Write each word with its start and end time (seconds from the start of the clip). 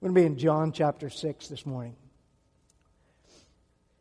We're 0.00 0.10
going 0.10 0.14
to 0.14 0.20
be 0.20 0.26
in 0.26 0.38
John 0.38 0.70
chapter 0.70 1.10
6 1.10 1.48
this 1.48 1.66
morning. 1.66 1.96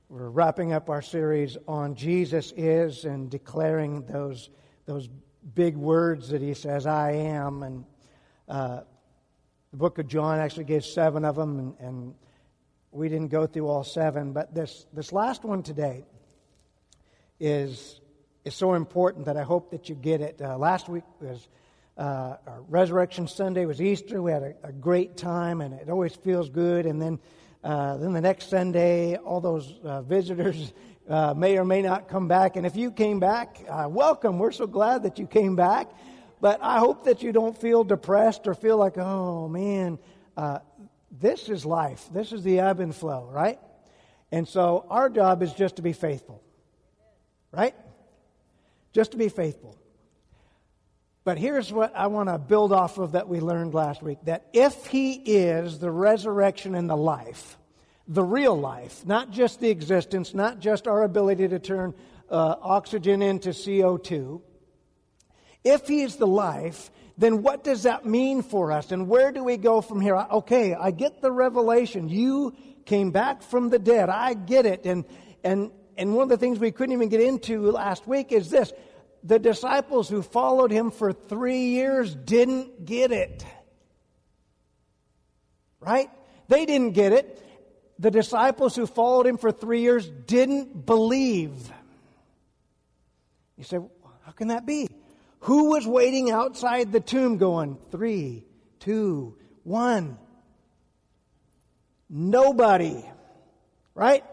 We're 0.09 0.29
wrapping 0.29 0.71
up 0.71 0.91
our 0.91 1.01
series 1.01 1.57
on 1.67 1.95
Jesus 1.95 2.53
is 2.55 3.03
and 3.05 3.31
declaring 3.31 4.05
those, 4.05 4.51
those 4.85 5.09
big 5.55 5.75
words 5.75 6.29
that 6.29 6.39
he 6.39 6.53
says, 6.53 6.85
I 6.85 7.13
am. 7.13 7.63
And 7.63 7.85
uh, 8.47 8.81
the 9.71 9.77
book 9.77 9.97
of 9.97 10.07
John 10.07 10.37
actually 10.37 10.65
gives 10.65 10.87
seven 10.87 11.25
of 11.25 11.35
them, 11.35 11.57
and, 11.57 11.75
and, 11.79 12.13
we 12.91 13.09
didn't 13.09 13.29
go 13.29 13.47
through 13.47 13.67
all 13.67 13.83
seven. 13.83 14.33
But 14.33 14.53
this, 14.53 14.85
this 14.93 15.11
last 15.11 15.43
one 15.43 15.63
today 15.63 16.05
is, 17.39 18.01
is 18.45 18.53
so 18.53 18.75
important 18.75 19.25
that 19.25 19.35
I 19.35 19.43
hope 19.43 19.71
that 19.71 19.89
you 19.89 19.95
get 19.95 20.21
it. 20.21 20.39
Uh, 20.39 20.59
last 20.59 20.89
week 20.89 21.03
was 21.19 21.47
uh, 21.97 22.37
our 22.45 22.61
Resurrection 22.69 23.27
Sunday 23.27 23.65
was 23.65 23.81
Easter. 23.81 24.21
We 24.21 24.31
had 24.31 24.43
a, 24.43 24.53
a, 24.65 24.71
great 24.71 25.17
time, 25.17 25.61
and 25.61 25.73
it 25.73 25.89
always 25.89 26.15
feels 26.15 26.49
good. 26.49 26.85
And 26.85 27.01
then, 27.01 27.19
uh, 27.63 27.97
then 27.97 28.13
the 28.13 28.21
next 28.21 28.49
Sunday, 28.49 29.15
all 29.15 29.41
those 29.41 29.73
uh, 29.83 30.03
visitors 30.03 30.73
uh, 31.09 31.33
may 31.33 31.57
or 31.57 31.65
may 31.65 31.81
not 31.81 32.07
come 32.07 32.27
back. 32.27 32.55
And 32.55 32.65
if 32.67 32.75
you 32.75 32.91
came 32.91 33.19
back, 33.19 33.63
uh, 33.67 33.87
welcome. 33.89 34.37
We're 34.37 34.51
so 34.51 34.67
glad 34.67 35.03
that 35.03 35.17
you 35.17 35.25
came 35.25 35.55
back. 35.55 35.89
But 36.39 36.59
I 36.61 36.77
hope 36.77 37.05
that 37.05 37.23
you 37.23 37.31
don't 37.31 37.57
feel 37.57 37.83
depressed 37.83 38.45
or 38.45 38.53
feel 38.53 38.77
like, 38.77 38.99
oh 38.99 39.47
man, 39.47 39.97
uh, 40.35 40.59
this 41.09 41.49
is 41.49 41.65
life. 41.65 42.07
This 42.13 42.31
is 42.31 42.43
the 42.43 42.59
ebb 42.59 42.79
and 42.79 42.95
flow, 42.95 43.27
right? 43.31 43.59
And 44.31 44.47
so 44.47 44.85
our 44.89 45.09
job 45.09 45.41
is 45.41 45.51
just 45.53 45.77
to 45.77 45.81
be 45.81 45.93
faithful, 45.93 46.43
right? 47.51 47.73
Just 48.93 49.11
to 49.11 49.17
be 49.17 49.29
faithful. 49.29 49.75
But 51.27 51.37
here's 51.37 51.73
what 51.73 51.93
I 51.93 52.07
want 52.07 52.29
to 52.29 52.37
build 52.37 52.71
off 52.71 52.97
of 52.99 53.11
that 53.11 53.27
we 53.27 53.41
learned 53.41 53.73
last 53.73 54.01
week 54.01 54.19
that 54.23 54.47
if 54.53 54.85
He 54.85 55.11
is 55.11 55.77
the 55.77 55.91
resurrection 55.91 56.73
and 56.73 56.89
the 56.89 56.95
life, 56.95 57.57
the 58.07 58.23
real 58.23 58.57
life, 58.57 59.05
not 59.05 59.31
just 59.31 59.59
the 59.59 59.69
existence, 59.69 60.33
not 60.33 60.61
just 60.61 60.87
our 60.87 61.03
ability 61.03 61.49
to 61.49 61.59
turn 61.59 61.93
uh, 62.31 62.55
oxygen 62.61 63.21
into 63.21 63.49
CO2, 63.49 64.41
if 65.65 65.85
He 65.89 66.03
is 66.03 66.15
the 66.15 66.25
life, 66.25 66.91
then 67.17 67.43
what 67.43 67.61
does 67.61 67.83
that 67.83 68.05
mean 68.05 68.41
for 68.41 68.71
us? 68.71 68.93
And 68.93 69.09
where 69.09 69.33
do 69.33 69.43
we 69.43 69.57
go 69.57 69.81
from 69.81 69.99
here? 69.99 70.15
Okay, 70.15 70.75
I 70.75 70.91
get 70.91 71.21
the 71.21 71.33
revelation. 71.33 72.07
You 72.07 72.55
came 72.85 73.11
back 73.11 73.41
from 73.41 73.69
the 73.69 73.79
dead. 73.79 74.07
I 74.07 74.33
get 74.33 74.65
it. 74.65 74.85
And, 74.85 75.03
and, 75.43 75.71
and 75.97 76.15
one 76.15 76.23
of 76.23 76.29
the 76.29 76.37
things 76.37 76.57
we 76.57 76.71
couldn't 76.71 76.93
even 76.93 77.09
get 77.09 77.19
into 77.19 77.69
last 77.69 78.07
week 78.07 78.31
is 78.31 78.49
this 78.49 78.71
the 79.23 79.39
disciples 79.39 80.09
who 80.09 80.21
followed 80.21 80.71
him 80.71 80.91
for 80.91 81.11
three 81.13 81.65
years 81.67 82.15
didn't 82.15 82.85
get 82.85 83.11
it. 83.11 83.45
Right? 85.79 86.09
They 86.47 86.65
didn't 86.65 86.91
get 86.91 87.13
it. 87.13 87.43
The 87.99 88.11
disciples 88.11 88.75
who 88.75 88.85
followed 88.85 89.25
him 89.25 89.37
for 89.37 89.51
three 89.51 89.81
years 89.81 90.07
didn't 90.07 90.85
believe. 90.85 91.71
You 93.57 93.63
say, 93.63 93.79
how 94.23 94.31
can 94.31 94.49
that 94.49 94.65
be? 94.65 94.87
Who 95.41 95.71
was 95.71 95.87
waiting 95.87 96.31
outside 96.31 96.91
the 96.91 96.99
tomb 96.99 97.37
going, 97.37 97.77
three, 97.91 98.45
two, 98.79 99.37
one? 99.63 100.17
Nobody. 102.09 103.03
Right? 103.95 104.23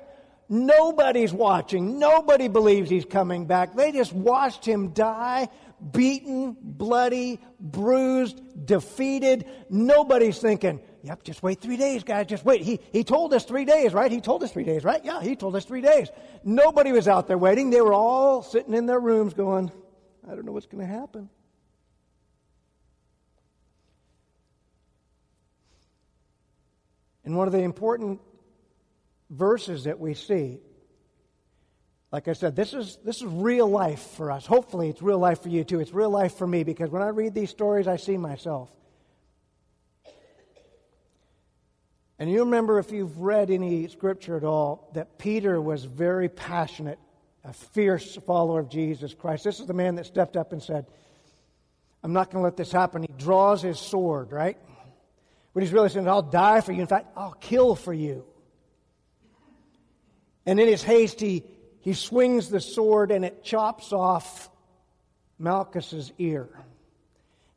Nobody's 0.49 1.33
watching. 1.33 1.99
Nobody 1.99 2.49
believes 2.49 2.91
he's 2.91 3.05
coming 3.05 3.47
back. 3.47 3.75
They 3.75 3.93
just 3.93 4.13
watched 4.13 4.65
him 4.65 4.91
die, 4.91 5.49
beaten, 5.93 6.57
bloody, 6.61 7.41
bruised, 7.59 8.67
defeated. 8.67 9.47
Nobody's 9.71 10.39
thinking, 10.39 10.81
yep, 11.03 11.23
just 11.23 11.43
wait 11.43 11.61
three 11.61 11.79
days, 11.79 12.05
guys. 12.05 12.27
Just 12.27 12.45
wait. 12.45 12.61
He, 12.61 12.81
he 12.93 13.05
told 13.05 13.33
us 13.33 13.45
three 13.45 13.65
days, 13.65 13.95
right? 13.95 14.13
He 14.13 14.21
told 14.21 14.43
us 14.43 14.53
three 14.53 14.65
days, 14.65 14.85
right? 14.85 15.03
Yeah, 15.03 15.23
he 15.23 15.35
told 15.35 15.57
us 15.57 15.65
three 15.65 15.81
days. 15.81 16.09
Nobody 16.45 16.93
was 16.93 17.09
out 17.09 17.27
there 17.27 17.39
waiting. 17.39 17.71
They 17.71 17.81
were 17.81 17.95
all 17.95 18.43
sitting 18.43 18.75
in 18.75 18.85
their 18.85 19.01
rooms 19.01 19.33
going, 19.33 19.73
I 20.31 20.35
don't 20.35 20.45
know 20.45 20.53
what's 20.53 20.67
going 20.67 20.87
to 20.87 20.93
happen. 20.93 21.31
And 27.25 27.35
one 27.37 27.47
of 27.47 27.53
the 27.53 27.61
important 27.61 28.21
verses 29.31 29.85
that 29.85 29.99
we 29.99 30.15
see. 30.15 30.61
Like 32.13 32.29
I 32.29 32.33
said, 32.33 32.55
this 32.55 32.75
is, 32.75 32.99
this 33.05 33.17
is 33.17 33.25
real 33.25 33.69
life 33.69 34.01
for 34.17 34.31
us. 34.31 34.47
Hopefully, 34.47 34.89
it's 34.89 35.03
real 35.03 35.19
life 35.19 35.43
for 35.43 35.49
you 35.49 35.65
too. 35.65 35.81
It's 35.81 35.93
real 35.93 36.11
life 36.11 36.35
for 36.35 36.47
me 36.47 36.63
because 36.63 36.91
when 36.91 37.03
I 37.03 37.09
read 37.09 37.35
these 37.35 37.51
stories, 37.51 37.89
I 37.89 37.97
see 37.97 38.17
myself. 38.17 38.71
And 42.19 42.31
you 42.31 42.41
remember, 42.41 42.79
if 42.79 42.93
you've 42.93 43.19
read 43.19 43.51
any 43.51 43.89
scripture 43.89 44.37
at 44.37 44.45
all, 44.45 44.91
that 44.95 45.19
Peter 45.19 45.61
was 45.61 45.85
very 45.85 46.29
passionate, 46.29 47.01
a 47.43 47.53
fierce 47.53 48.15
follower 48.25 48.61
of 48.61 48.69
Jesus 48.69 49.13
Christ. 49.13 49.43
This 49.43 49.59
is 49.59 49.67
the 49.67 49.75
man 49.75 49.97
that 49.97 50.07
stepped 50.07 50.37
up 50.37 50.53
and 50.53 50.63
said, 50.63 50.87
I'm 52.05 52.13
not 52.13 52.31
going 52.31 52.43
to 52.43 52.45
let 52.45 52.57
this 52.57 52.71
happen. 52.71 53.03
He 53.03 53.13
draws 53.19 53.63
his 53.63 53.81
sword, 53.81 54.31
right? 54.31 54.57
But 55.53 55.63
he's 55.63 55.73
really 55.73 55.89
saying, 55.89 56.09
I'll 56.09 56.23
die 56.23 56.61
for 56.61 56.73
you. 56.73 56.81
In 56.81 56.87
fact, 56.87 57.09
I'll 57.17 57.33
kill 57.33 57.75
for 57.75 57.93
you. 57.93 58.25
And 60.47 60.61
in 60.61 60.69
his 60.69 60.83
haste, 60.83 61.21
he, 61.21 61.45
he 61.81 61.95
swings 61.95 62.49
the 62.49 62.61
sword 62.61 63.11
and 63.11 63.25
it 63.25 63.43
chops 63.43 63.93
off 63.93 64.51
Malchus's 65.39 66.13
ear. 66.19 66.49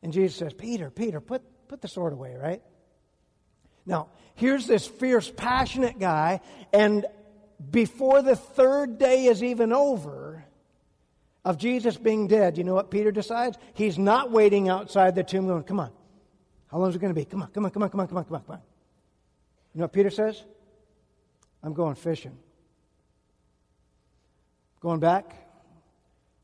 And 0.01 0.13
Jesus 0.13 0.37
says, 0.37 0.53
Peter, 0.53 0.89
Peter, 0.89 1.19
put, 1.19 1.41
put 1.67 1.81
the 1.81 1.87
sword 1.87 2.13
away, 2.13 2.35
right? 2.35 2.61
Now, 3.85 4.09
here's 4.35 4.67
this 4.67 4.85
fierce, 4.85 5.31
passionate 5.35 5.99
guy, 5.99 6.41
and 6.73 7.05
before 7.71 8.21
the 8.21 8.35
third 8.35 8.99
day 8.99 9.25
is 9.25 9.43
even 9.43 9.73
over 9.73 10.43
of 11.43 11.57
Jesus 11.57 11.97
being 11.97 12.27
dead, 12.27 12.57
you 12.57 12.63
know 12.63 12.73
what 12.73 12.91
Peter 12.91 13.11
decides? 13.11 13.57
He's 13.73 13.97
not 13.97 14.31
waiting 14.31 14.69
outside 14.69 15.15
the 15.15 15.23
tomb 15.23 15.47
going, 15.47 15.63
Come 15.63 15.79
on. 15.79 15.91
How 16.69 16.77
long 16.79 16.89
is 16.89 16.95
it 16.95 16.99
going 16.99 17.13
to 17.13 17.19
be? 17.19 17.25
Come 17.25 17.41
on, 17.41 17.49
come 17.49 17.65
on, 17.65 17.71
come 17.71 17.83
on, 17.83 17.89
come 17.89 17.99
on, 18.01 18.07
come 18.07 18.17
on, 18.17 18.25
come 18.25 18.35
on, 18.35 18.41
come 18.41 18.55
on. 18.55 18.61
You 19.73 19.79
know 19.79 19.85
what 19.85 19.93
Peter 19.93 20.09
says? 20.09 20.43
I'm 21.63 21.73
going 21.73 21.95
fishing. 21.95 22.37
Going 24.79 24.99
back 24.99 25.35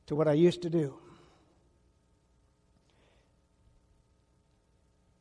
to 0.08 0.16
what 0.16 0.28
I 0.28 0.34
used 0.34 0.64
to 0.64 0.70
do. 0.70 0.98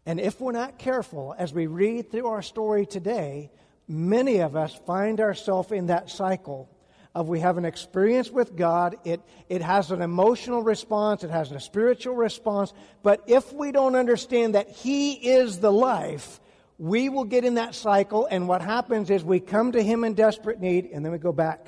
And 0.05 0.19
if 0.19 0.41
we're 0.41 0.53
not 0.53 0.79
careful 0.79 1.35
as 1.39 1.53
we 1.53 1.67
read 1.67 2.11
through 2.11 2.27
our 2.27 2.43
story 2.43 2.87
today, 2.87 3.51
many 3.87 4.39
of 4.39 4.57
us 4.57 4.75
find 4.87 5.21
ourselves 5.21 5.71
in 5.71 5.87
that 5.87 6.11
cycle 6.11 6.69
of 7.15 7.29
we 7.29 7.41
have 7.41 7.59
an 7.59 7.65
experience 7.65 8.31
with 8.31 8.57
God, 8.57 8.97
it, 9.05 9.21
it 9.49 9.61
has 9.61 9.91
an 9.91 10.01
emotional 10.01 10.63
response, 10.63 11.23
it 11.23 11.31
has 11.31 11.53
a 11.53 11.61
spiritual 11.61 12.15
response, 12.15 12.73
but 13.03 13.23
if 13.27 13.53
we 13.53 13.71
don't 13.71 13.95
understand 13.95 14.55
that 14.55 14.71
He 14.71 15.13
is 15.13 15.59
the 15.59 15.71
life, 15.71 16.41
we 16.79 17.11
will 17.11 17.25
get 17.25 17.45
in 17.45 17.57
that 17.57 17.75
cycle, 17.75 18.27
and 18.31 18.49
what 18.49 18.63
happens 18.63 19.11
is 19.11 19.23
we 19.23 19.41
come 19.41 19.73
to 19.73 19.83
Him 19.83 20.05
in 20.05 20.15
desperate 20.15 20.59
need, 20.59 20.87
and 20.87 21.05
then 21.05 21.13
we 21.13 21.19
go 21.19 21.33
back 21.33 21.67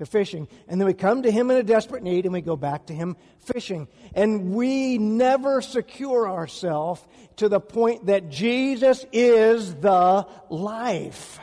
to 0.00 0.06
fishing. 0.06 0.48
And 0.68 0.80
then 0.80 0.86
we 0.86 0.94
come 0.94 1.22
to 1.22 1.30
him 1.30 1.50
in 1.50 1.56
a 1.56 1.62
desperate 1.62 2.02
need 2.02 2.24
and 2.24 2.32
we 2.32 2.40
go 2.40 2.56
back 2.56 2.86
to 2.86 2.94
him 2.94 3.16
fishing. 3.38 3.88
And 4.14 4.52
we 4.52 4.98
never 4.98 5.62
secure 5.62 6.28
ourselves 6.28 7.06
to 7.36 7.48
the 7.48 7.60
point 7.60 8.06
that 8.06 8.28
Jesus 8.28 9.06
is 9.12 9.74
the 9.76 10.26
life. 10.48 11.38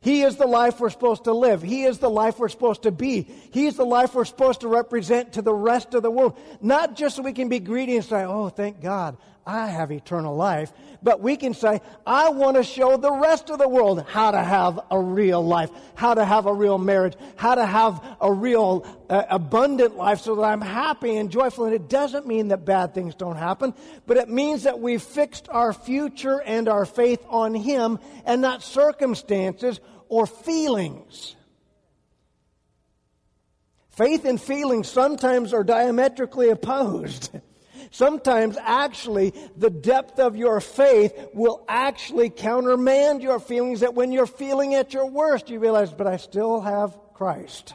He 0.00 0.22
is 0.22 0.36
the 0.36 0.46
life 0.46 0.78
we're 0.78 0.90
supposed 0.90 1.24
to 1.24 1.32
live. 1.32 1.62
He 1.62 1.84
is 1.84 1.98
the 1.98 2.10
life 2.10 2.38
we're 2.38 2.48
supposed 2.48 2.82
to 2.82 2.92
be. 2.92 3.22
He 3.50 3.66
is 3.66 3.76
the 3.76 3.84
life 3.84 4.14
we're 4.14 4.24
supposed 4.24 4.60
to 4.60 4.68
represent 4.68 5.32
to 5.32 5.42
the 5.42 5.54
rest 5.54 5.94
of 5.94 6.02
the 6.02 6.10
world. 6.10 6.38
Not 6.60 6.94
just 6.94 7.16
so 7.16 7.22
we 7.22 7.32
can 7.32 7.48
be 7.48 7.58
greedy 7.58 7.96
and 7.96 8.04
say, 8.04 8.24
oh, 8.24 8.48
thank 8.48 8.80
God, 8.80 9.16
I 9.46 9.68
have 9.68 9.92
eternal 9.92 10.34
life. 10.34 10.72
But 11.02 11.20
we 11.20 11.36
can 11.36 11.54
say, 11.54 11.80
I 12.04 12.30
want 12.30 12.56
to 12.56 12.64
show 12.64 12.96
the 12.96 13.12
rest 13.12 13.48
of 13.48 13.58
the 13.58 13.68
world 13.68 14.04
how 14.08 14.32
to 14.32 14.42
have 14.42 14.80
a 14.90 14.98
real 14.98 15.44
life, 15.44 15.70
how 15.94 16.14
to 16.14 16.24
have 16.24 16.46
a 16.46 16.52
real 16.52 16.78
marriage, 16.78 17.14
how 17.36 17.54
to 17.54 17.64
have 17.64 18.02
a 18.20 18.32
real 18.32 18.84
uh, 19.08 19.22
abundant 19.30 19.96
life 19.96 20.20
so 20.20 20.34
that 20.34 20.42
I'm 20.42 20.60
happy 20.60 21.16
and 21.16 21.30
joyful. 21.30 21.66
And 21.66 21.74
it 21.74 21.88
doesn't 21.88 22.26
mean 22.26 22.48
that 22.48 22.64
bad 22.64 22.92
things 22.92 23.14
don't 23.14 23.36
happen, 23.36 23.72
but 24.06 24.16
it 24.16 24.28
means 24.28 24.64
that 24.64 24.80
we've 24.80 25.02
fixed 25.02 25.48
our 25.48 25.72
future 25.72 26.42
and 26.42 26.68
our 26.68 26.84
faith 26.84 27.24
on 27.28 27.54
Him 27.54 28.00
and 28.24 28.42
not 28.42 28.64
circumstances 28.64 29.78
or 30.08 30.26
feelings. 30.26 31.36
Faith 33.90 34.24
and 34.24 34.40
feelings 34.40 34.88
sometimes 34.88 35.54
are 35.54 35.64
diametrically 35.64 36.50
opposed. 36.50 37.30
Sometimes, 37.90 38.56
actually, 38.60 39.32
the 39.56 39.70
depth 39.70 40.18
of 40.18 40.36
your 40.36 40.60
faith 40.60 41.12
will 41.34 41.64
actually 41.68 42.30
countermand 42.30 43.22
your 43.22 43.40
feelings 43.40 43.80
that 43.80 43.94
when 43.94 44.12
you're 44.12 44.26
feeling 44.26 44.74
at 44.74 44.92
your 44.92 45.06
worst, 45.06 45.50
you 45.50 45.58
realize, 45.58 45.92
but 45.92 46.06
I 46.06 46.16
still 46.16 46.60
have 46.60 46.96
Christ. 47.14 47.74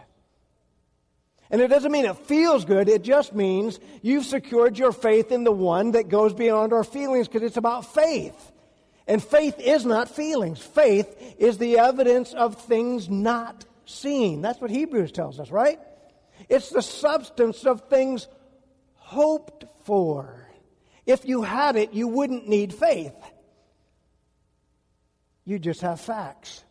And 1.49 1.61
it 1.61 1.67
doesn't 1.67 1.91
mean 1.91 2.05
it 2.05 2.17
feels 2.17 2.63
good, 2.63 2.87
it 2.87 3.03
just 3.03 3.35
means 3.35 3.79
you've 4.01 4.25
secured 4.25 4.77
your 4.77 4.93
faith 4.93 5.31
in 5.31 5.43
the 5.43 5.51
one 5.51 5.91
that 5.91 6.07
goes 6.07 6.33
beyond 6.33 6.71
our 6.71 6.85
feelings 6.85 7.27
because 7.27 7.43
it's 7.43 7.57
about 7.57 7.93
faith. 7.93 8.51
And 9.05 9.21
faith 9.21 9.59
is 9.59 9.85
not 9.85 10.09
feelings. 10.09 10.59
Faith 10.59 11.35
is 11.37 11.57
the 11.57 11.79
evidence 11.79 12.33
of 12.33 12.55
things 12.55 13.09
not 13.09 13.65
seen. 13.85 14.41
That's 14.41 14.61
what 14.61 14.71
Hebrews 14.71 15.11
tells 15.11 15.39
us, 15.39 15.51
right? 15.51 15.79
It's 16.47 16.69
the 16.69 16.81
substance 16.81 17.65
of 17.65 17.89
things 17.89 18.27
hoped 19.11 19.65
for. 19.83 20.47
If 21.05 21.25
you 21.25 21.41
had 21.41 21.75
it, 21.75 21.91
you 21.91 22.07
wouldn't 22.07 22.47
need 22.47 22.73
faith. 22.73 23.13
You 25.43 25.59
just 25.59 25.81
have 25.81 25.99
facts. 25.99 26.63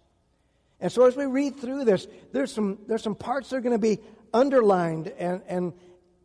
And 0.80 0.90
so 0.90 1.04
as 1.04 1.16
we 1.16 1.26
read 1.26 1.56
through 1.56 1.84
this, 1.84 2.06
there's 2.32 2.50
some, 2.50 2.78
there's 2.88 3.02
some 3.02 3.14
parts 3.14 3.50
that 3.50 3.56
are 3.56 3.60
going 3.60 3.74
to 3.74 3.78
be 3.78 3.98
underlined 4.32 5.08
and, 5.18 5.42
and, 5.48 5.74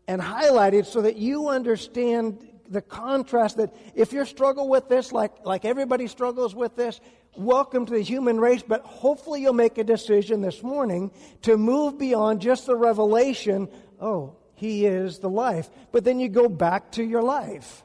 and 0.07 0.21
highlighted 0.21 0.85
so 0.85 1.01
that 1.01 1.17
you 1.17 1.50
understand 1.50 2.47
the 2.69 2.81
contrast 2.81 3.57
that 3.57 3.75
if 3.94 4.13
you 4.13 4.23
struggle 4.23 4.69
with 4.69 4.88
this, 4.88 5.12
like, 5.12 5.45
like 5.45 5.65
everybody 5.65 6.07
struggles 6.07 6.56
with 6.56 6.77
this, 6.77 7.01
welcome 7.35 7.85
to 7.85 7.91
the 7.91 8.01
human 8.01 8.39
race, 8.39 8.63
but 8.65 8.83
hopefully 8.83 9.41
you'll 9.41 9.51
make 9.51 9.77
a 9.77 9.83
decision 9.83 10.39
this 10.39 10.63
morning 10.63 11.12
to 11.41 11.57
move 11.57 11.97
beyond 11.97 12.39
just 12.39 12.67
the 12.67 12.75
revelation, 12.77 13.67
oh, 14.00 14.38
he 14.55 14.85
is 14.85 15.19
the 15.19 15.29
life. 15.29 15.69
But 15.91 16.03
then 16.03 16.19
you 16.19 16.29
go 16.29 16.49
back 16.49 16.91
to 16.93 17.03
your 17.03 17.21
life. 17.21 17.83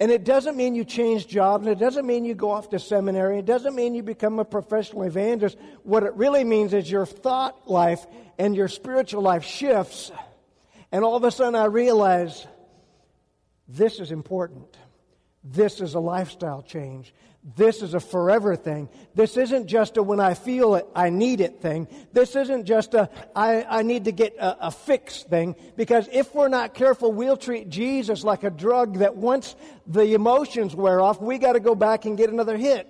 And 0.00 0.12
it 0.12 0.24
doesn't 0.24 0.56
mean 0.56 0.74
you 0.74 0.84
change 0.84 1.26
jobs, 1.26 1.66
and 1.66 1.72
it 1.76 1.80
doesn't 1.80 2.06
mean 2.06 2.24
you 2.24 2.34
go 2.34 2.50
off 2.50 2.70
to 2.70 2.78
seminary, 2.78 3.40
it 3.40 3.46
doesn't 3.46 3.74
mean 3.74 3.94
you 3.94 4.02
become 4.02 4.38
a 4.38 4.44
professional 4.44 5.02
evangelist. 5.02 5.58
What 5.82 6.04
it 6.04 6.14
really 6.14 6.44
means 6.44 6.72
is 6.72 6.88
your 6.88 7.04
thought 7.04 7.68
life 7.68 8.06
and 8.38 8.54
your 8.54 8.68
spiritual 8.68 9.22
life 9.22 9.44
shifts. 9.44 10.12
And 10.92 11.04
all 11.04 11.16
of 11.16 11.24
a 11.24 11.32
sudden 11.32 11.56
I 11.56 11.64
realize 11.64 12.46
this 13.66 13.98
is 13.98 14.12
important. 14.12 14.76
This 15.42 15.80
is 15.80 15.94
a 15.94 16.00
lifestyle 16.00 16.62
change. 16.62 17.12
This 17.56 17.82
is 17.82 17.94
a 17.94 18.00
forever 18.00 18.56
thing. 18.56 18.88
This 19.14 19.36
isn't 19.36 19.68
just 19.68 19.96
a 19.96 20.02
when 20.02 20.20
I 20.20 20.34
feel 20.34 20.74
it, 20.74 20.86
I 20.94 21.08
need 21.10 21.40
it 21.40 21.62
thing. 21.62 21.86
This 22.12 22.34
isn't 22.34 22.64
just 22.64 22.94
a 22.94 23.08
I, 23.34 23.62
I 23.62 23.82
need 23.82 24.04
to 24.06 24.12
get 24.12 24.36
a, 24.36 24.66
a 24.66 24.70
fix 24.70 25.22
thing. 25.22 25.54
Because 25.76 26.08
if 26.12 26.34
we're 26.34 26.48
not 26.48 26.74
careful, 26.74 27.12
we'll 27.12 27.36
treat 27.36 27.68
Jesus 27.68 28.24
like 28.24 28.42
a 28.42 28.50
drug 28.50 28.98
that 28.98 29.16
once 29.16 29.54
the 29.86 30.14
emotions 30.14 30.74
wear 30.74 31.00
off, 31.00 31.20
we 31.20 31.38
got 31.38 31.52
to 31.52 31.60
go 31.60 31.74
back 31.74 32.04
and 32.04 32.18
get 32.18 32.28
another 32.28 32.56
hit. 32.56 32.88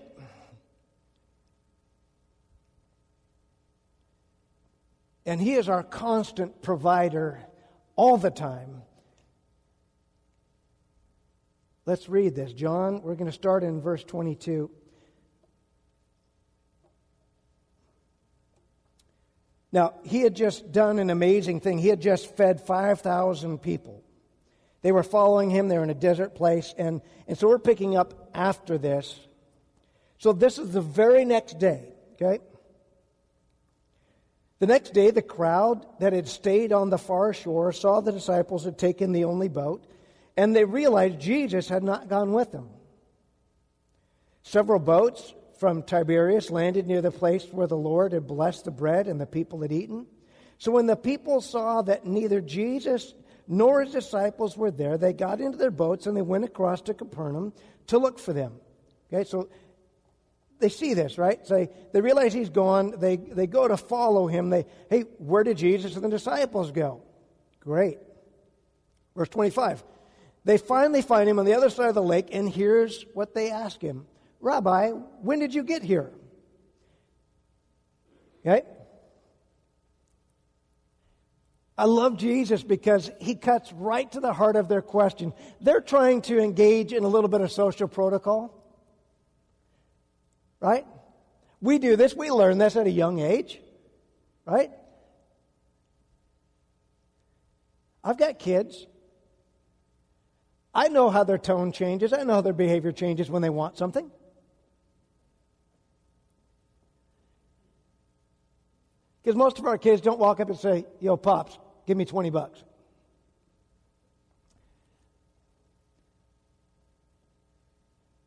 And 5.27 5.41
He 5.41 5.55
is 5.55 5.69
our 5.69 5.83
constant 5.83 6.63
provider 6.63 7.39
all 7.97 8.17
the 8.17 8.31
time. 8.31 8.83
Let's 11.89 12.07
read 12.07 12.35
this. 12.35 12.53
John, 12.53 13.01
we're 13.01 13.15
going 13.15 13.31
to 13.31 13.33
start 13.33 13.65
in 13.65 13.81
verse 13.81 14.05
22. 14.05 14.71
Now, 19.73 19.95
he 20.05 20.21
had 20.21 20.37
just 20.37 20.71
done 20.71 20.99
an 20.99 21.09
amazing 21.09 21.61
thing. 21.61 21.79
He 21.79 21.89
had 21.89 22.03
just 22.03 22.37
fed 22.37 22.61
5,000 22.61 23.63
people. 23.63 24.05
They 24.83 24.93
were 24.93 25.03
following 25.03 25.49
him. 25.49 25.69
They 25.69 25.79
were 25.79 25.83
in 25.83 25.89
a 25.89 25.95
desert 25.95 26.35
place. 26.35 26.75
And, 26.77 27.01
and 27.27 27.39
so 27.39 27.49
we're 27.49 27.59
picking 27.59 27.97
up 27.97 28.29
after 28.35 28.77
this. 28.77 29.19
So 30.19 30.35
this 30.35 30.59
is 30.59 30.73
the 30.73 30.83
very 30.83 31.25
next 31.25 31.59
day, 31.59 31.95
okay? 32.21 32.45
The 34.59 34.67
next 34.67 34.93
day, 34.93 35.11
the 35.11 35.23
crowd 35.23 35.87
that 36.01 36.13
had 36.13 36.29
stayed 36.29 36.71
on 36.71 36.91
the 36.91 36.99
far 36.99 37.33
shore 37.33 37.73
saw 37.73 38.03
the 38.03 38.13
disciples 38.13 38.67
had 38.67 38.77
taken 38.77 39.13
the 39.13 39.25
only 39.25 39.49
boat 39.49 39.87
and 40.39 40.55
they 40.55 40.65
realized 40.65 41.19
Jesus 41.19 41.69
had 41.69 41.83
not 41.83 42.09
gone 42.09 42.33
with 42.33 42.53
them. 42.53 42.69
Several 44.45 44.79
boats 44.79 45.35
from 45.59 45.83
Tiberias 45.83 46.49
landed 46.49 46.87
near 46.87 47.03
the 47.03 47.11
place 47.11 47.45
where 47.51 47.67
the 47.67 47.77
Lord 47.77 48.13
had 48.13 48.29
blessed 48.29 48.65
the 48.65 48.71
bread 48.71 49.09
and 49.09 49.21
the 49.21 49.27
people 49.27 49.63
had 49.63 49.73
eaten. 49.73 50.07
So 50.59 50.71
when 50.71 50.87
the 50.87 50.95
people 50.95 51.41
saw 51.41 51.83
that 51.83 52.07
neither 52.07 52.41
Jesus 52.41 53.15
nor 53.49 53.83
his 53.83 53.93
disciples 53.93 54.57
were 54.57 54.71
there, 54.71 54.97
they 54.97 55.13
got 55.13 55.41
into 55.41 55.59
their 55.59 55.73
boats 55.73 56.07
and 56.07 56.17
they 56.17 56.23
went 56.23 56.45
across 56.45 56.83
to 56.83 56.95
Capernaum 56.95 57.53
to 57.89 57.99
look 57.99 58.21
for 58.21 58.33
them. 58.33 58.53
Okay, 59.13 59.29
so 59.29 59.49
they 60.61 60.69
see 60.69 60.95
this, 60.95 61.19
right? 61.19 61.45
So 61.49 61.55
they, 61.57 61.69
they 61.93 62.01
realize 62.01 62.33
he's 62.33 62.51
gone. 62.51 62.95
They, 62.97 63.17
they 63.17 63.49
go 63.49 63.67
to 63.67 63.77
follow 63.77 64.29
him. 64.29 64.51
They, 64.51 64.67
hey, 64.89 65.01
where 65.19 65.43
did 65.43 65.57
Jesus 65.57 65.97
and 65.97 66.05
the 66.05 66.09
disciples 66.09 66.71
go? 66.71 67.03
Great. 67.59 67.99
Verse 69.17 69.31
25. 69.31 69.83
They 70.49 70.57
finally 70.57 71.03
find 71.03 71.29
him 71.29 71.39
on 71.39 71.45
the 71.45 71.53
other 71.53 71.69
side 71.69 71.91
of 71.91 71.95
the 71.95 72.03
lake, 72.03 72.29
and 72.33 72.49
here's 72.49 73.05
what 73.13 73.35
they 73.35 73.51
ask 73.51 73.83
him 73.83 74.07
Rabbi, 74.41 74.93
when 75.21 75.41
did 75.41 75.53
you 75.53 75.63
get 75.63 75.83
here? 75.83 76.11
Okay? 78.41 78.63
I 81.77 81.85
love 81.85 82.17
Jesus 82.17 82.63
because 82.63 83.11
he 83.21 83.35
cuts 83.35 83.75
right 83.75 84.11
to 84.13 84.21
the 84.21 84.33
heart 84.33 84.57
of 84.57 84.69
their 84.69 84.81
question. 84.81 85.35
They're 85.61 85.83
trying 85.83 86.23
to 86.23 86.39
engage 86.39 86.95
in 86.95 87.05
a 87.05 87.09
little 87.09 87.29
bit 87.29 87.43
of 87.43 87.53
social 87.53 87.87
protocol. 87.87 88.55
Right? 90.61 90.87
We 91.61 91.79
do 91.79 91.95
this, 91.95 92.15
we 92.15 92.31
learn 92.31 92.57
this 92.57 92.75
at 92.75 92.87
a 92.87 92.91
young 92.91 93.19
age. 93.19 93.61
Right? 94.47 94.71
I've 98.03 98.17
got 98.17 98.39
kids. 98.39 98.87
I 100.75 100.89
know 100.89 101.11
how 101.11 101.25
their 101.25 101.39
tone 101.39 101.73
changes. 101.73 102.13
I 102.13 102.23
know 102.23 102.35
how 102.35 102.41
their 102.41 102.53
behavior 102.53 102.93
changes 102.93 103.31
when 103.31 103.43
they 103.43 103.51
want 103.51 103.77
something. 103.77 104.11
Because 109.23 109.37
most 109.37 109.59
of 109.59 109.67
our 109.67 109.79
kids 109.79 110.01
don't 110.01 110.19
walk 110.19 110.41
up 110.41 110.49
and 110.49 110.59
say, 110.59 110.87
Yo, 111.01 111.17
Pops, 111.17 111.59
give 111.87 111.97
me 111.97 112.05
20 112.05 112.31
bucks. 112.31 112.63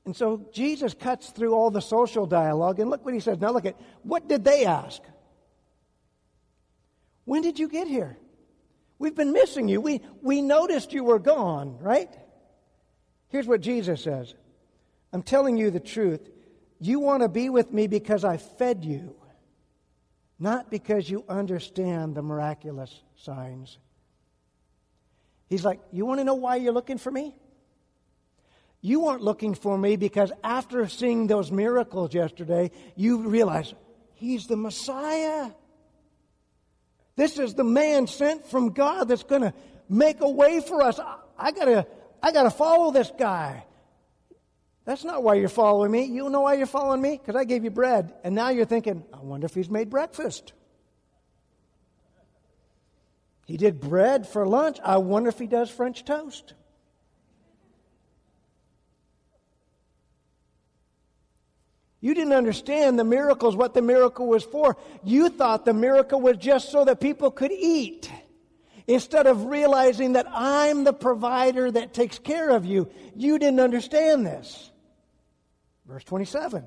And 0.06 0.16
so 0.16 0.46
Jesus 0.52 0.94
cuts 0.94 1.30
through 1.30 1.54
all 1.54 1.72
the 1.72 1.82
social 1.82 2.26
dialogue, 2.26 2.80
and 2.80 2.90
look 2.90 3.06
what 3.06 3.14
he 3.14 3.20
says. 3.20 3.40
Now, 3.40 3.52
look 3.52 3.66
at 3.66 3.80
what 4.04 4.28
did 4.28 4.44
they 4.44 4.66
ask? 4.66 5.02
When 7.26 7.42
did 7.42 7.60
you 7.60 7.70
get 7.70 7.88
here? 7.88 8.18
We've 9.00 9.16
been 9.16 9.32
missing 9.32 9.68
you. 9.68 9.80
We, 9.80 10.02
we 10.22 10.42
noticed 10.42 10.92
you 10.92 11.04
were 11.04 11.20
gone, 11.20 11.78
right? 11.80 12.10
Here's 13.32 13.48
what 13.48 13.62
Jesus 13.62 14.04
says 14.04 14.34
I'm 15.12 15.24
telling 15.24 15.58
you 15.58 15.72
the 15.72 15.80
truth. 15.80 16.30
You 16.80 17.00
want 17.00 17.22
to 17.22 17.30
be 17.30 17.50
with 17.50 17.72
me 17.72 17.88
because 17.88 18.24
I 18.24 18.38
fed 18.38 18.84
you, 18.84 19.16
not 20.40 20.72
because 20.72 21.10
you 21.10 21.24
understand 21.30 22.16
the 22.16 22.22
miraculous 22.22 22.94
signs. 23.18 23.78
He's 25.50 25.64
like, 25.64 25.80
You 25.92 26.06
want 26.06 26.20
to 26.20 26.24
know 26.24 26.36
why 26.36 26.58
you're 26.58 26.74
looking 26.74 26.98
for 26.98 27.12
me? 27.12 27.36
You 28.82 29.08
aren't 29.08 29.22
looking 29.22 29.54
for 29.54 29.78
me 29.78 29.96
because 29.96 30.32
after 30.44 30.88
seeing 30.88 31.28
those 31.28 31.52
miracles 31.52 32.16
yesterday, 32.16 32.72
you 32.96 33.28
realize 33.28 33.74
he's 34.16 34.48
the 34.48 34.58
Messiah. 34.58 35.52
This 37.16 37.38
is 37.38 37.54
the 37.54 37.64
man 37.64 38.08
sent 38.08 38.48
from 38.48 38.70
God 38.70 39.08
that's 39.08 39.24
going 39.24 39.44
to 39.44 39.54
make 39.88 40.22
a 40.22 40.30
way 40.30 40.62
for 40.62 40.82
us. 40.82 41.00
I, 41.00 41.18
I 41.38 41.52
got 41.52 41.66
to 41.66 41.86
I 42.22 42.32
got 42.32 42.44
to 42.44 42.52
follow 42.52 42.92
this 42.92 43.12
guy. 43.18 43.66
That's 44.86 45.04
not 45.04 45.24
why 45.24 45.36
you're 45.36 45.50
following 45.50 45.92
me. 45.92 46.06
You 46.06 46.30
know 46.30 46.42
why 46.42 46.56
you're 46.56 46.66
following 46.66 47.02
me? 47.02 47.18
Because 47.18 47.36
I 47.36 47.44
gave 47.44 47.64
you 47.64 47.72
bread. 47.72 48.14
And 48.24 48.36
now 48.36 48.50
you're 48.50 48.66
thinking, 48.66 49.04
I 49.14 49.18
wonder 49.18 49.46
if 49.46 49.54
he's 49.54 49.70
made 49.70 49.90
breakfast. 49.90 50.54
He 53.46 53.58
did 53.58 53.80
bread 53.80 54.28
for 54.28 54.48
lunch. 54.48 54.80
I 54.84 54.98
wonder 54.98 55.30
if 55.30 55.38
he 55.38 55.48
does 55.48 55.70
French 55.70 56.04
toast. 56.06 56.54
You 62.00 62.16
didn't 62.16 62.34
understand 62.34 62.98
the 62.98 63.04
miracles, 63.04 63.56
what 63.56 63.76
the 63.76 63.82
miracle 63.84 64.26
was 64.26 64.44
for. 64.44 64.76
You 65.04 65.30
thought 65.30 65.66
the 65.66 65.74
miracle 65.74 66.20
was 66.20 66.38
just 66.38 66.72
so 66.72 66.84
that 66.86 67.00
people 67.00 67.30
could 67.30 67.52
eat. 67.52 68.12
Instead 68.88 69.28
of 69.28 69.46
realizing 69.46 70.14
that 70.14 70.28
I'm 70.30 70.84
the 70.84 70.94
provider 70.94 71.70
that 71.72 71.94
takes 71.94 72.20
care 72.20 72.50
of 72.50 72.66
you, 72.66 72.90
you 73.16 73.38
didn't 73.40 73.60
understand 73.60 74.26
this. 74.26 74.72
Verse 75.86 76.04
27. 76.04 76.66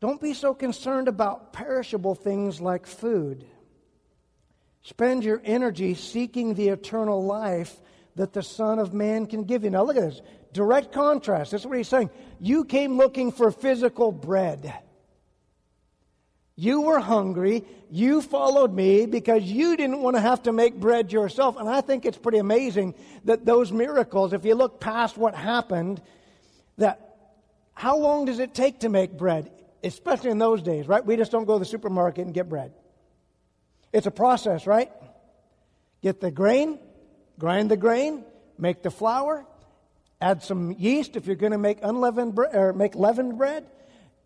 Don't 0.00 0.20
be 0.20 0.34
so 0.34 0.52
concerned 0.52 1.08
about 1.08 1.52
perishable 1.52 2.14
things 2.14 2.60
like 2.60 2.86
food. 2.86 3.46
Spend 4.82 5.22
your 5.22 5.40
energy 5.44 5.94
seeking 5.94 6.54
the 6.54 6.68
eternal 6.70 7.24
life 7.24 7.80
that 8.16 8.32
the 8.32 8.42
Son 8.42 8.78
of 8.78 8.92
Man 8.92 9.26
can 9.26 9.44
give 9.44 9.64
you. 9.64 9.70
Now, 9.70 9.84
look 9.84 9.96
at 9.96 10.02
this. 10.02 10.20
Direct 10.52 10.92
contrast. 10.92 11.52
That's 11.52 11.64
what 11.64 11.76
he's 11.76 11.88
saying. 11.88 12.10
You 12.40 12.64
came 12.64 12.96
looking 12.96 13.32
for 13.32 13.50
physical 13.50 14.12
bread. 14.12 14.74
You 16.56 16.82
were 16.82 16.98
hungry. 16.98 17.64
You 17.90 18.20
followed 18.20 18.72
me 18.72 19.06
because 19.06 19.42
you 19.42 19.76
didn't 19.76 20.00
want 20.00 20.16
to 20.16 20.20
have 20.20 20.42
to 20.44 20.52
make 20.52 20.74
bread 20.74 21.12
yourself. 21.12 21.56
And 21.56 21.68
I 21.68 21.80
think 21.80 22.04
it's 22.04 22.18
pretty 22.18 22.38
amazing 22.38 22.94
that 23.24 23.44
those 23.44 23.72
miracles, 23.72 24.32
if 24.32 24.44
you 24.44 24.54
look 24.54 24.80
past 24.80 25.16
what 25.16 25.34
happened, 25.34 26.02
that 26.78 27.16
how 27.74 27.96
long 27.96 28.26
does 28.26 28.38
it 28.38 28.54
take 28.54 28.80
to 28.80 28.88
make 28.88 29.16
bread? 29.16 29.50
Especially 29.82 30.30
in 30.30 30.38
those 30.38 30.62
days, 30.62 30.86
right? 30.86 31.04
We 31.04 31.16
just 31.16 31.32
don't 31.32 31.46
go 31.46 31.54
to 31.54 31.58
the 31.58 31.64
supermarket 31.64 32.24
and 32.24 32.34
get 32.34 32.48
bread. 32.48 32.72
It's 33.92 34.06
a 34.06 34.10
process, 34.10 34.66
right? 34.66 34.90
Get 36.02 36.20
the 36.20 36.30
grain, 36.30 36.78
grind 37.38 37.70
the 37.70 37.76
grain, 37.76 38.24
make 38.58 38.82
the 38.82 38.90
flour, 38.90 39.46
add 40.20 40.42
some 40.42 40.72
yeast 40.72 41.16
if 41.16 41.26
you're 41.26 41.36
going 41.36 41.52
to 41.52 41.58
make 41.58 41.78
unleavened 41.82 42.34
bre- 42.34 42.46
or 42.52 42.72
make 42.72 42.94
leavened 42.94 43.38
bread. 43.38 43.66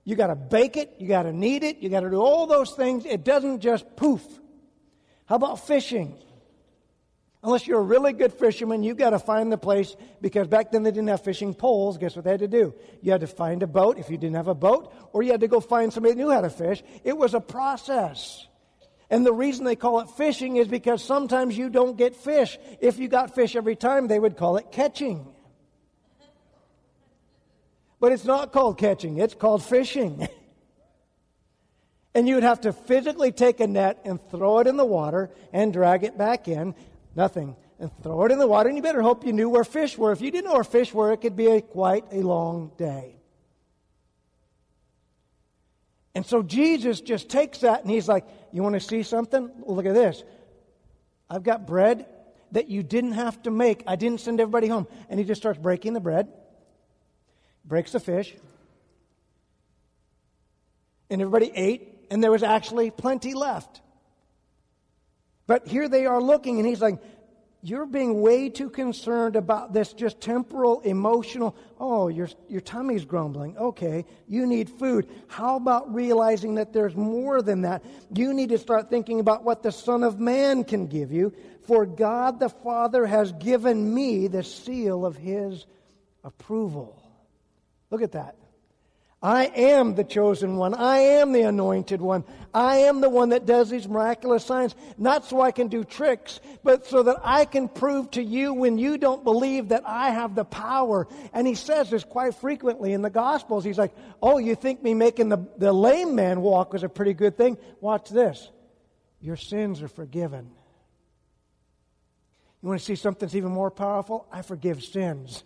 You 0.07 0.15
got 0.15 0.29
to 0.29 0.37
bake 0.37 0.77
it, 0.77 0.95
you 0.99 1.09
got 1.09 1.25
to 1.25 1.33
knead 1.33 1.65
it, 1.65 1.79
you 1.79 1.89
got 1.89 2.01
to 2.01 2.11
do 2.11 2.21
all 2.21 2.47
those 2.47 2.71
things. 2.71 3.05
It 3.05 3.25
doesn't 3.25 3.59
just 3.59 3.97
poof. 3.97 4.23
How 5.27 5.35
about 5.35 5.67
fishing? 5.67 6.17
Unless 7.43 7.67
you're 7.67 7.81
a 7.81 7.83
really 7.83 8.13
good 8.13 8.33
fisherman, 8.33 8.85
you've 8.85 8.99
got 8.99 9.11
to 9.11 9.19
find 9.19 9.51
the 9.51 9.59
place 9.59 9.97
because 10.21 10.47
back 10.47 10.71
then 10.71 10.85
they 10.85 10.93
didn't 10.93 11.09
have 11.09 11.25
fishing 11.25 11.55
poles. 11.55 11.99
Guess 11.99 12.15
what 12.15 12.25
they 12.25 12.31
had 12.31 12.41
to 12.41 12.49
do? 12.49 12.73
You 13.03 13.11
had 13.11 13.23
to 13.23 13.27
find 13.27 13.65
a 13.65 13.67
boat 13.67 13.99
if 13.99 14.09
you 14.09 14.17
didn't 14.17 14.37
have 14.37 14.47
a 14.47 14.55
boat, 14.55 14.95
or 15.13 15.25
you 15.25 15.33
had 15.33 15.41
to 15.41 15.49
go 15.49 15.59
find 15.59 15.93
somebody 15.93 16.15
that 16.15 16.21
knew 16.21 16.31
how 16.31 16.41
to 16.41 16.51
fish. 16.51 16.85
It 17.03 17.19
was 17.19 17.35
a 17.35 17.41
process. 17.41 18.47
And 19.11 19.27
the 19.27 19.33
reason 19.33 19.65
they 19.65 19.75
call 19.75 19.99
it 20.01 20.11
fishing 20.11 20.57
is 20.57 20.69
because 20.69 21.03
sometimes 21.03 21.59
you 21.59 21.69
don't 21.69 21.97
get 21.97 22.15
fish. 22.15 22.57
If 22.81 22.99
you 23.01 23.09
got 23.09 23.35
fish 23.35 23.57
every 23.57 23.75
time, 23.75 24.07
they 24.07 24.21
would 24.21 24.37
call 24.37 24.57
it 24.57 24.71
catching. 24.71 25.27
But 28.07 28.13
it's 28.13 28.25
not 28.25 28.53
called 28.53 28.79
catching, 28.79 29.19
it's 29.19 29.35
called 29.35 29.65
fishing. 29.65 30.29
and 32.15 32.29
you 32.29 32.37
would 32.37 32.45
have 32.45 32.61
to 32.61 32.73
physically 32.73 33.33
take 33.33 33.59
a 33.59 33.67
net 33.67 33.99
and 34.05 34.21
throw 34.31 34.61
it 34.61 34.69
in 34.69 34.77
the 34.77 34.85
water 34.85 35.29
and 35.53 35.73
drag 35.73 36.05
it 36.05 36.17
back 36.17 36.47
in. 36.47 36.77
Nothing. 37.17 37.57
And 37.81 37.91
throw 38.05 38.25
it 38.27 38.31
in 38.31 38.39
the 38.39 38.47
water, 38.47 38.69
and 38.69 38.79
you 38.79 38.83
better 38.85 39.03
hope 39.03 39.27
you 39.27 39.33
knew 39.33 39.49
where 39.49 39.65
fish 39.65 39.99
were. 39.99 40.13
If 40.13 40.21
you 40.21 40.31
didn't 40.31 40.45
know 40.45 40.53
where 40.55 40.63
fish 40.63 40.95
were, 40.95 41.11
it 41.11 41.17
could 41.17 41.35
be 41.35 41.49
a, 41.49 41.61
quite 41.61 42.05
a 42.13 42.21
long 42.21 42.71
day. 42.79 43.17
And 46.15 46.25
so 46.25 46.45
Jesus 46.45 47.01
just 47.01 47.29
takes 47.29 47.59
that 47.59 47.81
and 47.81 47.91
he's 47.91 48.07
like, 48.07 48.25
You 48.53 48.63
want 48.63 48.77
to 48.77 48.81
see 48.81 49.03
something? 49.03 49.51
Look 49.67 49.85
at 49.85 49.95
this. 49.95 50.23
I've 51.29 51.43
got 51.43 51.67
bread 51.67 52.07
that 52.53 52.69
you 52.69 52.85
didn't 52.85 53.15
have 53.15 53.43
to 53.43 53.51
make. 53.51 53.83
I 53.85 53.97
didn't 53.97 54.21
send 54.21 54.41
everybody 54.41 54.69
home. 54.69 54.87
And 55.09 55.19
he 55.19 55.27
just 55.27 55.41
starts 55.41 55.59
breaking 55.59 55.95
the 55.95 56.01
bread, 56.01 56.29
breaks 57.67 57.93
the 57.93 58.01
fish. 58.01 58.35
And 61.11 61.21
everybody 61.21 61.51
ate, 61.55 62.07
and 62.11 62.23
there 62.23 62.31
was 62.31 62.43
actually 62.43 62.91
plenty 62.91 63.35
left. 63.35 63.81
But 65.47 65.69
here 65.69 65.89
they 65.89 66.07
are 66.07 66.21
looking, 66.21 66.59
and 66.59 66.67
he's 66.67 66.83
like, 66.83 66.99
you're 67.63 67.87
being 67.87 68.21
way 68.21 68.49
too 68.49 68.71
concerned 68.71 69.35
about 69.35 69.73
this 69.73 69.93
just 69.93 70.21
temporal, 70.21 70.81
emotional, 70.83 71.57
oh, 71.81 72.07
your, 72.09 72.29
your 72.49 72.61
tummy's 72.61 73.05
grumbling. 73.05 73.57
Okay, 73.57 74.05
you 74.29 74.47
need 74.47 74.71
food. 74.71 75.09
How 75.27 75.57
about 75.57 75.93
realizing 75.93 76.57
that 76.57 76.73
there's 76.73 76.95
more 76.95 77.43
than 77.43 77.63
that? 77.63 77.85
You 78.15 78.35
need 78.35 78.51
to 78.51 78.59
start 78.59 78.89
thinking 78.89 79.19
about 79.19 79.43
what 79.43 79.63
the 79.65 79.73
Son 79.73 80.05
of 80.05 80.21
Man 80.21 80.63
can 80.63 80.87
give 80.87 81.11
you. 81.11 81.33
For 81.67 81.87
God 81.87 82.39
the 82.39 82.51
Father 82.51 83.05
has 83.05 83.33
given 83.33 83.93
me 83.93 84.29
the 84.29 84.45
seal 84.45 85.05
of 85.05 85.17
His 85.17 85.67
approval. 86.23 87.03
Look 87.91 88.03
at 88.03 88.13
that. 88.13 88.37
I 89.23 89.47
am 89.47 89.95
the 89.95 90.05
chosen 90.05 90.57
one. 90.57 90.75
I 90.75 90.99
am 90.99 91.33
the 91.33 91.43
anointed 91.43 92.03
one. 92.03 92.23
I 92.53 92.77
am 92.77 93.01
the 93.01 93.09
one 93.09 93.31
that 93.31 93.47
does 93.47 93.71
these 93.71 93.89
miraculous 93.89 94.45
signs, 94.45 94.75
not 94.99 95.25
so 95.25 95.41
I 95.41 95.53
can 95.53 95.69
do 95.69 95.85
tricks, 95.85 96.39
but 96.63 96.87
so 96.87 97.03
that 97.03 97.17
I 97.25 97.47
can 97.47 97.69
prove 97.69 98.11
to 98.13 98.23
you 98.23 98.53
when 98.53 98.77
you 98.77 98.99
don't 98.99 99.25
believe 99.25 99.71
that 99.71 99.85
I 99.87 100.11
have 100.11 100.35
the 100.35 100.45
power. 100.45 101.09
And 101.33 101.47
he 101.47 101.55
says 101.55 101.91
this 101.91 102.05
quite 102.05 102.35
frequently 102.35 102.93
in 102.93 103.01
the 103.01 103.11
Gospels. 103.11 103.65
He's 103.65 103.79
like, 103.79 103.95
Oh, 104.23 104.37
you 104.39 104.55
think 104.55 104.83
me 104.83 104.93
making 104.93 105.31
the, 105.31 105.39
the 105.57 105.73
lame 105.73 106.15
man 106.15 106.43
walk 106.43 106.75
was 106.75 106.83
a 106.83 106.89
pretty 106.89 107.15
good 107.15 107.39
thing? 107.39 107.57
Watch 107.81 108.11
this. 108.11 108.51
Your 109.21 109.37
sins 109.37 109.83
are 109.83 109.89
forgiven. 109.89 110.51
You 112.63 112.69
want 112.69 112.81
to 112.81 112.85
see 112.85 112.97
something 112.97 113.27
that's 113.27 113.35
even 113.35 113.51
more 113.51 113.71
powerful? 113.71 114.27
I 114.31 114.43
forgive 114.43 114.85
sins. 114.85 115.43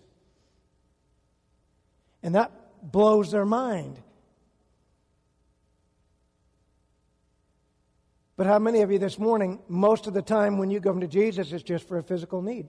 And 2.23 2.35
that 2.35 2.53
blows 2.83 3.31
their 3.31 3.47
mind. 3.47 4.00
But 8.37 8.47
how 8.47 8.59
many 8.59 8.81
of 8.81 8.91
you 8.91 8.99
this 8.99 9.19
morning, 9.19 9.61
most 9.69 10.07
of 10.07 10.15
the 10.15 10.23
time 10.23 10.57
when 10.57 10.71
you 10.71 10.81
come 10.81 11.00
to 11.00 11.07
Jesus, 11.07 11.53
it's 11.53 11.62
just 11.62 11.87
for 11.87 11.99
a 11.99 12.03
physical 12.03 12.41
need? 12.41 12.69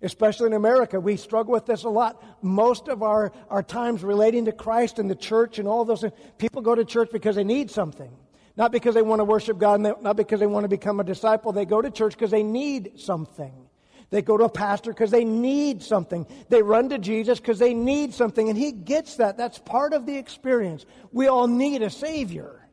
Especially 0.00 0.46
in 0.46 0.52
America, 0.52 1.00
we 1.00 1.16
struggle 1.16 1.52
with 1.52 1.66
this 1.66 1.82
a 1.82 1.88
lot. 1.88 2.22
Most 2.40 2.86
of 2.86 3.02
our, 3.02 3.32
our 3.50 3.64
times 3.64 4.04
relating 4.04 4.44
to 4.44 4.52
Christ 4.52 5.00
and 5.00 5.10
the 5.10 5.16
church 5.16 5.58
and 5.58 5.66
all 5.66 5.84
those 5.84 6.02
things, 6.02 6.12
people 6.38 6.62
go 6.62 6.76
to 6.76 6.84
church 6.84 7.10
because 7.12 7.34
they 7.34 7.42
need 7.42 7.68
something. 7.68 8.16
Not 8.56 8.70
because 8.70 8.94
they 8.94 9.02
want 9.02 9.20
to 9.20 9.24
worship 9.24 9.58
God, 9.58 9.80
not 9.80 10.16
because 10.16 10.38
they 10.38 10.46
want 10.46 10.64
to 10.64 10.68
become 10.68 11.00
a 11.00 11.04
disciple. 11.04 11.52
They 11.52 11.64
go 11.64 11.82
to 11.82 11.90
church 11.90 12.12
because 12.12 12.30
they 12.30 12.44
need 12.44 13.00
something. 13.00 13.67
They 14.10 14.22
go 14.22 14.36
to 14.38 14.44
a 14.44 14.48
pastor 14.48 14.90
because 14.90 15.10
they 15.10 15.24
need 15.24 15.82
something. 15.82 16.26
They 16.48 16.62
run 16.62 16.88
to 16.90 16.98
Jesus 16.98 17.38
because 17.38 17.58
they 17.58 17.74
need 17.74 18.14
something, 18.14 18.48
and 18.48 18.56
He 18.56 18.72
gets 18.72 19.16
that. 19.16 19.36
That's 19.36 19.58
part 19.58 19.92
of 19.92 20.06
the 20.06 20.16
experience. 20.16 20.86
We 21.12 21.26
all 21.26 21.46
need 21.46 21.82
a 21.82 21.90
Savior. 21.90 22.66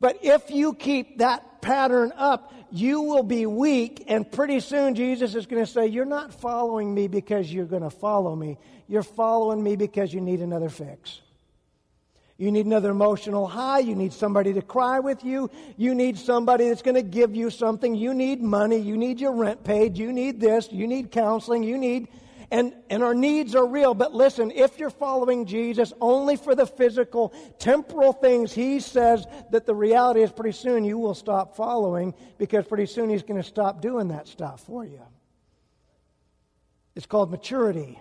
But 0.00 0.18
if 0.22 0.50
you 0.50 0.74
keep 0.74 1.18
that 1.18 1.62
pattern 1.62 2.12
up, 2.16 2.52
you 2.70 3.02
will 3.02 3.22
be 3.22 3.46
weak, 3.46 4.04
and 4.08 4.30
pretty 4.30 4.60
soon 4.60 4.94
Jesus 4.94 5.34
is 5.34 5.46
going 5.46 5.64
to 5.64 5.70
say, 5.70 5.86
You're 5.86 6.04
not 6.04 6.34
following 6.34 6.92
me 6.92 7.06
because 7.06 7.52
you're 7.52 7.64
going 7.64 7.82
to 7.82 7.90
follow 7.90 8.34
me. 8.34 8.58
You're 8.88 9.04
following 9.04 9.62
me 9.62 9.76
because 9.76 10.12
you 10.12 10.20
need 10.20 10.40
another 10.40 10.68
fix. 10.68 11.20
You 12.38 12.50
need 12.50 12.66
another 12.66 12.90
emotional 12.90 13.46
high. 13.46 13.78
You 13.78 13.94
need 13.94 14.12
somebody 14.12 14.52
to 14.52 14.62
cry 14.62 15.00
with 15.00 15.24
you. 15.24 15.50
You 15.78 15.94
need 15.94 16.18
somebody 16.18 16.68
that's 16.68 16.82
going 16.82 16.96
to 16.96 17.02
give 17.02 17.34
you 17.34 17.48
something. 17.48 17.94
You 17.94 18.12
need 18.12 18.42
money. 18.42 18.76
You 18.76 18.98
need 18.98 19.20
your 19.20 19.32
rent 19.32 19.64
paid. 19.64 19.96
You 19.96 20.12
need 20.12 20.38
this. 20.38 20.68
You 20.70 20.86
need 20.86 21.10
counseling. 21.10 21.62
You 21.62 21.78
need, 21.78 22.08
and, 22.50 22.74
and 22.90 23.02
our 23.02 23.14
needs 23.14 23.54
are 23.54 23.66
real. 23.66 23.94
But 23.94 24.14
listen, 24.14 24.50
if 24.50 24.78
you're 24.78 24.90
following 24.90 25.46
Jesus 25.46 25.94
only 25.98 26.36
for 26.36 26.54
the 26.54 26.66
physical, 26.66 27.32
temporal 27.58 28.12
things, 28.12 28.52
he 28.52 28.80
says 28.80 29.26
that 29.50 29.64
the 29.64 29.74
reality 29.74 30.20
is 30.20 30.30
pretty 30.30 30.52
soon 30.52 30.84
you 30.84 30.98
will 30.98 31.14
stop 31.14 31.56
following 31.56 32.12
because 32.36 32.66
pretty 32.66 32.86
soon 32.86 33.08
he's 33.08 33.22
going 33.22 33.40
to 33.40 33.48
stop 33.48 33.80
doing 33.80 34.08
that 34.08 34.28
stuff 34.28 34.60
for 34.60 34.84
you. 34.84 35.00
It's 36.94 37.06
called 37.06 37.30
maturity. 37.30 37.98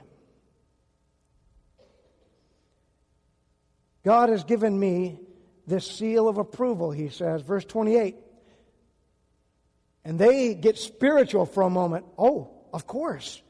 God 4.06 4.30
has 4.30 4.44
given 4.44 4.80
me 4.80 5.20
this 5.66 5.90
seal 5.90 6.30
of 6.30 6.38
approval, 6.38 6.92
he 6.92 7.10
says. 7.10 7.42
Verse 7.42 7.66
28. 7.66 8.16
And 10.06 10.20
they 10.20 10.54
get 10.54 10.78
spiritual 10.78 11.48
for 11.48 11.64
a 11.64 11.72
moment. 11.72 12.06
Oh, 12.16 12.52
of 12.72 12.86
course. 12.86 13.42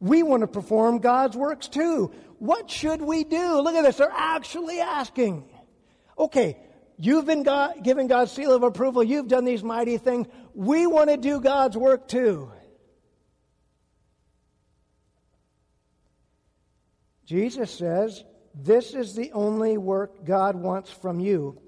We 0.00 0.24
want 0.24 0.40
to 0.40 0.48
perform 0.48 0.98
God's 0.98 1.36
works 1.36 1.68
too. 1.68 2.12
What 2.40 2.68
should 2.68 3.00
we 3.00 3.22
do? 3.22 3.60
Look 3.60 3.76
at 3.76 3.82
this. 3.82 3.96
They're 3.96 4.10
actually 4.10 4.80
asking. 4.80 5.48
Okay, 6.18 6.56
you've 6.96 7.26
been 7.26 7.44
God, 7.44 7.84
given 7.84 8.08
God's 8.08 8.32
seal 8.32 8.52
of 8.52 8.64
approval. 8.64 9.04
You've 9.04 9.28
done 9.28 9.44
these 9.44 9.62
mighty 9.62 9.96
things. 9.96 10.26
We 10.54 10.88
want 10.88 11.08
to 11.10 11.16
do 11.16 11.40
God's 11.40 11.76
work 11.76 12.08
too. 12.08 12.50
Jesus 17.24 17.70
says, 17.70 18.24
this 18.60 18.92
is 18.92 19.14
the 19.14 19.30
only 19.32 19.78
work 19.78 20.24
God 20.24 20.56
wants 20.56 20.90
from 20.90 21.20
you. 21.20 21.60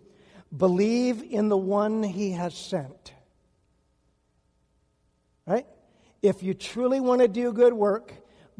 Believe 0.54 1.22
in 1.22 1.48
the 1.48 1.56
one 1.56 2.02
he 2.02 2.32
has 2.32 2.56
sent. 2.56 3.12
Right? 5.46 5.66
If 6.20 6.42
you 6.42 6.52
truly 6.52 6.98
want 6.98 7.20
to 7.20 7.28
do 7.28 7.52
good 7.52 7.72
work, 7.72 8.12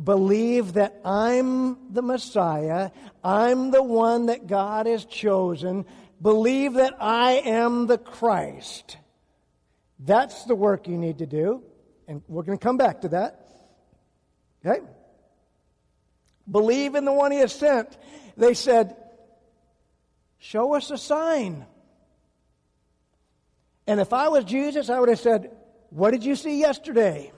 believe 0.02 0.74
that 0.74 1.00
I'm 1.04 1.92
the 1.92 2.02
Messiah. 2.02 2.90
I'm 3.24 3.72
the 3.72 3.82
one 3.82 4.26
that 4.26 4.46
God 4.46 4.86
has 4.86 5.04
chosen. 5.04 5.84
Believe 6.22 6.74
that 6.74 6.94
I 7.00 7.32
am 7.44 7.88
the 7.88 7.98
Christ. 7.98 8.96
That's 9.98 10.44
the 10.44 10.54
work 10.54 10.86
you 10.86 10.96
need 10.96 11.18
to 11.18 11.26
do. 11.26 11.64
And 12.06 12.22
we're 12.28 12.44
going 12.44 12.58
to 12.58 12.62
come 12.62 12.76
back 12.76 13.00
to 13.00 13.08
that. 13.08 13.48
Okay? 14.64 14.80
Believe 16.50 16.94
in 16.94 17.04
the 17.04 17.12
one 17.12 17.32
he 17.32 17.38
has 17.38 17.52
sent. 17.52 17.96
They 18.36 18.54
said, 18.54 18.96
Show 20.38 20.74
us 20.74 20.90
a 20.90 20.98
sign. 20.98 21.66
And 23.86 24.00
if 24.00 24.12
I 24.12 24.28
was 24.28 24.44
Jesus, 24.44 24.88
I 24.88 24.98
would 24.98 25.08
have 25.08 25.20
said, 25.20 25.50
What 25.90 26.12
did 26.12 26.24
you 26.24 26.36
see 26.36 26.60
yesterday? 26.60 27.32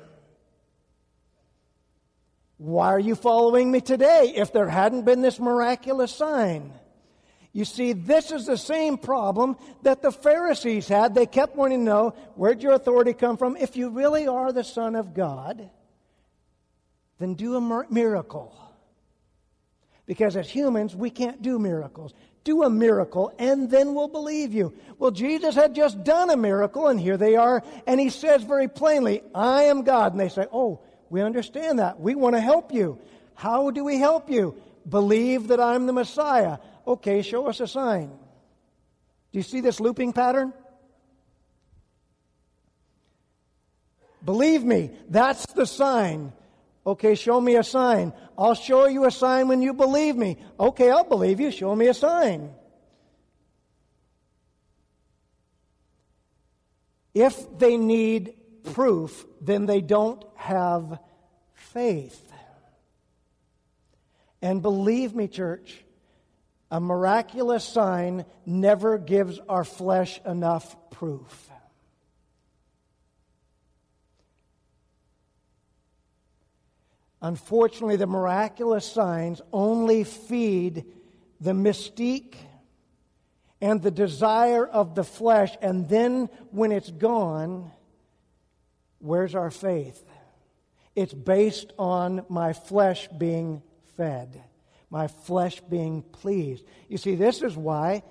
Why 2.58 2.88
are 2.88 3.00
you 3.00 3.16
following 3.16 3.72
me 3.72 3.80
today 3.80 4.34
if 4.36 4.52
there 4.52 4.68
hadn't 4.68 5.04
been 5.04 5.20
this 5.20 5.40
miraculous 5.40 6.14
sign? 6.14 6.72
You 7.52 7.64
see, 7.64 7.92
this 7.92 8.30
is 8.30 8.46
the 8.46 8.56
same 8.56 8.96
problem 8.96 9.56
that 9.82 10.00
the 10.00 10.12
Pharisees 10.12 10.88
had. 10.88 11.14
They 11.14 11.26
kept 11.26 11.56
wanting 11.56 11.80
to 11.80 11.84
know 11.84 12.14
where'd 12.34 12.62
your 12.62 12.72
authority 12.72 13.12
come 13.12 13.36
from? 13.36 13.56
If 13.56 13.76
you 13.76 13.90
really 13.90 14.26
are 14.28 14.52
the 14.52 14.64
Son 14.64 14.94
of 14.94 15.12
God, 15.12 15.68
then 17.18 17.34
do 17.34 17.56
a 17.56 17.86
miracle. 17.90 18.56
Because 20.06 20.36
as 20.36 20.48
humans, 20.48 20.96
we 20.96 21.10
can't 21.10 21.42
do 21.42 21.58
miracles. 21.58 22.12
Do 22.44 22.64
a 22.64 22.70
miracle 22.70 23.32
and 23.38 23.70
then 23.70 23.94
we'll 23.94 24.08
believe 24.08 24.52
you. 24.52 24.74
Well, 24.98 25.12
Jesus 25.12 25.54
had 25.54 25.74
just 25.74 26.02
done 26.02 26.28
a 26.30 26.36
miracle 26.36 26.88
and 26.88 27.00
here 27.00 27.16
they 27.16 27.36
are. 27.36 27.62
And 27.86 28.00
he 28.00 28.10
says 28.10 28.42
very 28.42 28.68
plainly, 28.68 29.22
I 29.34 29.64
am 29.64 29.82
God. 29.82 30.12
And 30.12 30.20
they 30.20 30.28
say, 30.28 30.46
Oh, 30.52 30.80
we 31.08 31.22
understand 31.22 31.78
that. 31.78 32.00
We 32.00 32.14
want 32.14 32.34
to 32.34 32.40
help 32.40 32.72
you. 32.72 32.98
How 33.34 33.70
do 33.70 33.84
we 33.84 33.98
help 33.98 34.28
you? 34.28 34.56
Believe 34.88 35.48
that 35.48 35.60
I'm 35.60 35.86
the 35.86 35.92
Messiah. 35.92 36.58
Okay, 36.86 37.22
show 37.22 37.46
us 37.46 37.60
a 37.60 37.68
sign. 37.68 38.08
Do 38.08 39.38
you 39.38 39.42
see 39.42 39.60
this 39.60 39.78
looping 39.78 40.12
pattern? 40.12 40.52
Believe 44.24 44.64
me, 44.64 44.90
that's 45.08 45.46
the 45.52 45.66
sign. 45.66 46.32
Okay, 46.86 47.14
show 47.14 47.40
me 47.40 47.56
a 47.56 47.64
sign. 47.64 48.12
I'll 48.42 48.54
show 48.54 48.86
you 48.88 49.04
a 49.04 49.10
sign 49.12 49.46
when 49.46 49.62
you 49.62 49.72
believe 49.72 50.16
me. 50.16 50.36
Okay, 50.58 50.90
I'll 50.90 51.04
believe 51.04 51.38
you. 51.38 51.52
Show 51.52 51.76
me 51.76 51.86
a 51.86 51.94
sign. 51.94 52.50
If 57.14 57.56
they 57.56 57.76
need 57.76 58.34
proof, 58.64 59.24
then 59.40 59.66
they 59.66 59.80
don't 59.80 60.24
have 60.34 60.98
faith. 61.54 62.20
And 64.40 64.60
believe 64.60 65.14
me, 65.14 65.28
church, 65.28 65.84
a 66.68 66.80
miraculous 66.80 67.62
sign 67.62 68.24
never 68.44 68.98
gives 68.98 69.38
our 69.48 69.62
flesh 69.62 70.20
enough 70.26 70.74
proof. 70.90 71.51
Unfortunately, 77.22 77.94
the 77.94 78.06
miraculous 78.06 78.84
signs 78.84 79.40
only 79.52 80.02
feed 80.02 80.84
the 81.40 81.52
mystique 81.52 82.34
and 83.60 83.80
the 83.80 83.92
desire 83.92 84.66
of 84.66 84.96
the 84.96 85.04
flesh, 85.04 85.56
and 85.62 85.88
then 85.88 86.28
when 86.50 86.72
it's 86.72 86.90
gone, 86.90 87.70
where's 88.98 89.36
our 89.36 89.52
faith? 89.52 90.04
It's 90.96 91.14
based 91.14 91.72
on 91.78 92.26
my 92.28 92.54
flesh 92.54 93.06
being 93.16 93.62
fed, 93.96 94.42
my 94.90 95.06
flesh 95.06 95.60
being 95.60 96.02
pleased. 96.02 96.64
You 96.88 96.98
see, 96.98 97.14
this 97.14 97.40
is 97.40 97.56
why, 97.56 98.02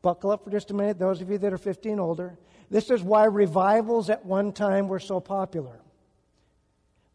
buckle 0.00 0.30
up 0.30 0.44
for 0.44 0.50
just 0.50 0.70
a 0.70 0.74
minute, 0.74 1.00
those 1.00 1.20
of 1.20 1.28
you 1.28 1.38
that 1.38 1.52
are 1.52 1.58
15 1.58 1.98
older, 1.98 2.38
this 2.70 2.88
is 2.88 3.02
why 3.02 3.24
revivals 3.24 4.10
at 4.10 4.24
one 4.24 4.52
time 4.52 4.86
were 4.86 5.00
so 5.00 5.18
popular. 5.18 5.80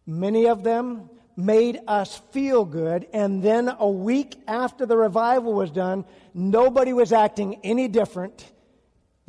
Many 0.06 0.48
of 0.48 0.64
them 0.64 1.10
made 1.40 1.80
us 1.88 2.22
feel 2.32 2.66
good, 2.66 3.08
and 3.14 3.42
then 3.42 3.74
a 3.80 3.90
week 3.90 4.36
after 4.48 4.86
the 4.86 4.98
revival 4.98 5.54
was 5.54 5.72
done, 5.72 6.06
nobody 6.34 6.94
was 6.94 7.14
acting 7.14 7.60
any 7.64 7.88
different 7.88 8.52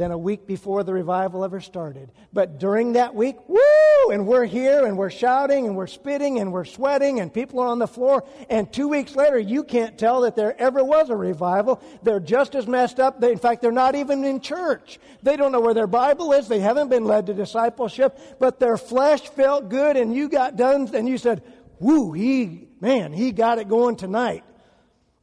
than 0.00 0.10
a 0.10 0.18
week 0.18 0.46
before 0.46 0.82
the 0.82 0.94
revival 0.94 1.44
ever 1.44 1.60
started. 1.60 2.10
But 2.32 2.58
during 2.58 2.94
that 2.94 3.14
week, 3.14 3.36
woo! 3.48 4.10
And 4.10 4.26
we're 4.26 4.46
here 4.46 4.86
and 4.86 4.96
we're 4.96 5.10
shouting 5.10 5.66
and 5.66 5.76
we're 5.76 5.86
spitting 5.86 6.40
and 6.40 6.54
we're 6.54 6.64
sweating 6.64 7.20
and 7.20 7.32
people 7.32 7.60
are 7.60 7.68
on 7.68 7.78
the 7.78 7.86
floor. 7.86 8.24
And 8.48 8.72
two 8.72 8.88
weeks 8.88 9.14
later, 9.14 9.38
you 9.38 9.62
can't 9.62 9.98
tell 9.98 10.22
that 10.22 10.36
there 10.36 10.58
ever 10.58 10.82
was 10.82 11.10
a 11.10 11.16
revival. 11.16 11.82
They're 12.02 12.18
just 12.18 12.54
as 12.54 12.66
messed 12.66 12.98
up. 12.98 13.20
They, 13.20 13.30
in 13.30 13.38
fact, 13.38 13.60
they're 13.60 13.70
not 13.70 13.94
even 13.94 14.24
in 14.24 14.40
church. 14.40 14.98
They 15.22 15.36
don't 15.36 15.52
know 15.52 15.60
where 15.60 15.74
their 15.74 15.86
Bible 15.86 16.32
is. 16.32 16.48
They 16.48 16.60
haven't 16.60 16.88
been 16.88 17.04
led 17.04 17.26
to 17.26 17.34
discipleship, 17.34 18.18
but 18.40 18.58
their 18.58 18.78
flesh 18.78 19.28
felt 19.28 19.68
good 19.68 19.98
and 19.98 20.14
you 20.14 20.30
got 20.30 20.56
done 20.56 20.88
and 20.94 21.06
you 21.06 21.18
said, 21.18 21.42
woo, 21.80 22.12
he, 22.12 22.68
man, 22.80 23.12
he 23.12 23.32
got 23.32 23.58
it 23.58 23.68
going 23.68 23.96
tonight. 23.96 24.44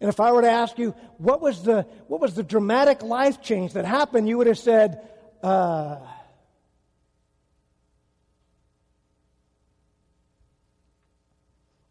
And 0.01 0.09
if 0.09 0.19
I 0.19 0.31
were 0.31 0.41
to 0.41 0.49
ask 0.49 0.77
you, 0.77 0.93
what 1.17 1.41
was 1.41 1.63
the, 1.63 1.83
what 2.07 2.19
was 2.19 2.35
the 2.35 2.43
dramatic 2.43 3.01
life 3.01 3.41
change 3.41 3.73
that 3.73 3.85
happened, 3.85 4.27
you 4.27 4.37
would 4.37 4.47
have 4.47 4.59
said, 4.59 5.07
uh, 5.41 5.97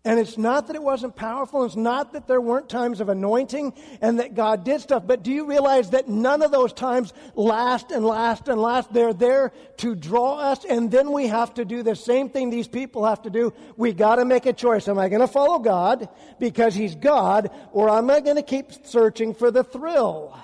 And 0.06 0.20
it's 0.20 0.38
not 0.38 0.68
that 0.68 0.76
it 0.76 0.82
wasn't 0.84 1.16
powerful. 1.16 1.64
It's 1.64 1.74
not 1.74 2.12
that 2.12 2.28
there 2.28 2.40
weren't 2.40 2.68
times 2.68 3.00
of 3.00 3.08
anointing 3.08 3.72
and 4.00 4.20
that 4.20 4.36
God 4.36 4.62
did 4.62 4.80
stuff. 4.80 5.02
But 5.04 5.24
do 5.24 5.32
you 5.32 5.46
realize 5.46 5.90
that 5.90 6.08
none 6.08 6.42
of 6.42 6.52
those 6.52 6.72
times 6.72 7.12
last 7.34 7.90
and 7.90 8.06
last 8.06 8.46
and 8.46 8.62
last? 8.62 8.92
They're 8.92 9.12
there 9.12 9.52
to 9.78 9.96
draw 9.96 10.38
us. 10.38 10.64
And 10.64 10.92
then 10.92 11.10
we 11.10 11.26
have 11.26 11.54
to 11.54 11.64
do 11.64 11.82
the 11.82 11.96
same 11.96 12.28
thing 12.28 12.50
these 12.50 12.68
people 12.68 13.04
have 13.04 13.22
to 13.22 13.30
do. 13.30 13.52
We 13.76 13.92
got 13.92 14.16
to 14.16 14.24
make 14.24 14.46
a 14.46 14.52
choice. 14.52 14.86
Am 14.86 14.96
I 14.96 15.08
going 15.08 15.22
to 15.22 15.26
follow 15.26 15.58
God 15.58 16.08
because 16.38 16.76
He's 16.76 16.94
God 16.94 17.50
or 17.72 17.90
am 17.90 18.08
I 18.08 18.20
going 18.20 18.36
to 18.36 18.42
keep 18.42 18.86
searching 18.86 19.34
for 19.34 19.50
the 19.50 19.64
thrill? 19.64 20.38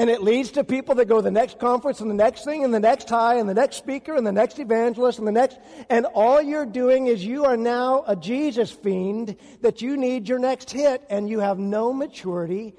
And 0.00 0.08
it 0.08 0.22
leads 0.22 0.52
to 0.52 0.64
people 0.64 0.94
that 0.94 1.08
go 1.08 1.16
to 1.16 1.22
the 1.22 1.30
next 1.30 1.58
conference 1.58 2.00
and 2.00 2.08
the 2.08 2.14
next 2.14 2.46
thing 2.46 2.64
and 2.64 2.72
the 2.72 2.80
next 2.80 3.10
high 3.10 3.34
and 3.34 3.46
the 3.46 3.52
next 3.52 3.76
speaker 3.76 4.14
and 4.14 4.26
the 4.26 4.32
next 4.32 4.58
evangelist 4.58 5.18
and 5.18 5.28
the 5.28 5.32
next. 5.32 5.58
And 5.90 6.06
all 6.06 6.40
you're 6.40 6.64
doing 6.64 7.06
is 7.06 7.22
you 7.22 7.44
are 7.44 7.58
now 7.58 8.04
a 8.06 8.16
Jesus 8.16 8.70
fiend 8.70 9.36
that 9.60 9.82
you 9.82 9.98
need 9.98 10.26
your 10.26 10.38
next 10.38 10.70
hit 10.70 11.04
and 11.10 11.28
you 11.28 11.40
have 11.40 11.58
no 11.58 11.92
maturity 11.92 12.72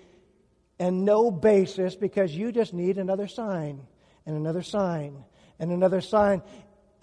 and 0.80 1.06
no 1.06 1.30
basis 1.30 1.96
because 1.96 2.36
you 2.36 2.52
just 2.52 2.74
need 2.74 2.98
another 2.98 3.28
sign 3.28 3.86
and 4.26 4.36
another 4.36 4.64
sign 4.64 5.24
and 5.60 5.72
another 5.72 6.02
sign. 6.02 6.42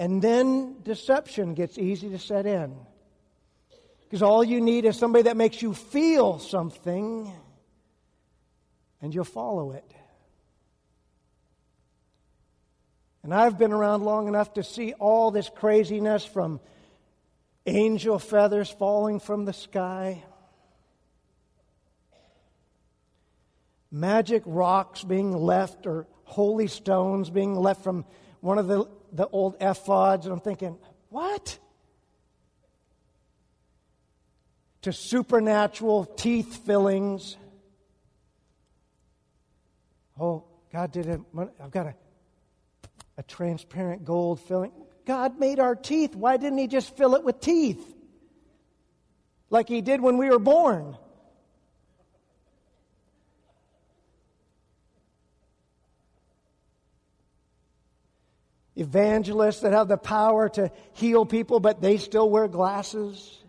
And 0.00 0.20
then 0.20 0.83
deception 0.83 1.54
gets 1.54 1.78
easy 1.78 2.09
to 2.09 2.18
set 2.18 2.44
in. 2.44 2.74
Because 4.00 4.22
all 4.22 4.42
you 4.42 4.61
need 4.61 4.85
is 4.85 4.98
somebody 4.98 5.22
that 5.22 5.37
makes 5.37 5.62
you 5.62 5.74
feel 5.74 6.40
something 6.40 7.33
and 9.00 9.14
you'll 9.14 9.22
follow 9.22 9.70
it. 9.70 9.94
And 13.29 13.35
I've 13.35 13.59
been 13.59 13.73
around 13.73 14.05
long 14.05 14.27
enough 14.27 14.55
to 14.55 14.62
see 14.62 14.95
all 14.95 15.31
this 15.31 15.51
craziness 15.55 16.25
from 16.25 16.61
angel 17.67 18.19
feathers 18.19 18.71
falling 18.71 19.21
from 19.21 19.45
the 19.45 19.53
sky, 19.53 20.25
magic 23.91 24.43
rocks 24.47 25.05
being 25.05 25.37
left, 25.37 25.87
or 25.87 26.07
holy 26.25 26.69
stones 26.69 27.29
being 27.29 27.55
left 27.55 27.85
from 27.85 28.07
one 28.41 28.57
of 28.57 28.67
the, 28.67 28.87
the 29.12 29.27
old 29.27 29.61
ephods. 29.61 30.25
And 30.25 30.33
I'm 30.33 30.41
thinking, 30.41 30.79
what? 31.11 31.59
To 34.81 34.93
supernatural 34.95 36.07
teeth 36.07 36.64
fillings. 36.64 37.37
Oh, 40.19 40.45
God 40.73 40.93
did 40.93 41.05
it. 41.09 41.21
I've 41.62 41.71
got 41.71 41.83
to 41.83 41.95
a 43.18 43.22
transparent 43.24 44.04
gold 44.04 44.40
filling. 44.40 44.70
God 45.04 45.40
made 45.40 45.59
our 45.59 45.74
teeth. 45.74 46.14
Why 46.14 46.37
didn't 46.37 46.59
He 46.59 46.68
just 46.68 46.96
fill 46.96 47.16
it 47.16 47.24
with 47.24 47.40
teeth? 47.40 47.85
Like 49.50 49.68
He 49.68 49.83
did 49.83 50.00
when 50.00 50.16
we 50.18 50.31
were 50.31 50.38
born. 50.38 50.96
Evangelists 58.76 59.61
that 59.61 59.72
have 59.72 59.88
the 59.88 59.96
power 59.96 60.48
to 60.50 60.70
heal 60.92 61.26
people, 61.26 61.59
but 61.59 61.81
they 61.81 61.96
still 61.96 62.31
wear 62.31 62.46
glasses. 62.46 63.42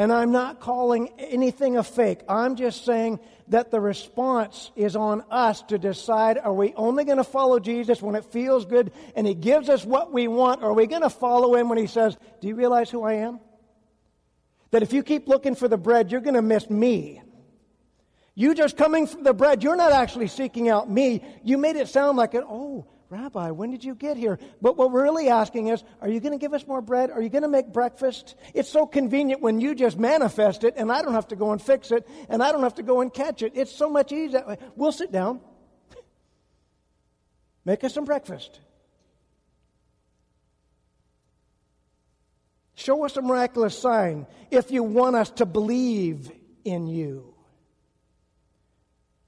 And 0.00 0.10
I'm 0.10 0.32
not 0.32 0.60
calling 0.60 1.10
anything 1.18 1.76
a 1.76 1.84
fake. 1.84 2.20
I'm 2.26 2.56
just 2.56 2.86
saying 2.86 3.20
that 3.48 3.70
the 3.70 3.82
response 3.82 4.70
is 4.74 4.96
on 4.96 5.22
us 5.30 5.60
to 5.64 5.76
decide 5.76 6.38
are 6.38 6.54
we 6.54 6.72
only 6.72 7.04
going 7.04 7.18
to 7.18 7.22
follow 7.22 7.60
Jesus 7.60 8.00
when 8.00 8.14
it 8.14 8.24
feels 8.24 8.64
good 8.64 8.92
and 9.14 9.26
he 9.26 9.34
gives 9.34 9.68
us 9.68 9.84
what 9.84 10.10
we 10.10 10.26
want, 10.26 10.62
or 10.62 10.70
are 10.70 10.72
we 10.72 10.86
going 10.86 11.02
to 11.02 11.10
follow 11.10 11.54
him 11.54 11.68
when 11.68 11.76
he 11.76 11.86
says, 11.86 12.16
Do 12.40 12.48
you 12.48 12.54
realize 12.54 12.88
who 12.88 13.02
I 13.02 13.16
am? 13.16 13.40
That 14.70 14.82
if 14.82 14.94
you 14.94 15.02
keep 15.02 15.28
looking 15.28 15.54
for 15.54 15.68
the 15.68 15.76
bread, 15.76 16.10
you're 16.10 16.22
going 16.22 16.32
to 16.32 16.40
miss 16.40 16.70
me. 16.70 17.20
You 18.34 18.54
just 18.54 18.78
coming 18.78 19.06
for 19.06 19.22
the 19.22 19.34
bread, 19.34 19.62
you're 19.62 19.76
not 19.76 19.92
actually 19.92 20.28
seeking 20.28 20.70
out 20.70 20.90
me. 20.90 21.22
You 21.44 21.58
made 21.58 21.76
it 21.76 21.88
sound 21.88 22.16
like 22.16 22.32
it, 22.32 22.44
oh, 22.48 22.86
Rabbi, 23.10 23.50
when 23.50 23.72
did 23.72 23.82
you 23.82 23.96
get 23.96 24.16
here? 24.16 24.38
But 24.62 24.76
what 24.76 24.92
we're 24.92 25.02
really 25.02 25.28
asking 25.28 25.66
is, 25.66 25.82
are 26.00 26.08
you 26.08 26.20
going 26.20 26.32
to 26.32 26.38
give 26.38 26.54
us 26.54 26.64
more 26.64 26.80
bread? 26.80 27.10
Are 27.10 27.20
you 27.20 27.28
going 27.28 27.42
to 27.42 27.48
make 27.48 27.72
breakfast? 27.72 28.36
It's 28.54 28.68
so 28.68 28.86
convenient 28.86 29.42
when 29.42 29.60
you 29.60 29.74
just 29.74 29.98
manifest 29.98 30.62
it 30.62 30.74
and 30.76 30.92
I 30.92 31.02
don't 31.02 31.14
have 31.14 31.26
to 31.28 31.36
go 31.36 31.50
and 31.50 31.60
fix 31.60 31.90
it 31.90 32.06
and 32.28 32.40
I 32.40 32.52
don't 32.52 32.62
have 32.62 32.76
to 32.76 32.84
go 32.84 33.00
and 33.00 33.12
catch 33.12 33.42
it. 33.42 33.52
It's 33.56 33.74
so 33.74 33.90
much 33.90 34.12
easier. 34.12 34.56
We'll 34.76 34.92
sit 34.92 35.10
down. 35.10 35.40
Make 37.64 37.82
us 37.82 37.92
some 37.94 38.04
breakfast. 38.04 38.60
Show 42.76 43.04
us 43.04 43.16
a 43.16 43.22
miraculous 43.22 43.76
sign 43.76 44.28
if 44.52 44.70
you 44.70 44.84
want 44.84 45.16
us 45.16 45.30
to 45.32 45.46
believe 45.46 46.30
in 46.64 46.86
you. 46.86 47.34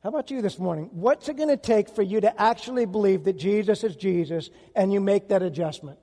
How 0.02 0.08
about 0.08 0.32
you 0.32 0.42
this 0.42 0.58
morning? 0.58 0.88
What's 0.92 1.28
it 1.28 1.36
going 1.36 1.48
to 1.48 1.56
take 1.56 1.88
for 1.88 2.02
you 2.02 2.20
to 2.20 2.40
actually 2.40 2.86
believe 2.86 3.22
that 3.24 3.34
Jesus 3.34 3.84
is 3.84 3.94
Jesus 3.94 4.50
and 4.74 4.92
you 4.92 5.00
make 5.00 5.28
that 5.28 5.42
adjustment? 5.42 5.98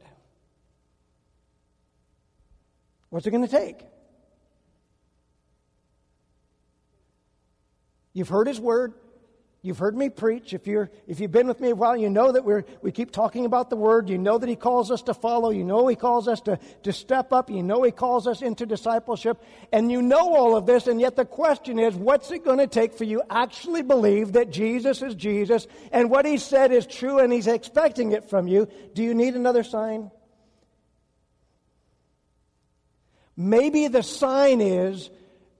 What's 3.10 3.28
it 3.28 3.32
going 3.32 3.46
to 3.46 3.52
take? 3.52 3.82
You've 8.14 8.30
heard 8.30 8.48
his 8.48 8.60
word. 8.60 8.94
You've 9.62 9.78
heard 9.78 9.98
me 9.98 10.10
preach. 10.10 10.54
If, 10.54 10.68
you're, 10.68 10.90
if 11.06 11.20
you've 11.20 11.34
been 11.34 11.48
with 11.48 11.60
me 11.60 11.72
a 11.72 11.76
while, 11.76 11.98
you 11.98 12.10
know 12.10 12.32
that 12.32 12.46
we're, 12.46 12.64
we 12.82 12.94
keep 12.94 13.12
talking 13.12 13.44
about 13.44 13.70
the 13.70 13.76
Word. 13.76 14.10
You 14.10 14.18
know 14.18 14.38
that 14.38 14.48
He 14.48 14.56
calls 14.56 14.90
us 14.90 15.02
to 15.04 15.14
follow. 15.14 15.50
You 15.50 15.66
know 15.66 15.86
He 15.88 15.98
calls 15.98 16.30
us 16.30 16.40
to, 16.42 16.58
to 16.84 16.94
step 16.94 17.34
up. 17.34 17.50
You 17.50 17.62
know 17.62 17.84
He 17.84 17.92
calls 17.92 18.26
us 18.26 18.42
into 18.42 18.66
discipleship. 18.66 19.44
And 19.74 19.92
you 19.92 20.02
know 20.02 20.34
all 20.34 20.56
of 20.56 20.66
this, 20.66 20.88
and 20.88 21.02
yet 21.02 21.18
the 21.18 21.26
question 21.26 21.78
is, 21.78 21.94
what's 21.94 22.32
it 22.32 22.46
going 22.46 22.60
to 22.60 22.68
take 22.68 22.94
for 22.94 23.04
you 23.04 23.22
actually 23.30 23.82
believe 23.82 24.34
that 24.34 24.50
Jesus 24.50 25.02
is 25.02 25.14
Jesus 25.14 25.68
and 25.92 26.10
what 26.10 26.26
He 26.26 26.38
said 26.38 26.72
is 26.72 26.88
true 26.88 27.20
and 27.20 27.34
He's 27.34 27.48
expecting 27.48 28.14
it 28.14 28.30
from 28.30 28.48
you? 28.48 28.70
Do 28.94 29.04
you 29.04 29.14
need 29.14 29.36
another 29.36 29.64
sign? 29.64 30.10
Maybe 33.36 33.90
the 33.90 34.04
sign 34.04 34.62
is 34.62 35.10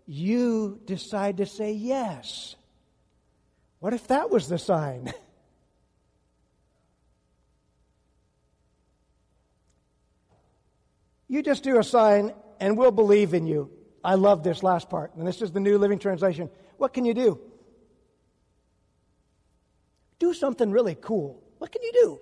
you 0.06 0.80
decide 0.86 1.38
to 1.38 1.46
say 1.46 1.74
yes. 1.74 2.56
What 3.80 3.94
if 3.94 4.08
that 4.08 4.30
was 4.30 4.48
the 4.50 4.58
sign? 4.58 5.14
you 11.28 11.42
just 11.42 11.64
do 11.64 11.80
a 11.80 11.84
sign 11.84 12.34
and 12.60 12.78
we'll 12.78 12.92
believe 12.92 13.34
in 13.34 13.48
you. 13.48 13.72
I 14.04 14.16
love 14.16 14.44
this 14.44 14.64
last 14.64 14.90
part. 14.90 15.16
And 15.16 15.26
this 15.28 15.42
is 15.42 15.52
the 15.52 15.60
New 15.60 15.78
Living 15.78 16.00
Translation. 16.00 16.50
What 16.78 16.94
can 16.94 17.06
you 17.06 17.14
do? 17.14 17.40
Do 20.20 20.34
something 20.34 20.72
really 20.72 20.96
cool. 20.96 21.42
What 21.58 21.72
can 21.72 21.82
you 21.82 21.92
do? 21.94 22.20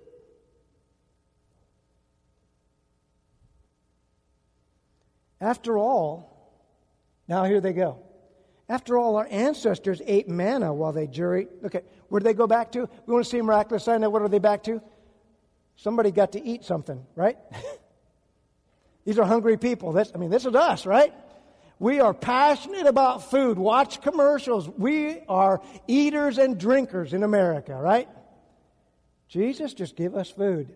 After 5.39 5.77
all, 5.77 6.51
now 7.27 7.43
here 7.43 7.61
they 7.61 7.73
go. 7.73 8.06
After 8.69 8.97
all, 8.97 9.15
our 9.15 9.27
ancestors 9.32 10.01
ate 10.06 10.27
manna 10.27 10.73
while 10.73 10.91
they 10.91 11.08
journeyed. 11.08 11.47
Okay, 11.63 11.82
where 12.10 12.19
did 12.19 12.25
they 12.25 12.34
go 12.34 12.47
back 12.47 12.71
to? 12.73 12.89
We 13.06 13.13
want 13.13 13.25
to 13.25 13.30
see 13.30 13.39
a 13.39 13.43
miraculous 13.43 13.84
sign. 13.84 14.01
Now, 14.01 14.10
what 14.10 14.21
are 14.21 14.27
they 14.27 14.39
back 14.39 14.63
to? 14.63 14.82
Somebody 15.77 16.12
got 16.12 16.34
to 16.34 16.43
eat 16.43 16.65
something, 16.65 17.06
right? 17.15 17.38
These 19.06 19.17
are 19.19 19.25
hungry 19.25 19.58
people. 19.58 19.97
I 19.97 20.17
mean, 20.17 20.30
this 20.30 20.45
is 20.45 20.53
us, 20.53 20.86
right? 20.86 21.13
We 21.80 22.01
are 22.01 22.13
passionate 22.13 22.88
about 22.88 23.30
food. 23.30 23.58
Watch 23.58 24.01
commercials. 24.01 24.67
We 24.67 25.19
are 25.30 25.62
eaters 25.88 26.38
and 26.39 26.58
drinkers 26.58 27.13
in 27.13 27.23
America, 27.23 27.75
right? 27.75 28.10
Jesus, 29.30 29.73
just 29.73 29.95
give 29.95 30.15
us 30.15 30.30
food. 30.30 30.73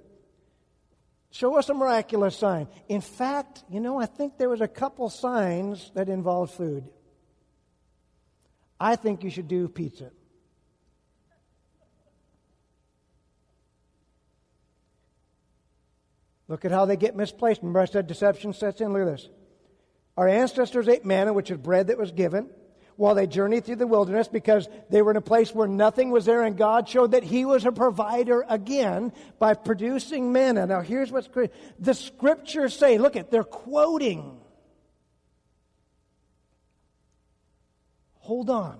Show 1.31 1.57
us 1.57 1.69
a 1.69 1.73
miraculous 1.73 2.35
sign. 2.35 2.67
In 2.87 3.01
fact, 3.01 3.63
you 3.69 3.79
know, 3.79 3.99
I 3.99 4.05
think 4.05 4.37
there 4.37 4.49
was 4.49 4.61
a 4.61 4.67
couple 4.67 5.09
signs 5.09 5.91
that 5.95 6.07
involved 6.07 6.53
food. 6.53 6.87
I 8.81 8.95
think 8.95 9.23
you 9.23 9.29
should 9.29 9.47
do 9.47 9.67
pizza. 9.67 10.09
Look 16.47 16.65
at 16.65 16.71
how 16.71 16.85
they 16.85 16.97
get 16.97 17.15
misplaced. 17.15 17.61
Remember, 17.61 17.79
I 17.79 17.85
said 17.85 18.07
deception 18.07 18.53
sets 18.53 18.81
in? 18.81 18.91
Look 18.91 19.03
at 19.03 19.05
this. 19.05 19.29
Our 20.17 20.27
ancestors 20.27 20.87
ate 20.87 21.05
manna, 21.05 21.31
which 21.31 21.51
is 21.51 21.57
bread 21.57 21.87
that 21.87 21.97
was 21.99 22.11
given, 22.11 22.49
while 22.95 23.13
they 23.13 23.27
journeyed 23.27 23.65
through 23.65 23.75
the 23.75 23.85
wilderness 23.85 24.27
because 24.27 24.67
they 24.89 25.03
were 25.03 25.11
in 25.11 25.17
a 25.17 25.21
place 25.21 25.53
where 25.53 25.67
nothing 25.67 26.09
was 26.09 26.25
there, 26.25 26.41
and 26.41 26.57
God 26.57 26.89
showed 26.89 27.11
that 27.11 27.23
He 27.23 27.45
was 27.45 27.65
a 27.65 27.71
provider 27.71 28.43
again 28.49 29.13
by 29.37 29.53
producing 29.53 30.31
manna. 30.33 30.65
Now, 30.65 30.81
here's 30.81 31.11
what's 31.11 31.27
great. 31.27 31.51
The 31.79 31.93
scriptures 31.93 32.75
say, 32.75 32.97
look 32.97 33.15
at, 33.15 33.29
they're 33.29 33.43
quoting 33.43 34.40
Hold 38.21 38.49
on. 38.49 38.79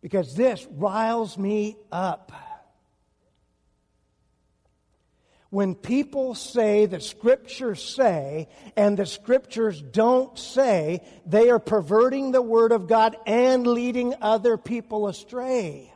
Because 0.00 0.34
this 0.34 0.66
riles 0.70 1.36
me 1.38 1.76
up. 1.92 2.32
When 5.50 5.74
people 5.74 6.34
say 6.34 6.86
the 6.86 7.00
scriptures 7.00 7.82
say 7.82 8.48
and 8.76 8.96
the 8.96 9.04
scriptures 9.04 9.82
don't 9.82 10.38
say, 10.38 11.02
they 11.26 11.50
are 11.50 11.58
perverting 11.58 12.30
the 12.30 12.40
word 12.40 12.70
of 12.72 12.86
God 12.86 13.16
and 13.26 13.66
leading 13.66 14.14
other 14.20 14.56
people 14.56 15.08
astray. 15.08 15.92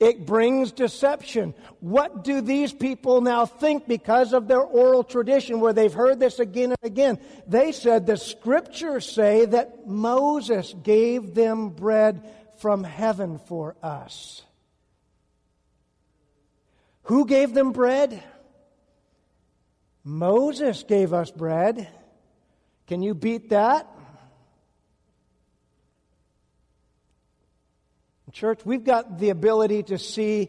It 0.00 0.26
brings 0.26 0.70
deception. 0.70 1.54
What 1.80 2.22
do 2.22 2.40
these 2.40 2.72
people 2.72 3.20
now 3.20 3.46
think 3.46 3.88
because 3.88 4.32
of 4.32 4.46
their 4.46 4.60
oral 4.60 5.02
tradition 5.02 5.58
where 5.58 5.72
they've 5.72 5.92
heard 5.92 6.20
this 6.20 6.38
again 6.38 6.70
and 6.70 6.78
again? 6.82 7.18
They 7.48 7.72
said 7.72 8.06
the 8.06 8.16
scriptures 8.16 9.10
say 9.10 9.46
that 9.46 9.88
Moses 9.88 10.72
gave 10.84 11.34
them 11.34 11.70
bread 11.70 12.32
from 12.58 12.84
heaven 12.84 13.38
for 13.38 13.74
us. 13.82 14.42
Who 17.04 17.26
gave 17.26 17.52
them 17.52 17.72
bread? 17.72 18.22
Moses 20.04 20.84
gave 20.84 21.12
us 21.12 21.30
bread. 21.30 21.88
Can 22.86 23.02
you 23.02 23.14
beat 23.14 23.50
that? 23.50 23.88
Church, 28.38 28.60
we've 28.64 28.84
got 28.84 29.18
the 29.18 29.30
ability 29.30 29.82
to 29.82 29.98
see 29.98 30.48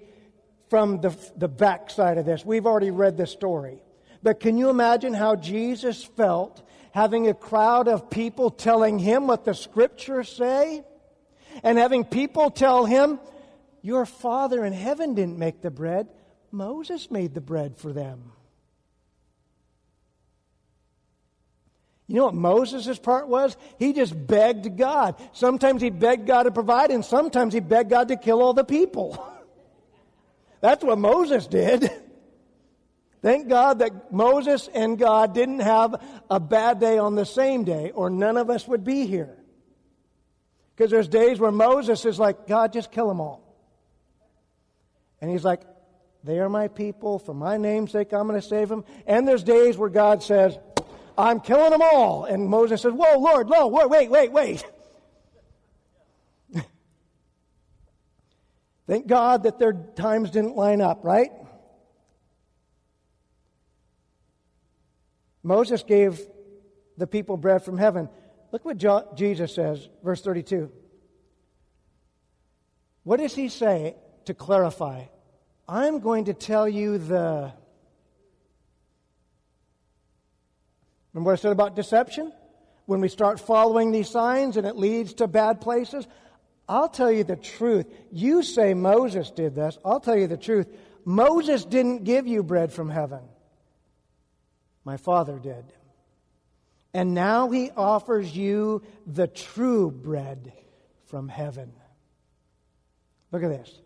from 0.70 1.02
the, 1.02 1.10
the 1.36 1.48
backside 1.48 2.20
of 2.20 2.26
this. 2.28 2.46
We've 2.46 2.68
already 2.68 2.92
read 2.92 3.18
the 3.18 3.26
story. 3.26 3.82
But 4.22 4.40
can 4.40 4.60
you 4.60 4.70
imagine 4.70 5.16
how 5.16 5.36
Jesus 5.36 6.04
felt 6.04 6.62
having 6.92 7.28
a 7.28 7.34
crowd 7.34 7.88
of 7.88 8.12
people 8.12 8.52
telling 8.52 9.00
him 9.00 9.26
what 9.26 9.44
the 9.44 9.56
scriptures 9.56 10.30
say? 10.30 10.84
And 11.64 11.80
having 11.80 12.06
people 12.06 12.52
tell 12.52 12.86
him, 12.86 13.20
Your 13.82 14.06
Father 14.06 14.64
in 14.64 14.74
heaven 14.74 15.16
didn't 15.16 15.40
make 15.40 15.64
the 15.64 15.72
bread, 15.72 16.10
Moses 16.52 17.10
made 17.10 17.34
the 17.34 17.42
bread 17.42 17.76
for 17.76 17.92
them. 17.92 18.34
You 22.10 22.16
know 22.16 22.26
what 22.26 22.34
Moses' 22.34 22.98
part 22.98 23.28
was? 23.28 23.56
He 23.78 23.94
just 23.94 24.16
begged 24.26 24.76
God. 24.76 25.16
Sometimes 25.32 25.80
he 25.80 25.92
begged 25.92 26.26
God 26.26 26.44
to 26.44 26.52
provide, 26.52 26.90
and 26.90 27.06
sometimes 27.06 27.54
he 27.54 27.60
begged 27.60 27.92
God 27.92 28.08
to 28.08 28.18
kill 28.18 28.42
all 28.42 28.56
the 28.56 28.64
people. 28.64 29.24
That's 30.60 30.84
what 30.84 30.98
Moses 30.98 31.46
did. 31.46 31.92
Thank 33.22 33.48
God 33.48 33.80
that 33.80 34.12
Moses 34.12 34.68
and 34.74 34.98
God 34.98 35.36
didn't 35.36 35.60
have 35.60 36.02
a 36.32 36.40
bad 36.40 36.80
day 36.80 36.98
on 36.98 37.14
the 37.14 37.28
same 37.28 37.64
day, 37.64 37.92
or 37.92 38.10
none 38.10 38.38
of 38.38 38.50
us 38.50 38.68
would 38.68 38.84
be 38.84 39.06
here. 39.06 39.38
Because 40.76 40.90
there's 40.90 41.08
days 41.08 41.40
where 41.40 41.52
Moses 41.52 42.06
is 42.06 42.18
like, 42.18 42.48
God, 42.48 42.74
just 42.74 42.92
kill 42.92 43.08
them 43.08 43.22
all. 43.22 43.44
And 45.22 45.30
he's 45.30 45.44
like, 45.44 45.62
they 46.24 46.40
are 46.40 46.50
my 46.50 46.70
people. 46.70 47.20
For 47.20 47.34
my 47.36 47.58
name's 47.58 47.92
sake, 47.92 48.14
I'm 48.14 48.28
going 48.28 48.40
to 48.40 48.48
save 48.48 48.68
them. 48.68 48.84
And 49.06 49.28
there's 49.28 49.44
days 49.44 49.78
where 49.78 49.90
God 49.90 50.24
says, 50.24 50.58
I'm 51.20 51.42
killing 51.42 51.72
them 51.72 51.82
all. 51.82 52.24
And 52.26 52.48
Moses 52.48 52.82
says, 52.82 52.94
Whoa, 52.94 53.20
Lord, 53.20 53.50
Lord, 53.50 53.92
wait, 53.92 54.10
wait, 54.10 54.32
wait. 54.32 54.66
Thank 58.88 59.08
God 59.08 59.44
that 59.44 59.60
their 59.60 59.74
times 59.74 60.32
didn't 60.32 60.56
line 60.56 60.80
up, 60.82 61.04
right? 61.04 61.32
Moses 65.44 65.84
gave 65.84 66.22
the 66.98 67.08
people 67.08 67.36
bread 67.38 67.64
from 67.64 67.78
heaven. 67.78 68.10
Look 68.52 68.66
what 68.66 68.78
Jesus 69.16 69.54
says, 69.54 69.90
verse 70.04 70.22
32. 70.22 70.72
What 73.04 73.20
does 73.20 73.36
he 73.36 73.50
say 73.50 73.96
to 74.26 74.34
clarify? 74.34 75.04
I'm 75.68 76.00
going 76.00 76.26
to 76.26 76.34
tell 76.34 76.68
you 76.68 76.98
the 76.98 77.54
Remember 81.20 81.32
what 81.32 81.40
I 81.40 81.42
said 81.42 81.52
about 81.52 81.76
deception? 81.76 82.32
When 82.86 83.02
we 83.02 83.10
start 83.10 83.42
following 83.42 83.92
these 83.92 84.10
signs 84.10 84.56
and 84.56 84.66
it 84.66 84.78
leads 84.78 85.16
to 85.16 85.28
bad 85.28 85.60
places? 85.60 86.08
I'll 86.70 86.88
tell 86.88 87.12
you 87.12 87.26
the 87.26 87.36
truth. 87.36 87.88
You 88.10 88.42
say 88.42 88.74
Moses 88.74 89.30
did 89.30 89.54
this. 89.54 89.78
I'll 89.84 90.00
tell 90.00 90.16
you 90.16 90.28
the 90.28 90.38
truth. 90.38 90.68
Moses 91.04 91.66
didn't 91.66 92.06
give 92.06 92.26
you 92.26 92.42
bread 92.42 92.72
from 92.72 92.90
heaven. 92.90 93.20
My 94.86 94.96
father 94.96 95.40
did. 95.40 95.66
And 96.94 97.14
now 97.14 97.50
he 97.50 97.70
offers 97.72 98.34
you 98.34 98.82
the 99.06 99.28
true 99.28 99.92
bread 99.92 100.54
from 101.08 101.28
heaven. 101.28 101.74
Look 103.34 103.44
at 103.44 103.50
this. 103.50 103.78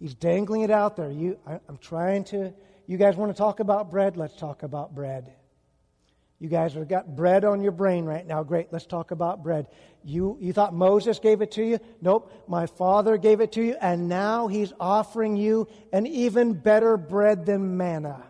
He's 0.00 0.14
dangling 0.14 0.62
it 0.62 0.70
out 0.70 0.96
there. 0.96 1.10
You, 1.10 1.38
I, 1.46 1.60
I'm 1.68 1.76
trying 1.76 2.24
to. 2.24 2.54
You 2.86 2.96
guys 2.96 3.14
want 3.14 3.30
to 3.30 3.36
talk 3.36 3.60
about 3.60 3.90
bread? 3.90 4.16
Let's 4.16 4.36
talk 4.36 4.62
about 4.62 4.94
bread. 4.94 5.34
You 6.40 6.48
guys 6.48 6.74
have 6.74 6.88
got 6.88 7.16
bread 7.16 7.44
on 7.44 7.62
your 7.62 7.72
brain 7.72 8.04
right 8.04 8.24
now. 8.24 8.44
Great, 8.44 8.68
let's 8.72 8.86
talk 8.86 9.10
about 9.10 9.42
bread. 9.42 9.66
You, 10.04 10.38
you 10.40 10.52
thought 10.52 10.72
Moses 10.72 11.18
gave 11.18 11.42
it 11.42 11.50
to 11.52 11.64
you? 11.64 11.80
Nope, 12.00 12.32
my 12.46 12.66
father 12.66 13.16
gave 13.16 13.40
it 13.40 13.52
to 13.52 13.62
you, 13.62 13.76
and 13.80 14.08
now 14.08 14.46
he's 14.46 14.72
offering 14.78 15.36
you 15.36 15.66
an 15.92 16.06
even 16.06 16.52
better 16.52 16.96
bread 16.96 17.44
than 17.44 17.76
manna. 17.76 18.22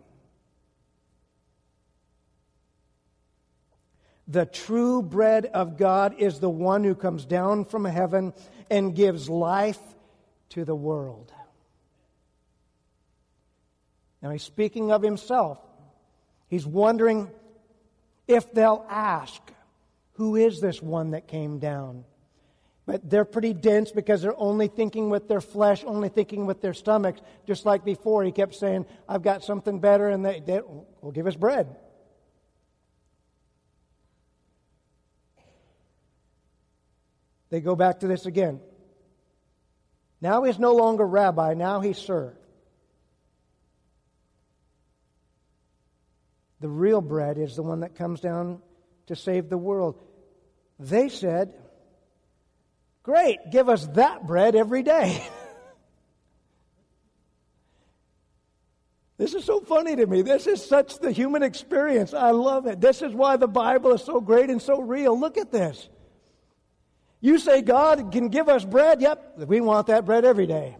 The 4.26 4.46
true 4.46 5.02
bread 5.02 5.46
of 5.46 5.76
God 5.76 6.14
is 6.18 6.40
the 6.40 6.50
one 6.50 6.84
who 6.84 6.94
comes 6.94 7.26
down 7.26 7.66
from 7.66 7.84
heaven 7.84 8.32
and 8.70 8.94
gives 8.94 9.28
life 9.28 9.80
to 10.50 10.64
the 10.64 10.74
world. 10.74 11.32
Now 14.22 14.30
he's 14.30 14.42
speaking 14.42 14.92
of 14.92 15.02
himself. 15.02 15.58
He's 16.48 16.66
wondering 16.66 17.30
if 18.28 18.52
they'll 18.52 18.86
ask, 18.88 19.40
Who 20.12 20.36
is 20.36 20.60
this 20.60 20.80
one 20.80 21.10
that 21.10 21.26
came 21.26 21.58
down? 21.58 22.04
But 22.86 23.10
they're 23.10 23.26
pretty 23.26 23.52
dense 23.52 23.90
because 23.90 24.22
they're 24.22 24.38
only 24.40 24.68
thinking 24.68 25.10
with 25.10 25.28
their 25.28 25.42
flesh, 25.42 25.84
only 25.84 26.08
thinking 26.08 26.46
with 26.46 26.62
their 26.62 26.72
stomachs. 26.72 27.20
Just 27.46 27.66
like 27.66 27.84
before, 27.84 28.24
he 28.24 28.32
kept 28.32 28.54
saying, 28.54 28.86
I've 29.06 29.22
got 29.22 29.44
something 29.44 29.78
better, 29.78 30.08
and 30.08 30.24
they, 30.24 30.40
they 30.40 30.60
will 31.02 31.12
give 31.12 31.26
us 31.26 31.36
bread. 31.36 31.76
They 37.50 37.60
go 37.60 37.76
back 37.76 38.00
to 38.00 38.06
this 38.06 38.26
again. 38.26 38.60
Now 40.20 40.44
he's 40.44 40.58
no 40.58 40.74
longer 40.74 41.06
rabbi, 41.06 41.54
now 41.54 41.80
he's 41.80 41.98
sir. 41.98 42.34
The 46.60 46.68
real 46.68 47.00
bread 47.00 47.38
is 47.38 47.56
the 47.56 47.62
one 47.62 47.80
that 47.80 47.94
comes 47.94 48.20
down 48.20 48.60
to 49.06 49.16
save 49.16 49.48
the 49.48 49.58
world. 49.58 50.00
They 50.78 51.08
said, 51.08 51.54
Great, 53.02 53.38
give 53.50 53.68
us 53.68 53.86
that 53.94 54.26
bread 54.26 54.54
every 54.54 54.82
day. 54.82 55.26
this 59.18 59.34
is 59.34 59.44
so 59.44 59.60
funny 59.60 59.96
to 59.96 60.06
me. 60.06 60.22
This 60.22 60.46
is 60.46 60.64
such 60.64 60.98
the 60.98 61.10
human 61.10 61.42
experience. 61.42 62.12
I 62.12 62.32
love 62.32 62.66
it. 62.66 62.80
This 62.80 63.00
is 63.00 63.14
why 63.14 63.36
the 63.36 63.48
Bible 63.48 63.92
is 63.92 64.02
so 64.02 64.20
great 64.20 64.50
and 64.50 64.60
so 64.60 64.80
real. 64.80 65.18
Look 65.18 65.38
at 65.38 65.50
this. 65.50 65.88
You 67.20 67.38
say 67.38 67.62
God 67.62 68.12
can 68.12 68.28
give 68.28 68.48
us 68.48 68.64
bread? 68.64 69.00
Yep, 69.00 69.38
we 69.46 69.60
want 69.60 69.86
that 69.86 70.04
bread 70.04 70.24
every 70.24 70.46
day. 70.46 70.76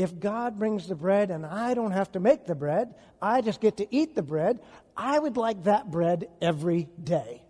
If 0.00 0.18
God 0.18 0.58
brings 0.58 0.88
the 0.88 0.94
bread 0.94 1.30
and 1.30 1.44
I 1.44 1.74
don't 1.74 1.90
have 1.90 2.10
to 2.12 2.20
make 2.20 2.46
the 2.46 2.54
bread, 2.54 2.94
I 3.20 3.42
just 3.42 3.60
get 3.60 3.76
to 3.76 3.94
eat 3.94 4.14
the 4.14 4.22
bread, 4.22 4.58
I 4.96 5.18
would 5.18 5.36
like 5.36 5.64
that 5.64 5.90
bread 5.90 6.26
every 6.40 6.88
day. 7.04 7.42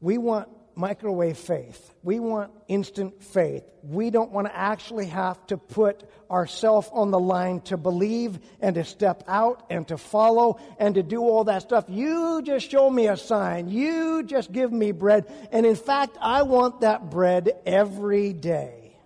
We 0.00 0.18
want 0.18 0.50
microwave 0.76 1.38
faith. 1.38 1.90
We 2.02 2.20
want 2.20 2.52
instant 2.68 3.22
faith. 3.24 3.64
We 3.82 4.10
don't 4.10 4.30
want 4.30 4.46
to 4.46 4.54
actually 4.54 5.06
have 5.06 5.44
to 5.46 5.56
put 5.56 6.08
ourselves 6.30 6.88
on 6.92 7.10
the 7.10 7.18
line 7.18 7.62
to 7.62 7.76
believe 7.76 8.38
and 8.60 8.74
to 8.74 8.84
step 8.84 9.24
out 9.26 9.66
and 9.70 9.88
to 9.88 9.96
follow 9.96 10.60
and 10.78 10.94
to 10.96 11.02
do 11.02 11.22
all 11.22 11.44
that 11.44 11.62
stuff. 11.62 11.86
You 11.88 12.42
just 12.42 12.70
show 12.70 12.90
me 12.90 13.08
a 13.08 13.16
sign. 13.16 13.68
You 13.68 14.22
just 14.22 14.52
give 14.52 14.70
me 14.70 14.92
bread. 14.92 15.26
And 15.50 15.64
in 15.64 15.76
fact, 15.76 16.18
I 16.20 16.42
want 16.42 16.82
that 16.82 17.10
bread 17.10 17.52
every 17.64 18.34
day. 18.34 18.98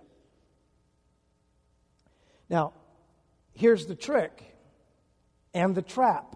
Now, 2.49 2.73
here's 3.53 3.85
the 3.85 3.95
trick 3.95 4.43
and 5.53 5.73
the 5.73 5.81
trap. 5.81 6.35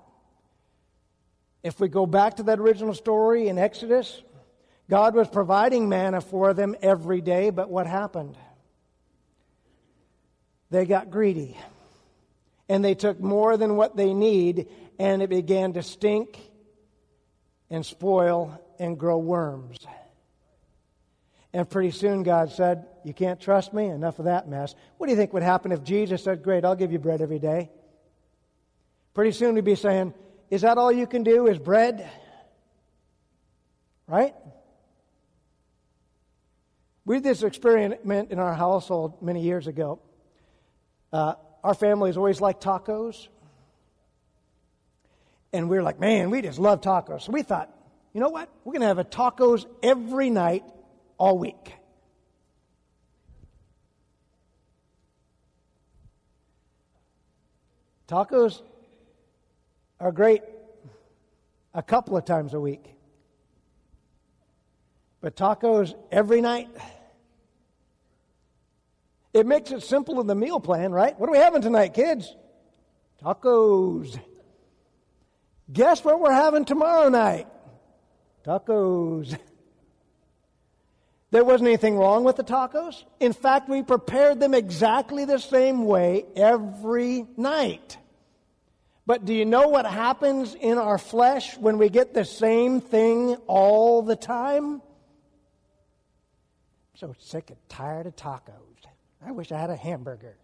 If 1.62 1.80
we 1.80 1.90
go 1.90 2.06
back 2.06 2.38
to 2.38 2.44
that 2.44 2.60
original 2.60 2.94
story 2.94 3.50
in 3.50 3.58
Exodus, 3.58 4.22
God 4.90 5.16
was 5.16 5.28
providing 5.28 5.90
manna 5.90 6.22
for 6.22 6.54
them 6.54 6.76
every 6.82 7.22
day, 7.22 7.50
but 7.50 7.70
what 7.70 7.88
happened? 7.88 8.38
They 10.70 10.86
got 10.86 11.10
greedy. 11.10 11.58
And 12.70 12.84
they 12.84 12.96
took 12.96 13.20
more 13.20 13.58
than 13.58 13.76
what 13.76 13.96
they 13.96 14.14
need, 14.14 14.68
and 15.00 15.22
it 15.22 15.30
began 15.30 15.74
to 15.74 15.84
stink 15.84 16.40
and 17.70 17.86
spoil 17.86 18.60
and 18.80 18.98
grow 18.98 19.18
worms. 19.18 19.78
And 21.54 21.70
pretty 21.70 21.92
soon 21.92 22.24
God 22.24 22.52
said, 22.52 22.86
You 23.04 23.14
can't 23.14 23.40
trust 23.40 23.74
me? 23.74 23.86
Enough 23.86 24.20
of 24.20 24.26
that 24.26 24.48
mess. 24.50 24.76
What 24.98 25.08
do 25.08 25.12
you 25.12 25.18
think 25.18 25.32
would 25.34 25.44
happen 25.44 25.72
if 25.72 25.84
Jesus 25.84 26.24
said, 26.24 26.44
Great, 26.44 26.66
I'll 26.66 26.76
give 26.76 26.92
you 26.92 27.00
bread 27.00 27.22
every 27.22 27.40
day? 27.40 27.70
Pretty 29.14 29.32
soon 29.32 29.56
we'd 29.56 29.64
be 29.64 29.76
saying, 29.76 30.14
Is 30.50 30.64
that 30.64 30.78
all 30.78 30.92
you 30.92 31.08
can 31.08 31.24
do 31.24 31.48
is 31.48 31.58
bread? 31.58 32.10
Right? 34.08 34.36
We 37.06 37.18
did 37.18 37.24
this 37.24 37.44
experiment 37.44 38.32
in 38.32 38.40
our 38.40 38.54
household 38.54 39.22
many 39.22 39.42
years 39.42 39.68
ago. 39.68 40.00
Uh, 41.14 41.36
our 41.64 41.76
family 41.76 42.10
has 42.10 42.18
always 42.18 42.42
liked 42.42 42.64
tacos. 42.64 43.28
And 45.54 45.70
we 45.70 45.78
were 45.78 45.84
like, 45.84 46.00
man, 46.00 46.32
we 46.32 46.42
just 46.42 46.60
love 46.60 46.82
tacos. 46.82 47.22
So 47.22 47.32
we 47.32 47.44
thought, 47.44 47.72
you 48.14 48.22
know 48.22 48.30
what? 48.30 48.50
We're 48.64 48.74
going 48.74 48.82
to 48.82 48.88
have 48.88 48.98
a 48.98 49.04
tacos 49.04 49.66
every 49.84 50.30
night, 50.30 50.64
all 51.18 51.38
week. 51.38 51.74
Tacos 58.08 58.62
are 60.00 60.12
great 60.12 60.42
a 61.74 61.84
couple 61.84 62.18
of 62.18 62.26
times 62.26 62.54
a 62.54 62.60
week. 62.60 62.96
But 65.22 65.36
tacos 65.36 65.96
every 66.12 66.42
night, 66.42 66.70
it 69.36 69.46
makes 69.46 69.70
it 69.72 69.84
simple 69.84 70.22
in 70.22 70.28
the 70.28 70.36
meal 70.36 70.62
plan, 70.62 70.94
right? 70.94 71.20
What 71.20 71.28
are 71.28 71.32
we 71.34 71.38
having 71.38 71.62
tonight, 71.62 71.94
kids? 71.94 72.34
Tacos. 73.22 74.18
Guess 75.72 76.06
what 76.06 76.22
we're 76.22 76.32
having 76.32 76.64
tomorrow 76.64 77.10
night? 77.10 77.46
Tacos. 78.46 79.38
There 81.32 81.44
wasn't 81.44 81.68
anything 81.68 81.98
wrong 81.98 82.24
with 82.24 82.38
the 82.38 82.46
tacos. 82.46 83.04
In 83.20 83.34
fact, 83.34 83.68
we 83.68 83.84
prepared 83.84 84.40
them 84.40 84.54
exactly 84.54 85.26
the 85.26 85.40
same 85.40 85.84
way 85.84 86.24
every 86.38 87.26
night. 87.36 87.98
But 89.06 89.26
do 89.26 89.34
you 89.34 89.44
know 89.44 89.68
what 89.68 89.86
happens 89.86 90.56
in 90.56 90.78
our 90.78 90.98
flesh 90.98 91.58
when 91.58 91.78
we 91.78 91.90
get 91.90 92.14
the 92.14 92.24
same 92.24 92.80
thing 92.80 93.36
all 93.48 94.02
the 94.02 94.16
time? 94.16 94.76
I'm 94.76 94.82
so 96.96 97.16
sick 97.20 97.50
and 97.50 97.60
tired 97.68 98.06
of 98.06 98.16
tacos. 98.16 98.65
I 99.26 99.32
wish 99.32 99.52
I 99.52 99.60
had 99.60 99.70
a 99.70 99.76
hamburger. 99.76 100.38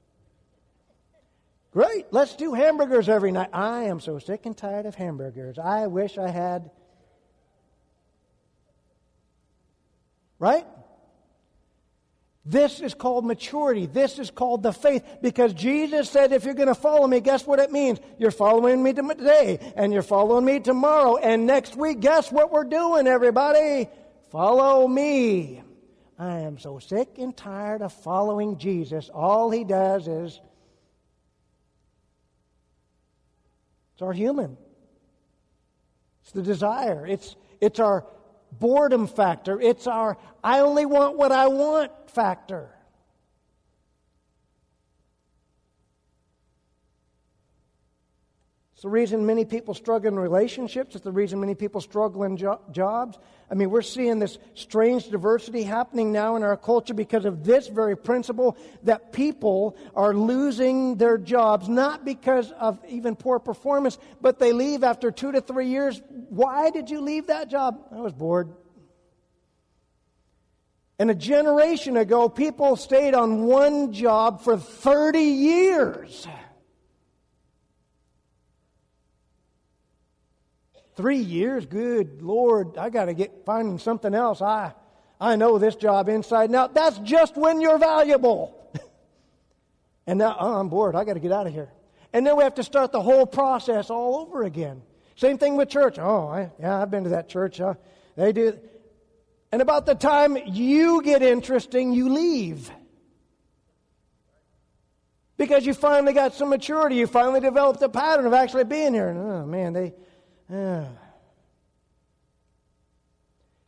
Great, 1.72 2.08
let's 2.12 2.36
do 2.36 2.54
hamburgers 2.54 3.08
every 3.08 3.32
night. 3.32 3.50
I 3.54 3.84
am 3.84 4.00
so 4.00 4.20
sick 4.20 4.46
and 4.46 4.58
tired 4.58 4.86
of 4.86 4.96
hamburgers. 4.96 5.58
I 5.58 5.88
wish 5.88 6.18
I 6.18 6.30
had. 6.30 6.70
Right? 10.40 10.66
This 12.44 12.82
is 12.82 12.96
called 12.96 13.24
maturity. 13.24 13.86
This 13.86 14.18
is 14.18 14.32
called 14.32 14.64
the 14.64 14.74
faith. 14.74 15.06
Because 15.22 15.54
Jesus 15.54 16.10
said, 16.10 16.34
if 16.34 16.44
you're 16.44 16.56
going 16.56 16.68
to 16.68 16.76
follow 16.76 17.08
me, 17.08 17.22
guess 17.22 17.46
what 17.46 17.60
it 17.60 17.72
means? 17.72 18.00
You're 18.18 18.32
following 18.32 18.82
me 18.82 18.94
today, 18.94 19.60
and 19.76 19.94
you're 19.94 20.02
following 20.02 20.44
me 20.44 20.60
tomorrow, 20.60 21.18
and 21.18 21.46
next 21.46 21.78
week, 21.78 22.00
guess 22.00 22.32
what 22.32 22.52
we're 22.52 22.64
doing, 22.64 23.08
everybody? 23.08 23.88
Follow 24.32 24.88
me. 24.88 25.62
I 26.22 26.42
am 26.42 26.60
so 26.60 26.78
sick 26.78 27.18
and 27.18 27.36
tired 27.36 27.82
of 27.82 27.92
following 27.92 28.60
Jesus. 28.60 29.10
All 29.10 29.50
he 29.50 29.64
does 29.64 30.08
is. 30.08 30.40
It's 33.94 34.04
our 34.04 34.14
human. 34.14 34.56
It's 36.22 36.32
the 36.32 36.44
desire. 36.44 37.08
It's, 37.08 37.36
it's 37.60 37.80
our 37.80 38.06
boredom 38.52 39.08
factor. 39.08 39.60
It's 39.60 39.88
our 39.88 40.16
I 40.44 40.60
only 40.60 40.86
want 40.86 41.18
what 41.18 41.32
I 41.32 41.48
want 41.48 41.92
factor. 42.12 42.70
It's 48.74 48.84
the 48.84 48.90
reason 48.90 49.26
many 49.26 49.46
people 49.46 49.74
struggle 49.74 50.12
in 50.12 50.20
relationships. 50.20 50.94
It's 50.94 51.04
the 51.04 51.12
reason 51.12 51.40
many 51.40 51.56
people 51.56 51.82
struggle 51.82 52.24
in 52.24 52.38
jo- 52.38 52.62
jobs. 52.72 53.18
I 53.52 53.54
mean, 53.54 53.70
we're 53.70 53.82
seeing 53.82 54.20
this 54.20 54.38
strange 54.54 55.10
diversity 55.10 55.64
happening 55.64 56.14
now 56.14 56.38
in 56.38 56.44
our 56.44 56.56
culture 56.56 56.94
because 56.94 57.26
of 57.26 57.44
this 57.44 57.68
very 57.68 57.98
principle 57.98 58.56
that 58.84 59.12
people 59.12 59.76
are 59.94 60.14
losing 60.14 60.96
their 60.96 61.18
jobs, 61.18 61.68
not 61.68 62.06
because 62.06 62.50
of 62.52 62.80
even 62.88 63.18
poor 63.18 63.40
performance, 63.40 63.98
but 64.22 64.40
they 64.40 64.54
leave 64.54 64.86
after 64.86 65.12
two 65.12 65.34
to 65.34 65.42
three 65.42 65.68
years. 65.68 66.02
Why 66.30 66.70
did 66.70 66.90
you 66.90 67.02
leave 67.02 67.28
that 67.28 67.50
job? 67.50 67.88
I 67.92 68.00
was 68.00 68.14
bored. 68.14 68.54
And 70.98 71.12
a 71.12 71.16
generation 71.16 71.98
ago, 71.98 72.30
people 72.30 72.78
stayed 72.78 73.14
on 73.14 73.44
one 73.44 73.92
job 73.92 74.42
for 74.44 74.56
30 74.56 75.20
years. 75.20 76.26
Three 80.96 81.20
years? 81.20 81.66
Good 81.66 82.22
Lord, 82.22 82.78
I 82.78 82.90
got 82.90 83.06
to 83.06 83.14
get 83.14 83.46
finding 83.46 83.80
something 83.80 84.14
else. 84.14 84.42
I, 84.42 84.74
I 85.20 85.36
know 85.36 85.58
this 85.58 85.76
job 85.76 86.10
inside 86.10 86.46
and 86.46 86.56
out. 86.56 86.74
That's 86.74 86.98
just 87.00 87.38
when 87.38 87.62
you're 87.62 87.78
valuable. 87.78 88.58
and 90.08 90.20
now 90.20 90.36
oh, 90.40 90.60
I'm 90.60 90.70
bored. 90.70 90.96
I 90.96 91.06
got 91.06 91.14
to 91.14 91.20
get 91.20 91.32
out 91.32 91.48
of 91.48 91.54
here. 91.54 91.70
And 92.14 92.28
then 92.28 92.36
we 92.36 92.44
have 92.44 92.56
to 92.56 92.64
start 92.64 92.92
the 92.92 93.02
whole 93.02 93.26
process 93.26 93.90
all 93.90 94.16
over 94.18 94.44
again. 94.44 94.82
Same 95.16 95.38
thing 95.38 95.56
with 95.56 95.70
church. 95.70 95.98
Oh, 95.98 96.28
I, 96.28 96.52
yeah, 96.60 96.82
I've 96.82 96.92
been 96.92 97.06
to 97.06 97.12
that 97.12 97.30
church. 97.30 97.62
Uh, 97.62 97.76
they 98.18 98.34
do. 98.34 98.58
And 99.52 99.62
about 99.62 99.86
the 99.86 99.96
time 99.96 100.38
you 100.46 101.02
get 101.04 101.22
interesting, 101.22 101.94
you 101.94 102.10
leave. 102.10 102.72
Because 105.38 105.66
you 105.66 105.74
finally 105.74 106.14
got 106.14 106.34
some 106.34 106.50
maturity. 106.50 106.98
You 106.98 107.08
finally 107.08 107.40
developed 107.40 107.82
a 107.82 107.90
pattern 107.90 108.26
of 108.26 108.34
actually 108.34 108.64
being 108.66 108.94
here. 108.94 109.10
And, 109.10 109.20
oh, 109.20 109.46
man, 109.46 109.74
they. 109.74 109.94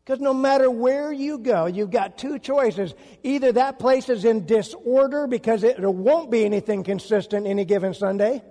Because 0.04 0.20
no 0.20 0.34
matter 0.34 0.70
where 0.70 1.14
you 1.14 1.38
go, 1.38 1.66
you've 1.66 1.92
got 1.92 2.18
two 2.18 2.38
choices. 2.38 2.94
Either 3.24 3.54
that 3.54 3.80
place 3.80 4.10
is 4.10 4.26
in 4.26 4.46
disorder 4.46 5.28
because 5.28 5.64
it, 5.64 5.78
there 5.78 5.90
won't 5.90 6.30
be 6.30 6.44
anything 6.44 6.84
consistent 6.84 7.48
any 7.48 7.64
given 7.64 7.94
Sunday, 7.94 8.44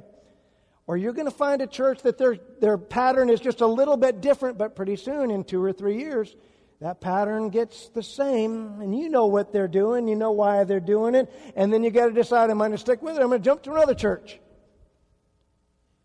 or 0.87 0.97
you're 0.97 1.13
going 1.13 1.29
to 1.29 1.31
find 1.31 1.61
a 1.61 1.67
church 1.67 2.03
that 2.03 2.17
their, 2.17 2.39
their 2.61 2.79
pattern 2.79 3.29
is 3.29 3.39
just 3.39 3.61
a 3.61 3.67
little 3.67 3.99
bit 3.99 4.23
different, 4.23 4.57
but 4.57 4.75
pretty 4.75 4.97
soon, 4.97 5.31
in 5.31 5.45
two 5.45 5.63
or 5.63 5.75
three 5.75 5.99
years, 5.99 6.35
that 6.81 7.03
pattern 7.03 7.51
gets 7.51 7.91
the 7.91 8.03
same, 8.03 8.81
and 8.81 8.99
you 8.99 9.11
know 9.11 9.27
what 9.27 9.53
they're 9.53 9.69
doing, 9.69 10.09
you 10.09 10.17
know 10.17 10.33
why 10.33 10.65
they're 10.65 10.81
doing 10.81 11.15
it, 11.15 11.31
and 11.55 11.71
then 11.71 11.85
you 11.85 11.91
got 11.91 12.07
to 12.07 12.13
decide, 12.13 12.51
am 12.51 12.63
I 12.63 12.65
going 12.65 12.73
to 12.73 12.79
stick 12.79 13.03
with 13.03 13.17
it? 13.17 13.21
I'm 13.21 13.29
going 13.29 13.43
to 13.43 13.45
jump 13.45 13.63
to 13.65 13.73
another 13.73 13.95
church, 13.95 14.41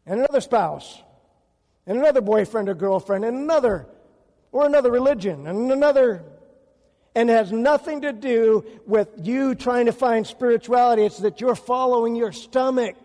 and 0.06 0.20
another 0.20 0.42
spouse, 0.42 1.02
and 1.88 1.97
another 1.97 2.21
boyfriend 2.21 2.69
or 2.69 2.76
girlfriend, 2.76 3.26
and 3.26 3.38
another, 3.38 3.88
or 4.52 4.65
another 4.65 4.91
religion, 4.91 5.47
and 5.47 5.71
another, 5.71 6.23
and 7.15 7.30
has 7.30 7.52
nothing 7.52 8.02
to 8.02 8.13
do 8.13 8.63
with 8.86 9.08
you 9.23 9.56
trying 9.56 9.88
to 9.88 9.93
find 9.93 10.28
spirituality. 10.28 11.04
It's 11.04 11.17
that 11.19 11.41
you're 11.41 11.56
following 11.56 12.15
your 12.15 12.34
stomach. 12.34 12.97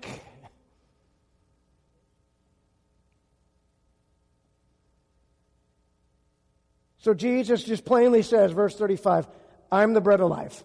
So 6.99 7.15
Jesus 7.15 7.65
just 7.65 7.85
plainly 7.85 8.23
says, 8.23 8.53
verse 8.53 8.77
35, 8.77 9.27
I'm 9.71 9.93
the 9.93 10.01
bread 10.01 10.21
of 10.21 10.29
life. 10.29 10.63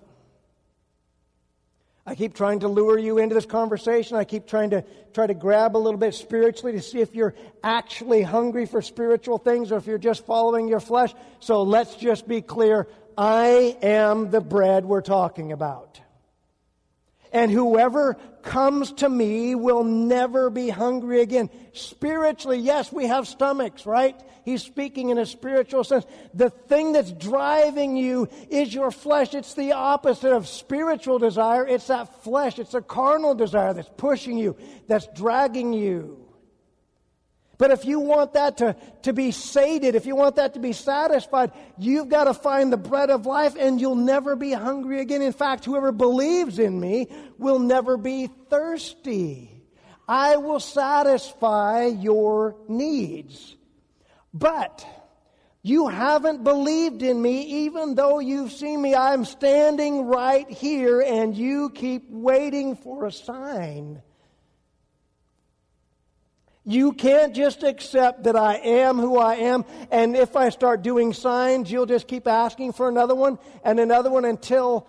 I 2.07 2.15
keep 2.15 2.33
trying 2.33 2.61
to 2.61 2.69
lure 2.69 2.97
you 2.97 3.17
into 3.17 3.35
this 3.35 3.45
conversation. 3.45 4.15
I 4.15 4.23
keep 4.23 4.47
trying 4.47 4.69
to 4.69 4.85
try 5.13 5.27
to 5.27 5.33
grab 5.33 5.75
a 5.75 5.77
little 5.77 5.99
bit 5.99 6.13
spiritually 6.13 6.71
to 6.71 6.81
see 6.81 7.01
if 7.01 7.13
you're 7.13 7.35
actually 7.61 8.21
hungry 8.21 8.65
for 8.65 8.81
spiritual 8.81 9.37
things 9.37 9.73
or 9.73 9.77
if 9.77 9.87
you're 9.87 9.97
just 9.97 10.25
following 10.25 10.69
your 10.69 10.79
flesh. 10.79 11.13
So 11.41 11.63
let's 11.63 11.97
just 11.97 12.25
be 12.25 12.41
clear. 12.41 12.87
I 13.17 13.77
am 13.81 14.31
the 14.31 14.39
bread 14.39 14.85
we're 14.85 15.01
talking 15.01 15.51
about. 15.51 15.99
And 17.31 17.51
whoever 17.51 18.15
comes 18.41 18.93
to 18.93 19.09
me 19.09 19.55
will 19.55 19.83
never 19.83 20.49
be 20.49 20.69
hungry 20.69 21.21
again. 21.21 21.49
Spiritually, 21.73 22.59
yes, 22.59 22.91
we 22.91 23.07
have 23.07 23.27
stomachs, 23.27 23.85
right? 23.85 24.19
He's 24.45 24.63
speaking 24.63 25.09
in 25.09 25.17
a 25.17 25.25
spiritual 25.25 25.83
sense. 25.83 26.05
The 26.33 26.49
thing 26.49 26.93
that's 26.93 27.11
driving 27.11 27.97
you 27.97 28.29
is 28.49 28.73
your 28.73 28.91
flesh. 28.91 29.33
It's 29.33 29.55
the 29.55 29.73
opposite 29.73 30.31
of 30.31 30.47
spiritual 30.47 31.19
desire. 31.19 31.67
It's 31.67 31.87
that 31.87 32.23
flesh. 32.23 32.57
It's 32.57 32.73
a 32.73 32.81
carnal 32.81 33.35
desire 33.35 33.73
that's 33.73 33.91
pushing 33.97 34.37
you, 34.37 34.55
that's 34.87 35.07
dragging 35.13 35.73
you. 35.73 36.26
But 37.57 37.71
if 37.71 37.85
you 37.85 37.99
want 37.99 38.33
that 38.33 38.57
to, 38.57 38.75
to 39.03 39.13
be 39.13 39.31
sated, 39.31 39.95
if 39.95 40.05
you 40.05 40.15
want 40.15 40.35
that 40.35 40.53
to 40.53 40.59
be 40.59 40.73
satisfied, 40.73 41.51
you've 41.77 42.07
got 42.09 42.25
to 42.25 42.33
find 42.33 42.71
the 42.71 42.77
bread 42.77 43.09
of 43.09 43.25
life 43.25 43.55
and 43.57 43.81
you'll 43.81 43.95
never 43.95 44.35
be 44.35 44.51
hungry 44.51 45.01
again. 45.01 45.23
In 45.23 45.33
fact, 45.33 45.65
whoever 45.65 45.91
believes 45.91 46.59
in 46.59 46.79
me 46.79 47.07
will 47.39 47.57
never 47.57 47.97
be 47.97 48.29
thirsty. 48.49 49.51
I 50.07 50.37
will 50.37 50.59
satisfy 50.59 51.85
your 51.85 52.55
needs. 52.67 53.55
But 54.33 54.85
you 55.63 55.87
haven't 55.87 56.43
believed 56.43 57.01
in 57.01 57.19
me 57.19 57.65
even 57.65 57.95
though 57.95 58.19
you've 58.19 58.51
seen 58.51 58.81
me. 58.81 58.93
I'm 58.93 59.25
standing 59.25 60.05
right 60.05 60.49
here 60.49 61.01
and 61.01 61.35
you 61.35 61.71
keep 61.71 62.09
waiting 62.09 62.75
for 62.75 63.05
a 63.05 63.11
sign. 63.11 64.03
You 66.69 66.91
can't 66.91 67.33
just 67.33 67.63
accept 67.63 68.25
that 68.25 68.35
I 68.35 68.55
am 68.55 68.97
who 68.97 69.17
I 69.17 69.35
am, 69.35 69.63
and 69.89 70.17
if 70.17 70.35
I 70.35 70.49
start 70.49 70.81
doing 70.81 71.13
signs, 71.13 71.71
you'll 71.71 71.85
just 71.85 72.09
keep 72.09 72.27
asking 72.27 72.73
for 72.73 72.89
another 72.89 73.15
one 73.15 73.39
and 73.63 73.79
another 73.79 74.09
one 74.09 74.25
until. 74.25 74.85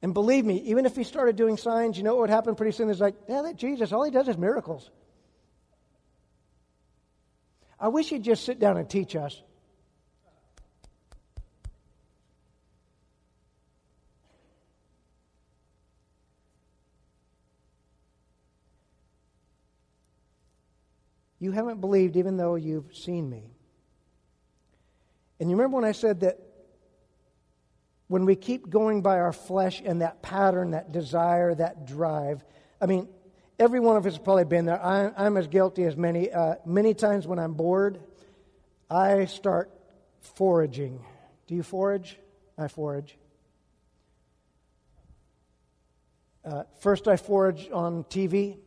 And 0.00 0.14
believe 0.14 0.44
me, 0.44 0.58
even 0.66 0.86
if 0.86 0.94
he 0.94 1.02
started 1.02 1.34
doing 1.34 1.56
signs, 1.56 1.98
you 1.98 2.04
know 2.04 2.14
what 2.14 2.20
would 2.20 2.30
happen 2.30 2.54
pretty 2.54 2.70
soon? 2.70 2.88
It's 2.88 3.00
like, 3.00 3.16
yeah, 3.28 3.42
that 3.42 3.56
Jesus, 3.56 3.92
all 3.92 4.04
he 4.04 4.12
does 4.12 4.28
is 4.28 4.38
miracles. 4.38 4.88
I 7.80 7.88
wish 7.88 8.10
he'd 8.10 8.22
just 8.22 8.44
sit 8.44 8.60
down 8.60 8.76
and 8.76 8.88
teach 8.88 9.16
us. 9.16 9.42
You 21.42 21.50
haven't 21.50 21.80
believed 21.80 22.16
even 22.16 22.36
though 22.36 22.54
you've 22.54 22.94
seen 22.94 23.28
me. 23.28 23.50
And 25.40 25.50
you 25.50 25.56
remember 25.56 25.74
when 25.74 25.84
I 25.84 25.90
said 25.90 26.20
that 26.20 26.38
when 28.06 28.26
we 28.26 28.36
keep 28.36 28.70
going 28.70 29.02
by 29.02 29.18
our 29.18 29.32
flesh 29.32 29.82
and 29.84 30.02
that 30.02 30.22
pattern, 30.22 30.70
that 30.70 30.92
desire, 30.92 31.52
that 31.52 31.84
drive, 31.84 32.44
I 32.80 32.86
mean, 32.86 33.08
every 33.58 33.80
one 33.80 33.96
of 33.96 34.06
us 34.06 34.12
has 34.12 34.22
probably 34.22 34.44
been 34.44 34.66
there. 34.66 34.80
I, 34.80 35.26
am 35.26 35.36
as 35.36 35.48
guilty 35.48 35.82
as 35.82 35.96
many. 35.96 36.30
Uh, 36.30 36.54
many 36.64 36.94
times 36.94 37.26
when 37.26 37.40
I'm 37.40 37.54
bored, 37.54 37.98
I 38.88 39.24
start 39.24 39.72
foraging. 40.20 41.04
Do 41.48 41.56
you 41.56 41.64
forage? 41.64 42.18
I 42.56 42.68
forage. 42.68 43.18
Uh, 46.44 46.62
first, 46.78 47.08
I 47.08 47.16
forage 47.16 47.68
on 47.72 48.04
TV. 48.04 48.58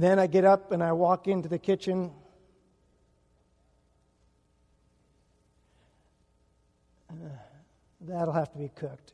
Then 0.00 0.18
I 0.18 0.28
get 0.28 0.46
up 0.46 0.72
and 0.72 0.82
I 0.82 0.92
walk 0.92 1.28
into 1.28 1.46
the 1.46 1.58
kitchen. 1.58 2.10
Uh, 7.10 7.14
that'll 8.00 8.32
have 8.32 8.50
to 8.52 8.58
be 8.58 8.70
cooked. 8.74 9.12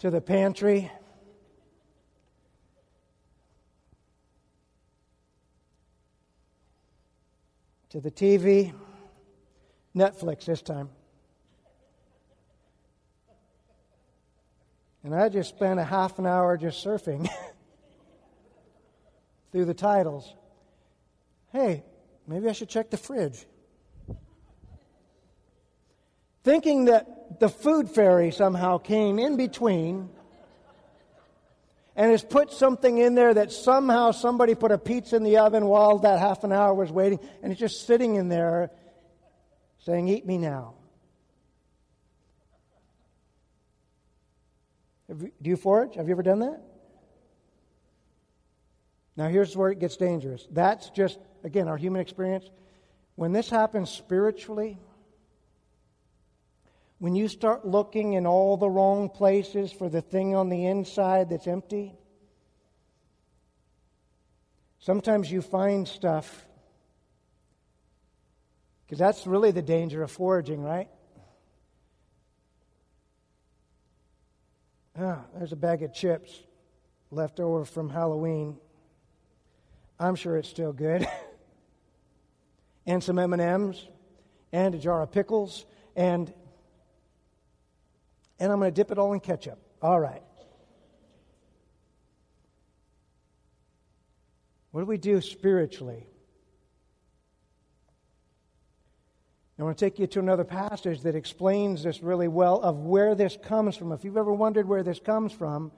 to 0.00 0.10
the 0.10 0.20
pantry. 0.20 0.90
To 7.88 8.00
the 8.02 8.10
TV. 8.10 8.74
Netflix 9.96 10.44
this 10.44 10.60
time. 10.60 10.90
And 15.04 15.14
I 15.14 15.30
just 15.30 15.48
spent 15.48 15.80
a 15.80 15.84
half 15.84 16.18
an 16.18 16.26
hour 16.26 16.58
just 16.58 16.84
surfing. 16.84 17.30
through 19.52 19.66
the 19.66 19.74
titles. 19.74 20.34
Hey, 21.52 21.84
maybe 22.26 22.48
I 22.48 22.52
should 22.52 22.70
check 22.70 22.90
the 22.90 22.96
fridge. 22.96 23.46
Thinking 26.42 26.86
that 26.86 27.38
the 27.38 27.48
food 27.48 27.90
fairy 27.90 28.32
somehow 28.32 28.78
came 28.78 29.18
in 29.18 29.36
between 29.36 30.08
and 31.94 32.10
has 32.10 32.24
put 32.24 32.52
something 32.52 32.98
in 32.98 33.14
there 33.14 33.34
that 33.34 33.52
somehow 33.52 34.10
somebody 34.10 34.54
put 34.54 34.72
a 34.72 34.78
pizza 34.78 35.14
in 35.14 35.22
the 35.22 35.36
oven 35.36 35.66
while 35.66 35.98
that 35.98 36.18
half 36.18 36.42
an 36.42 36.50
hour 36.50 36.72
was 36.72 36.90
waiting, 36.90 37.20
and 37.42 37.52
it's 37.52 37.60
just 37.60 37.86
sitting 37.86 38.16
in 38.16 38.28
there 38.28 38.70
saying, 39.80 40.08
Eat 40.08 40.26
me 40.26 40.38
now. 40.38 40.74
do 45.18 45.30
you 45.42 45.56
forage? 45.56 45.96
Have 45.96 46.08
you 46.08 46.12
ever 46.12 46.22
done 46.22 46.38
that? 46.38 46.71
Now, 49.16 49.28
here's 49.28 49.56
where 49.56 49.70
it 49.70 49.78
gets 49.78 49.96
dangerous. 49.96 50.46
That's 50.50 50.88
just, 50.90 51.18
again, 51.44 51.68
our 51.68 51.76
human 51.76 52.00
experience. 52.00 52.48
When 53.14 53.32
this 53.32 53.50
happens 53.50 53.90
spiritually, 53.90 54.78
when 56.98 57.14
you 57.14 57.28
start 57.28 57.66
looking 57.66 58.14
in 58.14 58.26
all 58.26 58.56
the 58.56 58.70
wrong 58.70 59.10
places 59.10 59.70
for 59.70 59.88
the 59.88 60.00
thing 60.00 60.34
on 60.34 60.48
the 60.48 60.66
inside 60.66 61.28
that's 61.28 61.46
empty, 61.46 61.94
sometimes 64.78 65.30
you 65.30 65.42
find 65.42 65.86
stuff. 65.86 66.46
Because 68.86 68.98
that's 68.98 69.26
really 69.26 69.50
the 69.50 69.62
danger 69.62 70.02
of 70.02 70.10
foraging, 70.10 70.62
right? 70.62 70.88
Ah, 74.98 75.20
there's 75.34 75.52
a 75.52 75.56
bag 75.56 75.82
of 75.82 75.92
chips 75.92 76.38
left 77.10 77.40
over 77.40 77.64
from 77.64 77.90
Halloween. 77.90 78.58
I'm 80.02 80.16
sure 80.16 80.36
it's 80.36 80.48
still 80.48 80.72
good. 80.72 81.06
and 82.86 83.02
some 83.02 83.20
M&Ms 83.20 83.86
and 84.52 84.74
a 84.74 84.78
jar 84.78 85.00
of 85.02 85.12
pickles 85.12 85.64
and 85.94 86.32
and 88.40 88.50
I'm 88.50 88.58
going 88.58 88.72
to 88.72 88.74
dip 88.74 88.90
it 88.90 88.98
all 88.98 89.12
in 89.12 89.20
ketchup. 89.20 89.60
All 89.80 90.00
right. 90.00 90.22
What 94.72 94.80
do 94.80 94.86
we 94.86 94.98
do 94.98 95.20
spiritually? 95.20 96.08
I 99.56 99.62
want 99.62 99.78
to 99.78 99.84
take 99.84 100.00
you 100.00 100.08
to 100.08 100.18
another 100.18 100.42
passage 100.42 101.02
that 101.02 101.14
explains 101.14 101.84
this 101.84 102.02
really 102.02 102.26
well 102.26 102.60
of 102.60 102.78
where 102.78 103.14
this 103.14 103.38
comes 103.40 103.76
from. 103.76 103.92
If 103.92 104.04
you've 104.04 104.16
ever 104.16 104.32
wondered 104.32 104.66
where 104.66 104.82
this 104.82 104.98
comes 104.98 105.32
from 105.32 105.70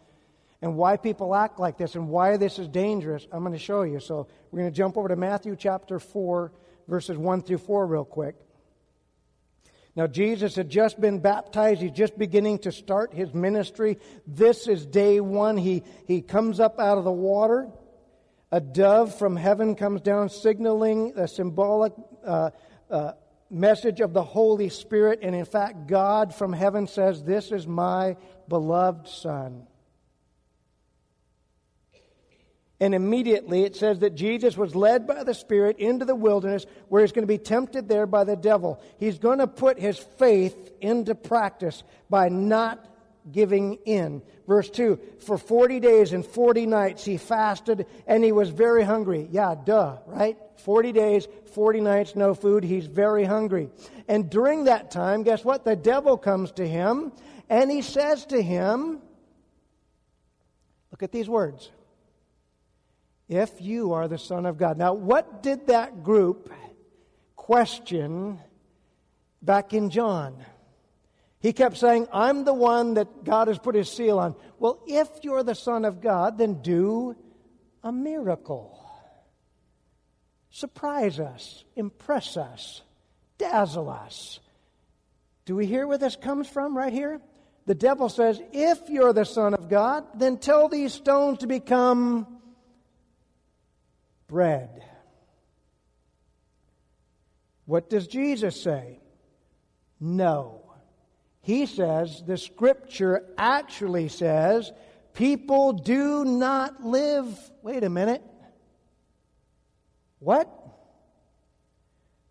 and 0.64 0.76
why 0.76 0.96
people 0.96 1.34
act 1.34 1.60
like 1.60 1.76
this 1.76 1.94
and 1.94 2.08
why 2.08 2.38
this 2.38 2.58
is 2.58 2.68
dangerous, 2.68 3.28
I'm 3.30 3.40
going 3.40 3.52
to 3.52 3.58
show 3.58 3.82
you. 3.82 4.00
So 4.00 4.28
we're 4.50 4.60
going 4.60 4.72
to 4.72 4.76
jump 4.76 4.96
over 4.96 5.08
to 5.08 5.14
Matthew 5.14 5.56
chapter 5.56 5.98
4, 5.98 6.52
verses 6.88 7.18
1 7.18 7.42
through 7.42 7.58
4, 7.58 7.86
real 7.86 8.06
quick. 8.06 8.34
Now, 9.94 10.06
Jesus 10.06 10.54
had 10.56 10.70
just 10.70 10.98
been 10.98 11.18
baptized. 11.18 11.82
He's 11.82 11.90
just 11.90 12.16
beginning 12.16 12.60
to 12.60 12.72
start 12.72 13.12
his 13.12 13.34
ministry. 13.34 13.98
This 14.26 14.66
is 14.66 14.86
day 14.86 15.20
one. 15.20 15.58
He, 15.58 15.82
he 16.06 16.22
comes 16.22 16.60
up 16.60 16.80
out 16.80 16.96
of 16.96 17.04
the 17.04 17.12
water. 17.12 17.68
A 18.50 18.58
dove 18.58 19.14
from 19.18 19.36
heaven 19.36 19.74
comes 19.74 20.00
down, 20.00 20.30
signaling 20.30 21.12
a 21.14 21.28
symbolic 21.28 21.92
uh, 22.24 22.52
uh, 22.90 23.12
message 23.50 24.00
of 24.00 24.14
the 24.14 24.24
Holy 24.24 24.70
Spirit. 24.70 25.18
And 25.20 25.34
in 25.34 25.44
fact, 25.44 25.88
God 25.88 26.34
from 26.34 26.54
heaven 26.54 26.86
says, 26.86 27.22
This 27.22 27.52
is 27.52 27.66
my 27.66 28.16
beloved 28.48 29.08
Son. 29.08 29.66
And 32.80 32.94
immediately 32.94 33.62
it 33.62 33.76
says 33.76 34.00
that 34.00 34.16
Jesus 34.16 34.56
was 34.56 34.74
led 34.74 35.06
by 35.06 35.22
the 35.22 35.34
Spirit 35.34 35.78
into 35.78 36.04
the 36.04 36.14
wilderness 36.14 36.66
where 36.88 37.02
he's 37.02 37.12
going 37.12 37.22
to 37.22 37.32
be 37.32 37.38
tempted 37.38 37.88
there 37.88 38.06
by 38.06 38.24
the 38.24 38.36
devil. 38.36 38.82
He's 38.98 39.18
going 39.18 39.38
to 39.38 39.46
put 39.46 39.78
his 39.78 39.98
faith 39.98 40.72
into 40.80 41.14
practice 41.14 41.84
by 42.10 42.28
not 42.28 42.84
giving 43.30 43.74
in. 43.84 44.22
Verse 44.46 44.68
2 44.70 44.98
For 45.24 45.38
40 45.38 45.80
days 45.80 46.12
and 46.12 46.26
40 46.26 46.66
nights 46.66 47.04
he 47.04 47.16
fasted 47.16 47.86
and 48.06 48.24
he 48.24 48.32
was 48.32 48.50
very 48.50 48.82
hungry. 48.82 49.28
Yeah, 49.30 49.54
duh, 49.54 49.98
right? 50.06 50.36
40 50.58 50.92
days, 50.92 51.28
40 51.54 51.80
nights, 51.80 52.16
no 52.16 52.34
food. 52.34 52.64
He's 52.64 52.86
very 52.86 53.24
hungry. 53.24 53.70
And 54.08 54.28
during 54.28 54.64
that 54.64 54.90
time, 54.90 55.22
guess 55.22 55.44
what? 55.44 55.64
The 55.64 55.76
devil 55.76 56.16
comes 56.18 56.52
to 56.52 56.66
him 56.66 57.12
and 57.48 57.70
he 57.70 57.82
says 57.82 58.26
to 58.26 58.42
him, 58.42 59.00
Look 60.90 61.02
at 61.02 61.12
these 61.12 61.28
words. 61.28 61.70
If 63.28 63.60
you 63.60 63.92
are 63.94 64.06
the 64.06 64.18
Son 64.18 64.46
of 64.46 64.58
God. 64.58 64.76
Now, 64.76 64.92
what 64.92 65.42
did 65.42 65.68
that 65.68 66.02
group 66.02 66.52
question 67.36 68.38
back 69.42 69.72
in 69.72 69.90
John? 69.90 70.44
He 71.40 71.52
kept 71.52 71.76
saying, 71.76 72.08
I'm 72.12 72.44
the 72.44 72.54
one 72.54 72.94
that 72.94 73.24
God 73.24 73.48
has 73.48 73.58
put 73.58 73.74
his 73.74 73.90
seal 73.90 74.18
on. 74.18 74.34
Well, 74.58 74.82
if 74.86 75.08
you're 75.22 75.42
the 75.42 75.54
Son 75.54 75.84
of 75.84 76.00
God, 76.00 76.38
then 76.38 76.62
do 76.62 77.16
a 77.82 77.92
miracle. 77.92 78.80
Surprise 80.50 81.20
us, 81.20 81.64
impress 81.76 82.36
us, 82.36 82.82
dazzle 83.38 83.90
us. 83.90 84.40
Do 85.44 85.56
we 85.56 85.66
hear 85.66 85.86
where 85.86 85.98
this 85.98 86.16
comes 86.16 86.48
from 86.48 86.76
right 86.76 86.92
here? 86.92 87.20
The 87.66 87.74
devil 87.74 88.08
says, 88.08 88.40
If 88.52 88.88
you're 88.88 89.12
the 89.12 89.24
Son 89.24 89.52
of 89.52 89.68
God, 89.68 90.04
then 90.14 90.38
tell 90.38 90.68
these 90.68 90.94
stones 90.94 91.38
to 91.38 91.46
become 91.46 92.33
bread. 94.28 94.84
What 97.66 97.88
does 97.88 98.06
Jesus 98.06 98.60
say? 98.60 99.00
No. 100.00 100.60
He 101.40 101.66
says, 101.66 102.22
the 102.26 102.36
scripture 102.36 103.24
actually 103.36 104.08
says, 104.08 104.72
people 105.14 105.72
do 105.72 106.24
not 106.24 106.84
live. 106.84 107.26
Wait 107.62 107.84
a 107.84 107.90
minute. 107.90 108.22
What? 110.18 110.50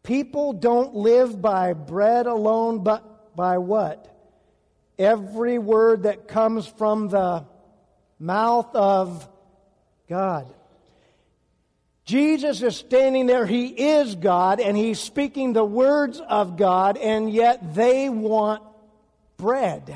People 0.04 0.54
don't 0.54 0.96
live 0.96 1.41
by 1.41 1.74
bread 1.74 2.26
alone, 2.26 2.84
but 2.84 3.36
by 3.36 3.58
what? 3.60 4.10
Every 5.00 5.58
word 5.58 6.04
that 6.04 6.28
comes 6.28 6.68
from 6.68 7.08
the 7.08 7.46
mouth 8.20 8.76
of 8.76 9.28
God. 10.10 10.54
Jesus 12.06 12.62
is 12.62 12.76
standing 12.76 13.28
there. 13.28 13.45
He 13.45 13.68
is 13.68 14.16
God, 14.16 14.60
and 14.60 14.76
he's 14.76 14.99
speaking 14.99 15.54
the 15.54 15.64
words 15.64 16.20
of 16.20 16.58
God, 16.58 16.97
and 16.97 17.32
yet 17.32 17.76
they 17.76 18.10
want 18.10 18.62
bread. 19.38 19.95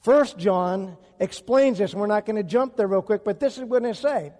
First 0.00 0.38
John 0.38 0.96
explains 1.18 1.78
this, 1.78 1.92
and 1.92 2.00
we're 2.00 2.06
not 2.06 2.24
going 2.24 2.36
to 2.36 2.42
jump 2.42 2.76
there 2.76 2.86
real 2.86 3.02
quick, 3.02 3.24
but 3.24 3.38
this 3.38 3.58
is 3.58 3.64
what 3.64 3.84
I 3.84 3.92
say. 3.92 4.32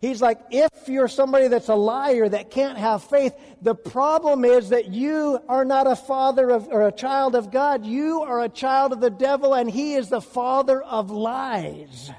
He's 0.00 0.20
like, 0.20 0.38
if 0.50 0.86
you're 0.86 1.08
somebody 1.08 1.48
that's 1.48 1.68
a 1.68 1.74
liar 1.74 2.28
that 2.28 2.50
can't 2.50 2.76
have 2.76 3.04
faith, 3.04 3.34
the 3.62 3.74
problem 3.74 4.44
is 4.44 4.68
that 4.68 4.92
you 4.92 5.40
are 5.48 5.64
not 5.64 5.86
a 5.86 5.96
father 5.96 6.50
of, 6.50 6.68
or 6.68 6.86
a 6.86 6.92
child 6.92 7.34
of 7.34 7.50
God. 7.50 7.86
You 7.86 8.20
are 8.20 8.42
a 8.42 8.50
child 8.50 8.92
of 8.92 9.00
the 9.00 9.08
devil, 9.08 9.54
and 9.54 9.70
he 9.70 9.94
is 9.94 10.10
the 10.10 10.20
father 10.20 10.82
of 10.82 11.10
lies. 11.10 12.10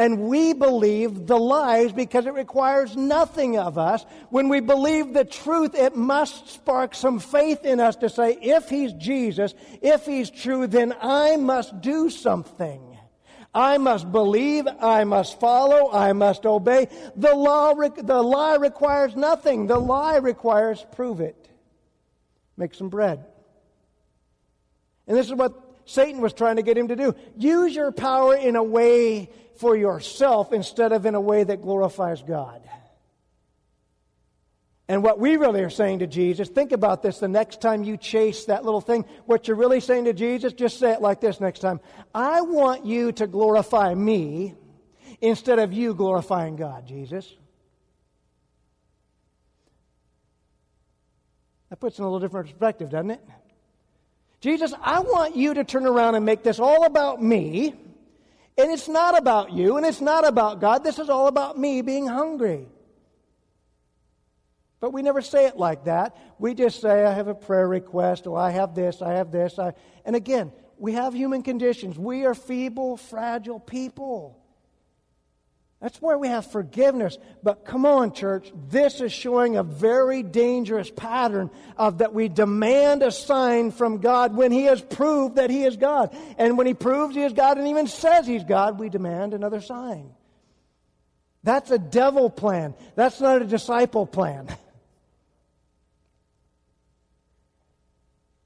And 0.00 0.18
we 0.18 0.54
believe 0.54 1.26
the 1.26 1.36
lies 1.36 1.92
because 1.92 2.24
it 2.24 2.32
requires 2.32 2.96
nothing 2.96 3.58
of 3.58 3.76
us. 3.76 4.06
When 4.30 4.48
we 4.48 4.60
believe 4.60 5.12
the 5.12 5.26
truth, 5.26 5.74
it 5.74 5.94
must 5.94 6.48
spark 6.48 6.94
some 6.94 7.18
faith 7.18 7.66
in 7.66 7.80
us 7.80 7.96
to 7.96 8.08
say, 8.08 8.38
if 8.40 8.70
he's 8.70 8.94
Jesus, 8.94 9.52
if 9.82 10.06
he's 10.06 10.30
true, 10.30 10.66
then 10.66 10.94
I 11.02 11.36
must 11.36 11.82
do 11.82 12.08
something. 12.08 12.96
I 13.54 13.76
must 13.76 14.10
believe, 14.10 14.66
I 14.80 15.04
must 15.04 15.38
follow, 15.38 15.92
I 15.92 16.14
must 16.14 16.46
obey. 16.46 16.88
The 17.14 17.34
law, 17.34 17.74
the 17.74 18.22
lie 18.22 18.56
requires 18.56 19.14
nothing. 19.14 19.66
The 19.66 19.78
lie 19.78 20.16
requires 20.16 20.82
prove 20.92 21.20
it. 21.20 21.46
Make 22.56 22.72
some 22.72 22.88
bread. 22.88 23.22
And 25.06 25.14
this 25.14 25.26
is 25.26 25.34
what 25.34 25.52
Satan 25.84 26.22
was 26.22 26.32
trying 26.32 26.56
to 26.56 26.62
get 26.62 26.78
him 26.78 26.88
to 26.88 26.96
do. 26.96 27.14
Use 27.36 27.74
your 27.74 27.92
power 27.92 28.34
in 28.34 28.56
a 28.56 28.62
way 28.62 29.28
for 29.60 29.76
yourself 29.76 30.54
instead 30.54 30.92
of 30.92 31.04
in 31.04 31.14
a 31.14 31.20
way 31.20 31.44
that 31.44 31.60
glorifies 31.60 32.22
God. 32.22 32.62
And 34.88 35.04
what 35.04 35.20
we 35.20 35.36
really 35.36 35.62
are 35.62 35.70
saying 35.70 35.98
to 35.98 36.06
Jesus, 36.06 36.48
think 36.48 36.72
about 36.72 37.02
this 37.02 37.18
the 37.18 37.28
next 37.28 37.60
time 37.60 37.84
you 37.84 37.96
chase 37.96 38.46
that 38.46 38.64
little 38.64 38.80
thing. 38.80 39.04
What 39.26 39.46
you're 39.46 39.56
really 39.56 39.80
saying 39.80 40.06
to 40.06 40.14
Jesus, 40.14 40.54
just 40.54 40.78
say 40.80 40.92
it 40.92 41.02
like 41.02 41.20
this 41.20 41.40
next 41.40 41.60
time 41.60 41.78
I 42.14 42.40
want 42.40 42.86
you 42.86 43.12
to 43.12 43.26
glorify 43.26 43.94
me 43.94 44.54
instead 45.20 45.58
of 45.58 45.74
you 45.74 45.94
glorifying 45.94 46.56
God, 46.56 46.86
Jesus. 46.86 47.30
That 51.68 51.78
puts 51.78 51.98
in 51.98 52.04
a 52.04 52.06
little 52.08 52.18
different 52.18 52.48
perspective, 52.48 52.90
doesn't 52.90 53.12
it? 53.12 53.20
Jesus, 54.40 54.72
I 54.80 55.00
want 55.00 55.36
you 55.36 55.52
to 55.54 55.64
turn 55.64 55.86
around 55.86 56.14
and 56.14 56.24
make 56.24 56.42
this 56.42 56.58
all 56.58 56.84
about 56.84 57.22
me 57.22 57.74
and 58.60 58.70
it's 58.70 58.88
not 58.88 59.18
about 59.18 59.52
you 59.52 59.76
and 59.76 59.86
it's 59.86 60.00
not 60.00 60.26
about 60.26 60.60
God. 60.60 60.84
This 60.84 60.98
is 60.98 61.08
all 61.08 61.26
about 61.26 61.58
me 61.58 61.82
being 61.82 62.06
hungry. 62.06 62.66
But 64.80 64.92
we 64.92 65.02
never 65.02 65.20
say 65.20 65.46
it 65.46 65.58
like 65.58 65.84
that. 65.84 66.16
We 66.38 66.54
just 66.54 66.80
say, 66.80 67.04
I 67.04 67.12
have 67.12 67.28
a 67.28 67.34
prayer 67.34 67.68
request, 67.68 68.26
or 68.26 68.38
I 68.38 68.50
have 68.50 68.74
this, 68.74 69.02
I 69.02 69.12
have 69.12 69.30
this. 69.30 69.58
I... 69.58 69.74
And 70.06 70.16
again, 70.16 70.52
we 70.78 70.94
have 70.94 71.12
human 71.12 71.42
conditions. 71.42 71.98
We 71.98 72.24
are 72.24 72.34
feeble, 72.34 72.96
fragile 72.96 73.60
people. 73.60 74.39
That's 75.80 76.00
where 76.02 76.18
we 76.18 76.28
have 76.28 76.44
forgiveness. 76.50 77.16
But 77.42 77.64
come 77.64 77.86
on, 77.86 78.12
church, 78.12 78.52
this 78.68 79.00
is 79.00 79.12
showing 79.12 79.56
a 79.56 79.62
very 79.62 80.22
dangerous 80.22 80.90
pattern 80.90 81.50
of 81.78 81.98
that 81.98 82.12
we 82.12 82.28
demand 82.28 83.02
a 83.02 83.10
sign 83.10 83.70
from 83.70 83.98
God 83.98 84.36
when 84.36 84.52
He 84.52 84.64
has 84.64 84.82
proved 84.82 85.36
that 85.36 85.48
He 85.48 85.64
is 85.64 85.78
God. 85.78 86.14
And 86.36 86.58
when 86.58 86.66
He 86.66 86.74
proves 86.74 87.14
He 87.14 87.22
is 87.22 87.32
God 87.32 87.56
and 87.56 87.66
even 87.66 87.86
says 87.86 88.26
He's 88.26 88.44
God, 88.44 88.78
we 88.78 88.90
demand 88.90 89.32
another 89.32 89.62
sign. 89.62 90.10
That's 91.42 91.70
a 91.70 91.78
devil 91.78 92.28
plan. 92.28 92.74
That's 92.94 93.18
not 93.18 93.40
a 93.40 93.46
disciple 93.46 94.06
plan. 94.06 94.54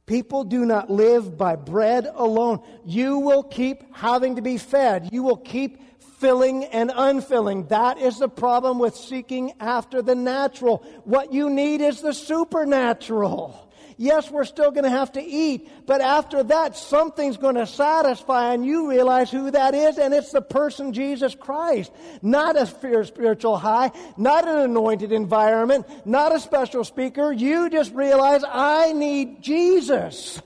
People 0.07 0.45
do 0.45 0.65
not 0.67 0.91
live 0.91 1.37
by 1.37 1.57
bread 1.57 2.07
alone. 2.15 2.63
You 2.85 3.19
will 3.19 3.43
keep 3.43 3.97
having 3.97 4.37
to 4.37 4.43
be 4.43 4.59
fed. 4.59 5.09
You 5.11 5.25
will 5.25 5.39
keep 5.39 5.81
filling 6.19 6.65
and 6.65 6.91
unfilling. 6.95 7.67
That 7.69 7.99
is 7.99 8.19
the 8.19 8.29
problem 8.29 8.79
with 8.79 8.97
seeking 8.97 9.53
after 9.61 10.03
the 10.03 10.15
natural. 10.15 10.79
What 11.05 11.33
you 11.33 11.51
need 11.51 11.81
is 11.81 12.01
the 12.01 12.13
supernatural. 12.13 13.61
Yes, 13.97 14.29
we're 14.31 14.45
still 14.45 14.73
going 14.73 14.85
to 14.85 14.91
have 14.91 15.13
to 15.13 15.23
eat, 15.23 15.69
but 15.87 16.01
after 16.01 16.43
that, 16.43 16.77
something's 16.77 17.37
going 17.37 17.55
to 17.55 17.67
satisfy, 17.67 18.53
and 18.53 18.67
you 18.67 18.91
realize 18.91 19.31
who 19.31 19.53
that 19.53 19.75
is, 19.75 19.99
and 19.99 20.13
it's 20.13 20.33
the 20.33 20.43
person 20.43 20.93
Jesus 20.93 21.37
Christ. 21.37 21.93
Not 22.21 22.57
a 22.57 22.67
spiritual 22.67 23.57
high, 23.57 23.93
not 24.17 24.49
an 24.49 24.59
anointed 24.59 25.13
environment, 25.13 25.87
not 26.05 26.35
a 26.35 26.41
special 26.41 26.83
speaker. 26.83 27.33
You 27.33 27.71
just 27.71 27.93
realize, 27.93 28.43
I 28.45 28.93
need 28.93 29.43
Jesus. 29.43 30.43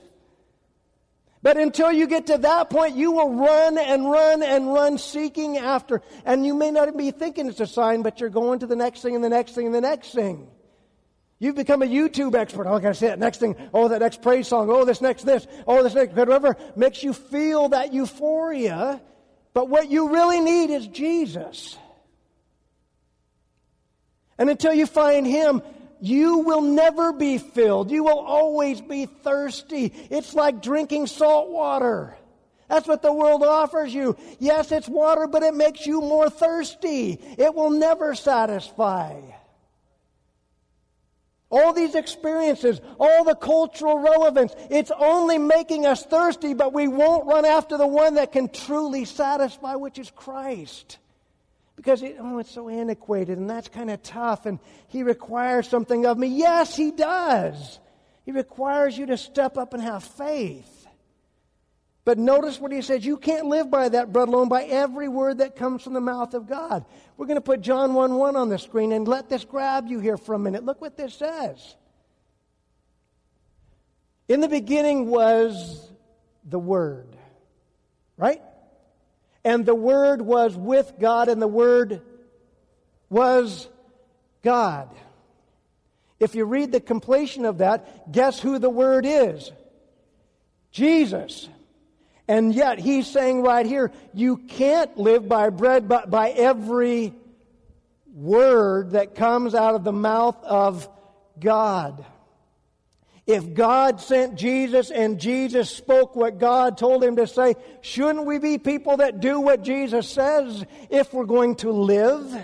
But 1.41 1.57
until 1.57 1.91
you 1.91 2.05
get 2.05 2.27
to 2.27 2.37
that 2.39 2.69
point, 2.69 2.95
you 2.95 3.11
will 3.13 3.33
run 3.33 3.77
and 3.77 4.09
run 4.11 4.43
and 4.43 4.73
run 4.73 4.97
seeking 4.97 5.57
after. 5.57 6.01
And 6.25 6.45
you 6.45 6.53
may 6.53 6.69
not 6.69 6.89
even 6.89 6.97
be 6.97 7.11
thinking 7.11 7.47
it's 7.47 7.61
a 7.61 7.67
sign, 7.67 8.01
but 8.01 8.19
you're 8.19 8.29
going 8.29 8.59
to 8.59 8.67
the 8.67 8.75
next 8.75 9.01
thing 9.01 9.15
and 9.15 9.23
the 9.23 9.29
next 9.29 9.53
thing 9.55 9.65
and 9.67 9.75
the 9.75 9.81
next 9.81 10.13
thing. 10.13 10.47
You've 11.41 11.55
become 11.55 11.81
a 11.81 11.85
YouTube 11.85 12.35
expert. 12.35 12.67
Oh, 12.67 12.75
I 12.75 12.81
gotta 12.81 12.93
say 12.93 13.07
that 13.07 13.19
next 13.19 13.37
thing. 13.37 13.55
Oh, 13.73 13.87
that 13.87 14.01
next 14.01 14.21
praise 14.21 14.49
song. 14.49 14.69
Oh, 14.69 14.83
this 14.83 14.99
next 14.99 15.23
this. 15.23 15.47
Oh, 15.65 15.81
this 15.81 15.93
next 15.93 16.13
whatever 16.13 16.57
makes 16.75 17.01
you 17.01 17.13
feel 17.13 17.69
that 17.69 17.93
euphoria. 17.93 19.01
But 19.53 19.69
what 19.69 19.89
you 19.89 20.09
really 20.09 20.41
need 20.41 20.69
is 20.69 20.87
Jesus. 20.87 21.77
And 24.37 24.49
until 24.49 24.73
you 24.73 24.85
find 24.85 25.25
Him, 25.25 25.61
you 26.01 26.39
will 26.39 26.61
never 26.61 27.11
be 27.11 27.37
filled. 27.37 27.91
You 27.91 28.03
will 28.03 28.19
always 28.19 28.81
be 28.81 29.05
thirsty. 29.05 29.93
It's 30.09 30.33
like 30.33 30.61
drinking 30.61 31.07
salt 31.07 31.49
water. 31.49 32.17
That's 32.67 32.87
what 32.87 33.01
the 33.01 33.11
world 33.11 33.43
offers 33.43 33.93
you. 33.93 34.15
Yes, 34.39 34.71
it's 34.71 34.87
water, 34.87 35.27
but 35.27 35.43
it 35.43 35.55
makes 35.55 35.85
you 35.85 36.01
more 36.01 36.29
thirsty. 36.29 37.19
It 37.37 37.53
will 37.53 37.71
never 37.71 38.13
satisfy. 38.15 39.19
All 41.51 41.73
these 41.73 41.95
experiences, 41.95 42.79
all 42.99 43.23
the 43.23 43.33
cultural 43.33 43.97
relevance, 43.97 44.53
it's 44.69 44.91
only 44.99 45.39
making 45.39 45.87
us 45.87 46.05
thirsty, 46.05 46.53
but 46.53 46.73
we 46.73 46.87
won't 46.87 47.25
run 47.25 47.43
after 47.43 47.75
the 47.75 47.87
one 47.87 48.15
that 48.15 48.31
can 48.31 48.49
truly 48.49 49.03
satisfy, 49.05 49.75
which 49.75 49.97
is 49.97 50.11
Christ 50.11 50.99
because 51.79 52.03
it, 52.03 52.17
oh, 52.19 52.39
it's 52.39 52.51
so 52.51 52.67
antiquated 52.67 53.37
and 53.37 53.49
that's 53.49 53.69
kind 53.69 53.89
of 53.89 54.03
tough 54.03 54.45
and 54.45 54.59
he 54.89 55.01
requires 55.01 55.65
something 55.65 56.05
of 56.05 56.17
me. 56.17 56.27
Yes, 56.27 56.75
he 56.75 56.91
does. 56.91 57.79
He 58.25 58.33
requires 58.33 58.97
you 58.97 59.05
to 59.05 59.15
step 59.15 59.57
up 59.57 59.73
and 59.73 59.81
have 59.81 60.03
faith. 60.03 60.85
But 62.03 62.17
notice 62.17 62.59
what 62.59 62.73
he 62.73 62.81
says 62.81 63.05
you 63.05 63.15
can't 63.15 63.45
live 63.45 63.71
by 63.71 63.87
that 63.87 64.11
bread 64.11 64.27
alone, 64.27 64.49
by 64.49 64.63
every 64.63 65.07
word 65.07 65.37
that 65.37 65.55
comes 65.55 65.81
from 65.81 65.93
the 65.93 66.01
mouth 66.01 66.33
of 66.33 66.47
God. 66.49 66.83
We're 67.15 67.27
going 67.27 67.37
to 67.37 67.41
put 67.41 67.61
John 67.61 67.93
1 67.93 68.13
1 68.13 68.35
on 68.35 68.49
the 68.49 68.59
screen 68.59 68.91
and 68.91 69.07
let 69.07 69.29
this 69.29 69.45
grab 69.45 69.87
you 69.87 70.01
here 70.01 70.17
for 70.17 70.35
a 70.35 70.39
minute. 70.39 70.65
Look 70.65 70.81
what 70.81 70.97
this 70.97 71.13
says. 71.13 71.75
In 74.27 74.41
the 74.41 74.49
beginning 74.49 75.07
was 75.07 75.89
the 76.43 76.59
Word, 76.59 77.15
right? 78.17 78.41
And 79.49 79.65
the 79.65 79.73
Word 79.73 80.21
was 80.21 80.55
with 80.55 80.93
God, 80.99 81.27
and 81.27 81.41
the 81.41 81.47
Word 81.47 82.03
was 83.09 83.67
God. 84.43 84.87
If 86.19 86.35
you 86.35 86.45
read 86.45 86.71
the 86.71 86.79
completion 86.79 87.45
of 87.45 87.57
that, 87.57 88.11
guess 88.11 88.39
who 88.39 88.59
the 88.59 88.69
Word 88.69 89.07
is? 89.07 89.51
Jesus. 90.71 91.49
And 92.27 92.53
yet, 92.53 92.77
he's 92.77 93.07
saying 93.07 93.41
right 93.41 93.65
here, 93.65 93.91
you 94.13 94.37
can't 94.37 94.95
live 94.99 95.27
by 95.27 95.49
bread, 95.49 95.87
but 95.87 96.11
by 96.11 96.29
every 96.29 97.15
word 98.13 98.91
that 98.91 99.15
comes 99.15 99.55
out 99.55 99.73
of 99.73 99.83
the 99.83 99.91
mouth 99.91 100.37
of 100.43 100.87
God. 101.39 102.05
If 103.29 103.53
God 103.53 104.01
sent 104.01 104.39
Jesus 104.39 104.89
and 104.89 105.19
Jesus 105.19 105.69
spoke 105.69 106.15
what 106.15 106.39
God 106.39 106.79
told 106.79 107.03
him 107.03 107.17
to 107.17 107.27
say, 107.27 107.53
shouldn't 107.81 108.25
we 108.25 108.39
be 108.39 108.57
people 108.57 108.97
that 108.97 109.19
do 109.19 109.39
what 109.39 109.61
Jesus 109.61 110.09
says 110.09 110.65
if 110.89 111.13
we're 111.13 111.25
going 111.25 111.53
to 111.57 111.71
live 111.71 112.35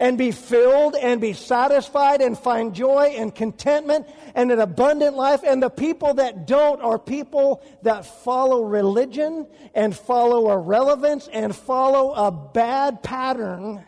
and 0.00 0.18
be 0.18 0.32
filled 0.32 0.96
and 0.96 1.20
be 1.20 1.32
satisfied 1.32 2.22
and 2.22 2.36
find 2.36 2.74
joy 2.74 3.14
and 3.16 3.32
contentment 3.32 4.08
and 4.34 4.50
an 4.50 4.58
abundant 4.58 5.14
life? 5.14 5.42
And 5.46 5.62
the 5.62 5.70
people 5.70 6.14
that 6.14 6.48
don't 6.48 6.82
are 6.82 6.98
people 6.98 7.62
that 7.82 8.04
follow 8.04 8.64
religion 8.64 9.46
and 9.76 9.96
follow 9.96 10.50
irrelevance 10.50 11.28
and 11.32 11.54
follow 11.54 12.12
a 12.14 12.32
bad 12.32 13.04
pattern 13.04 13.84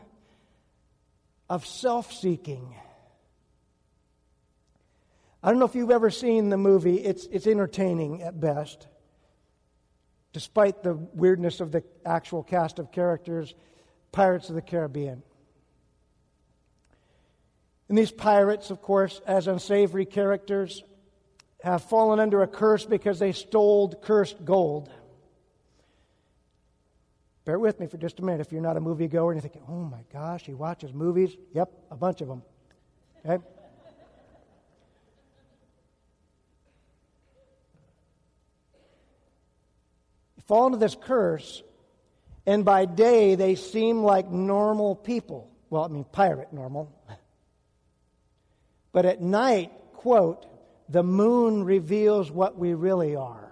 of 1.51 1.66
self 1.66 2.12
seeking. 2.12 2.77
I 5.45 5.51
don't 5.51 5.59
know 5.59 5.66
if 5.66 5.74
you've 5.74 5.90
ever 5.90 6.09
seen 6.09 6.49
the 6.49 6.57
movie, 6.57 6.97
it's, 6.97 7.26
it's 7.26 7.47
entertaining 7.47 8.22
at 8.22 8.40
best, 8.40 8.88
despite 10.32 10.82
the 10.82 10.95
weirdness 10.95 11.61
of 11.61 11.70
the 11.70 11.84
actual 12.07 12.42
cast 12.42 12.78
of 12.78 12.90
characters 12.90 13.55
Pirates 14.11 14.49
of 14.49 14.55
the 14.55 14.62
Caribbean. 14.62 15.22
And 17.90 17.99
these 17.99 18.11
pirates, 18.11 18.70
of 18.70 18.80
course, 18.80 19.20
as 19.26 19.47
unsavory 19.47 20.07
characters, 20.07 20.82
have 21.62 21.82
fallen 21.82 22.20
under 22.20 22.42
a 22.42 22.47
curse 22.47 22.86
because 22.86 23.18
they 23.18 23.32
stole 23.32 23.92
cursed 24.03 24.42
gold. 24.47 24.88
Bear 27.45 27.59
with 27.59 27.80
me 27.80 27.86
for 27.86 27.99
just 27.99 28.18
a 28.18 28.22
minute 28.22 28.40
if 28.40 28.51
you're 28.51 28.62
not 28.62 28.78
a 28.78 28.80
moviegoer 28.80 29.32
and 29.32 29.34
you're 29.34 29.42
thinking, 29.42 29.64
oh 29.68 29.84
my 29.84 30.05
gosh, 30.11 30.47
he 30.47 30.55
watches 30.55 30.95
movies. 30.95 31.36
Yep, 31.53 31.70
a 31.90 31.97
bunch 31.97 32.22
of 32.22 32.28
them. 32.28 32.42
Okay? 33.26 33.45
Fall 40.47 40.66
into 40.66 40.78
this 40.78 40.97
curse, 41.01 41.62
and 42.47 42.64
by 42.64 42.84
day 42.84 43.34
they 43.34 43.55
seem 43.55 44.03
like 44.03 44.30
normal 44.30 44.95
people. 44.95 45.51
Well, 45.70 45.84
I 45.84 45.88
mean, 45.88 46.05
pirate 46.05 46.53
normal. 46.53 46.92
But 48.92 49.07
at 49.07 49.20
night, 49.20 49.72
quote, 49.95 50.47
the 50.88 51.03
moon 51.03 51.64
reveals 51.64 52.30
what 52.30 52.57
we 52.57 52.74
really 52.74 53.16
are. 53.16 53.51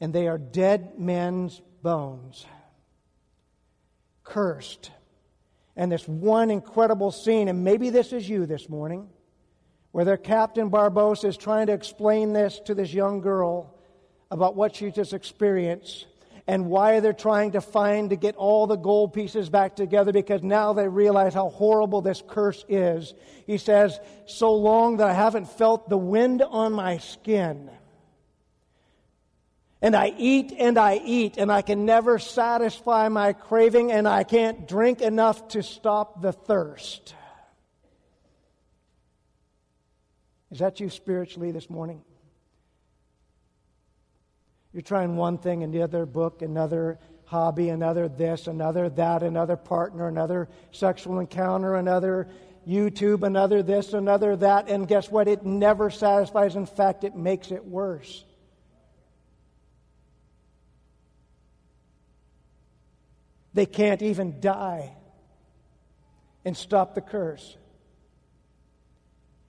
And 0.00 0.12
they 0.12 0.28
are 0.28 0.38
dead 0.38 0.98
men's 0.98 1.60
bones, 1.82 2.46
cursed. 4.24 4.90
And 5.76 5.92
this 5.92 6.08
one 6.08 6.50
incredible 6.50 7.10
scene, 7.10 7.48
and 7.48 7.62
maybe 7.64 7.90
this 7.90 8.12
is 8.14 8.26
you 8.26 8.46
this 8.46 8.68
morning, 8.70 9.08
where 9.92 10.06
their 10.06 10.16
captain 10.16 10.70
Barbossa 10.70 11.26
is 11.26 11.36
trying 11.36 11.66
to 11.66 11.74
explain 11.74 12.32
this 12.32 12.60
to 12.60 12.74
this 12.74 12.94
young 12.94 13.20
girl 13.20 13.74
about 14.30 14.54
what 14.56 14.76
she 14.76 14.90
just 14.90 15.12
experienced 15.12 16.06
and 16.46 16.66
why 16.66 17.00
they're 17.00 17.12
trying 17.12 17.52
to 17.52 17.60
find 17.60 18.10
to 18.10 18.16
get 18.16 18.34
all 18.36 18.66
the 18.66 18.76
gold 18.76 19.12
pieces 19.12 19.48
back 19.48 19.76
together 19.76 20.12
because 20.12 20.42
now 20.42 20.72
they 20.72 20.88
realize 20.88 21.34
how 21.34 21.48
horrible 21.48 22.00
this 22.00 22.22
curse 22.26 22.64
is. 22.68 23.14
He 23.46 23.58
says, 23.58 23.98
So 24.26 24.52
long 24.54 24.96
that 24.96 25.08
I 25.08 25.12
haven't 25.12 25.48
felt 25.48 25.88
the 25.88 25.98
wind 25.98 26.42
on 26.42 26.72
my 26.72 26.98
skin. 26.98 27.70
And 29.82 29.96
I 29.96 30.12
eat 30.18 30.52
and 30.58 30.76
I 30.76 31.00
eat, 31.02 31.36
and 31.38 31.50
I 31.50 31.62
can 31.62 31.86
never 31.86 32.18
satisfy 32.18 33.08
my 33.08 33.32
craving, 33.32 33.92
and 33.92 34.06
I 34.06 34.24
can't 34.24 34.68
drink 34.68 35.00
enough 35.00 35.48
to 35.48 35.62
stop 35.62 36.20
the 36.20 36.32
thirst. 36.32 37.14
Is 40.50 40.58
that 40.58 40.80
you 40.80 40.90
spiritually 40.90 41.52
this 41.52 41.70
morning? 41.70 42.02
You're 44.72 44.82
trying 44.82 45.16
one 45.16 45.38
thing, 45.38 45.62
another 45.62 46.06
book, 46.06 46.42
another 46.42 46.98
hobby, 47.24 47.68
another 47.68 48.08
this, 48.08 48.46
another 48.46 48.88
that, 48.90 49.22
another 49.22 49.56
partner, 49.56 50.08
another 50.08 50.48
sexual 50.72 51.18
encounter, 51.18 51.74
another 51.76 52.28
YouTube, 52.66 53.22
another 53.22 53.62
this, 53.62 53.92
another 53.92 54.36
that, 54.36 54.68
and 54.68 54.86
guess 54.86 55.10
what? 55.10 55.28
It 55.28 55.44
never 55.44 55.90
satisfies. 55.90 56.56
In 56.56 56.66
fact, 56.66 57.04
it 57.04 57.16
makes 57.16 57.50
it 57.50 57.64
worse. 57.64 58.24
They 63.54 63.66
can't 63.66 64.02
even 64.02 64.40
die 64.40 64.94
and 66.44 66.56
stop 66.56 66.94
the 66.94 67.00
curse. 67.00 67.56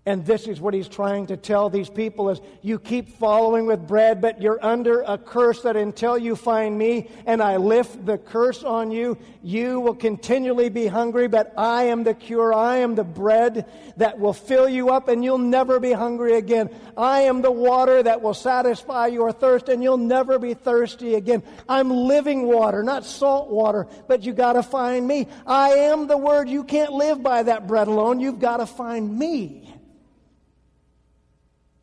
And 0.04 0.26
this 0.26 0.48
is 0.48 0.60
what 0.60 0.74
he's 0.74 0.88
trying 0.88 1.28
to 1.28 1.38
tell 1.38 1.70
these 1.70 1.90
people 1.90 2.32
is 2.32 2.42
you 2.64 2.80
keep 2.80 3.08
following 3.20 3.68
with 3.68 3.88
bread, 3.88 4.20
but 4.20 4.42
you're 4.42 4.64
under 4.66 5.02
a 5.02 5.16
curse 5.16 5.62
that 5.62 5.76
until 5.76 6.18
you 6.18 6.36
find 6.36 6.76
me 6.76 7.08
and 7.28 7.40
I 7.40 7.58
lift 7.58 8.04
the 8.04 8.18
curse 8.18 8.64
on 8.64 8.90
you, 8.90 9.20
you 9.44 9.80
will 9.80 9.94
continually 9.94 10.70
be 10.70 10.88
hungry, 10.88 11.28
but 11.28 11.54
I 11.56 11.84
am 11.84 12.04
the 12.04 12.16
cure. 12.16 12.52
I 12.52 12.78
am 12.78 12.96
the 12.96 13.04
bread 13.04 13.70
that 13.98 14.20
will 14.20 14.34
fill 14.34 14.68
you 14.68 14.90
up 14.90 15.08
and 15.08 15.24
you'll 15.24 15.38
never 15.38 15.80
be 15.80 15.92
hungry 15.92 16.34
again. 16.34 16.72
I 16.98 17.22
am 17.22 17.44
the 17.44 17.52
water 17.52 18.02
that 18.02 18.24
will 18.24 18.34
satisfy 18.34 19.06
your 19.06 19.32
thirst 19.32 19.70
and 19.70 19.84
you'll 19.84 19.98
never 19.98 20.40
be 20.40 20.56
thirsty 20.56 21.14
again. 21.14 21.44
I'm 21.70 21.92
living 21.92 22.48
water, 22.48 22.82
not 22.82 23.06
salt 23.06 23.52
water, 23.52 23.86
but 24.08 24.24
you 24.24 24.34
gotta 24.34 24.64
find 24.64 25.08
me. 25.08 25.28
I 25.46 25.70
am 25.70 26.08
the 26.08 26.18
word. 26.18 26.50
You 26.50 26.64
can't 26.64 26.94
live 26.94 27.22
by 27.22 27.44
that 27.44 27.68
bread 27.68 27.88
alone. 27.88 28.20
You've 28.20 28.40
gotta 28.40 28.66
find 28.66 29.20
me. 29.20 29.71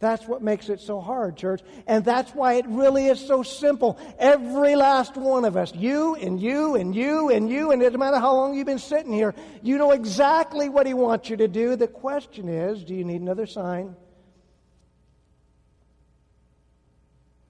That's 0.01 0.28
what 0.28 0.42
makes 0.42 0.68
it 0.68 0.80
so 0.80 1.01
hard, 1.01 1.36
church. 1.36 1.61
And 1.88 2.05
that's 2.05 2.32
why 2.32 2.55
it 2.55 2.66
really 2.68 3.07
is 3.07 3.18
so 3.18 3.42
simple. 3.42 3.99
Every 4.18 4.76
last 4.76 5.16
one 5.16 5.44
of 5.44 5.57
us, 5.57 5.74
you 5.74 6.14
and 6.14 6.40
you 6.40 6.76
and 6.76 6.94
you 6.94 7.30
and 7.30 7.51
you, 7.51 7.72
and 7.72 7.82
it 7.82 7.86
doesn't 7.86 7.99
matter 7.99 8.20
how 8.20 8.34
long 8.34 8.55
you've 8.55 8.66
been 8.66 8.78
sitting 8.78 9.12
here, 9.12 9.34
you 9.61 9.76
know 9.76 9.90
exactly 9.90 10.68
what 10.68 10.86
He 10.86 10.94
wants 10.94 11.30
you 11.30 11.36
to 11.38 11.49
do. 11.49 11.74
The 11.74 11.88
question 11.88 12.49
is 12.49 12.84
do 12.84 12.94
you 12.94 13.05
need 13.05 13.20
another 13.20 13.46
sign? 13.46 13.96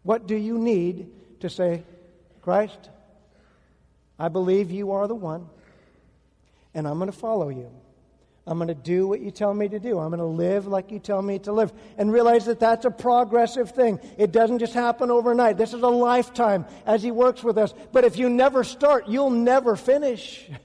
What 0.03 0.27
do 0.27 0.35
you 0.35 0.57
need 0.57 1.11
to 1.41 1.51
say, 1.51 1.83
Christ, 2.41 2.89
I 4.19 4.29
believe 4.29 4.71
you 4.71 4.93
are 4.93 5.07
the 5.07 5.15
one, 5.15 5.51
and 6.73 6.89
I'm 6.89 6.99
going 6.99 7.13
to 7.13 7.17
follow 7.17 7.51
you? 7.51 7.71
I'm 8.49 8.57
going 8.57 8.69
to 8.69 8.75
do 8.75 9.07
what 9.07 9.21
you 9.21 9.31
tell 9.31 9.53
me 9.53 9.69
to 9.69 9.79
do. 9.79 9.99
I'm 9.99 10.09
going 10.09 10.21
to 10.21 10.25
live 10.25 10.67
like 10.67 10.91
you 10.91 10.99
tell 10.99 11.21
me 11.21 11.39
to 11.41 11.53
live. 11.53 11.71
And 11.99 12.11
realize 12.11 12.47
that 12.47 12.59
that's 12.59 12.87
a 12.87 12.91
progressive 12.91 13.73
thing. 13.73 14.01
It 14.17 14.33
doesn't 14.33 14.59
just 14.59 14.73
happen 14.73 15.11
overnight. 15.11 15.59
This 15.59 15.75
is 15.75 15.83
a 15.83 15.89
lifetime 15.89 16.65
as 16.87 17.03
He 17.03 17.11
works 17.11 17.45
with 17.45 17.59
us. 17.59 17.75
But 17.93 18.05
if 18.05 18.17
you 18.17 18.31
never 18.31 18.65
start, 18.65 19.07
you'll 19.07 19.31
never 19.31 19.77
finish. 19.77 20.49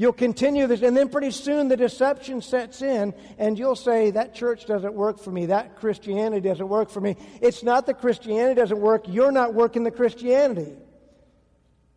You'll 0.00 0.12
continue 0.12 0.68
this, 0.68 0.82
and 0.82 0.96
then 0.96 1.08
pretty 1.08 1.32
soon 1.32 1.66
the 1.66 1.76
deception 1.76 2.40
sets 2.40 2.82
in, 2.82 3.14
and 3.36 3.58
you'll 3.58 3.74
say, 3.74 4.12
That 4.12 4.32
church 4.32 4.64
doesn't 4.64 4.94
work 4.94 5.18
for 5.18 5.32
me. 5.32 5.46
That 5.46 5.74
Christianity 5.74 6.48
doesn't 6.48 6.68
work 6.68 6.90
for 6.90 7.00
me. 7.00 7.16
It's 7.40 7.64
not 7.64 7.86
that 7.86 8.00
Christianity 8.00 8.54
doesn't 8.54 8.78
work. 8.78 9.06
You're 9.08 9.32
not 9.32 9.54
working 9.54 9.82
the 9.82 9.90
Christianity. 9.90 10.72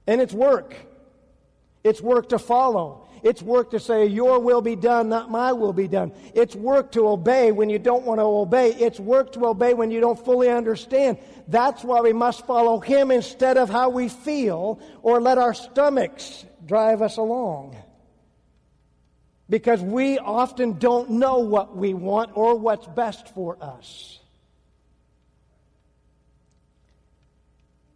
And 0.08 0.20
it's 0.20 0.34
work. 0.34 0.76
It's 1.84 2.02
work 2.02 2.30
to 2.30 2.40
follow. 2.40 3.08
It's 3.24 3.42
work 3.42 3.72
to 3.72 3.80
say, 3.80 4.08
Your 4.08 4.40
will 4.40 4.62
be 4.62 4.76
done, 4.76 5.10
not 5.10 5.30
my 5.30 5.54
will 5.54 5.74
be 5.74 5.88
done. 5.88 6.12
It's 6.34 6.56
work 6.56 6.92
to 6.94 7.08
obey 7.08 7.52
when 7.52 7.70
you 7.70 7.80
don't 7.80 8.04
want 8.04 8.20
to 8.20 8.26
obey. 8.26 8.74
It's 8.74 9.00
work 9.00 9.34
to 9.34 9.46
obey 9.46 9.74
when 9.74 9.92
you 9.92 10.00
don't 10.00 10.24
fully 10.24 10.50
understand. 10.50 11.20
That's 11.48 11.84
why 11.84 12.02
we 12.02 12.14
must 12.14 12.46
follow 12.48 12.80
Him 12.80 13.12
instead 13.12 13.58
of 13.58 13.70
how 13.70 13.90
we 13.90 14.10
feel 14.10 14.80
or 15.04 15.22
let 15.22 15.38
our 15.38 15.54
stomachs 15.54 16.46
drive 16.66 17.02
us 17.02 17.18
along. 17.18 17.78
Because 19.50 19.82
we 19.82 20.18
often 20.18 20.80
don't 20.80 21.12
know 21.12 21.40
what 21.40 21.76
we 21.76 21.94
want 21.94 22.32
or 22.36 22.56
what's 22.56 22.88
best 22.88 23.28
for 23.36 23.62
us. 23.62 24.20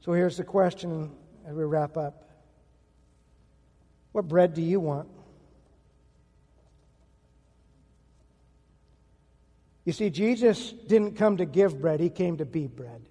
So 0.01 0.13
here's 0.13 0.37
the 0.37 0.43
question 0.43 1.11
as 1.47 1.55
we 1.55 1.63
wrap 1.63 1.97
up 1.97 2.29
What 4.11 4.27
bread 4.27 4.53
do 4.53 4.61
you 4.61 4.79
want? 4.79 5.14
You 9.85 9.93
see, 9.93 10.09
Jesus 10.09 10.71
didn't 10.71 11.15
come 11.15 11.37
to 11.37 11.45
give 11.45 11.79
bread, 11.79 11.99
he 11.99 12.09
came 12.09 12.37
to 12.37 12.45
be 12.45 12.67
bread. 12.67 13.01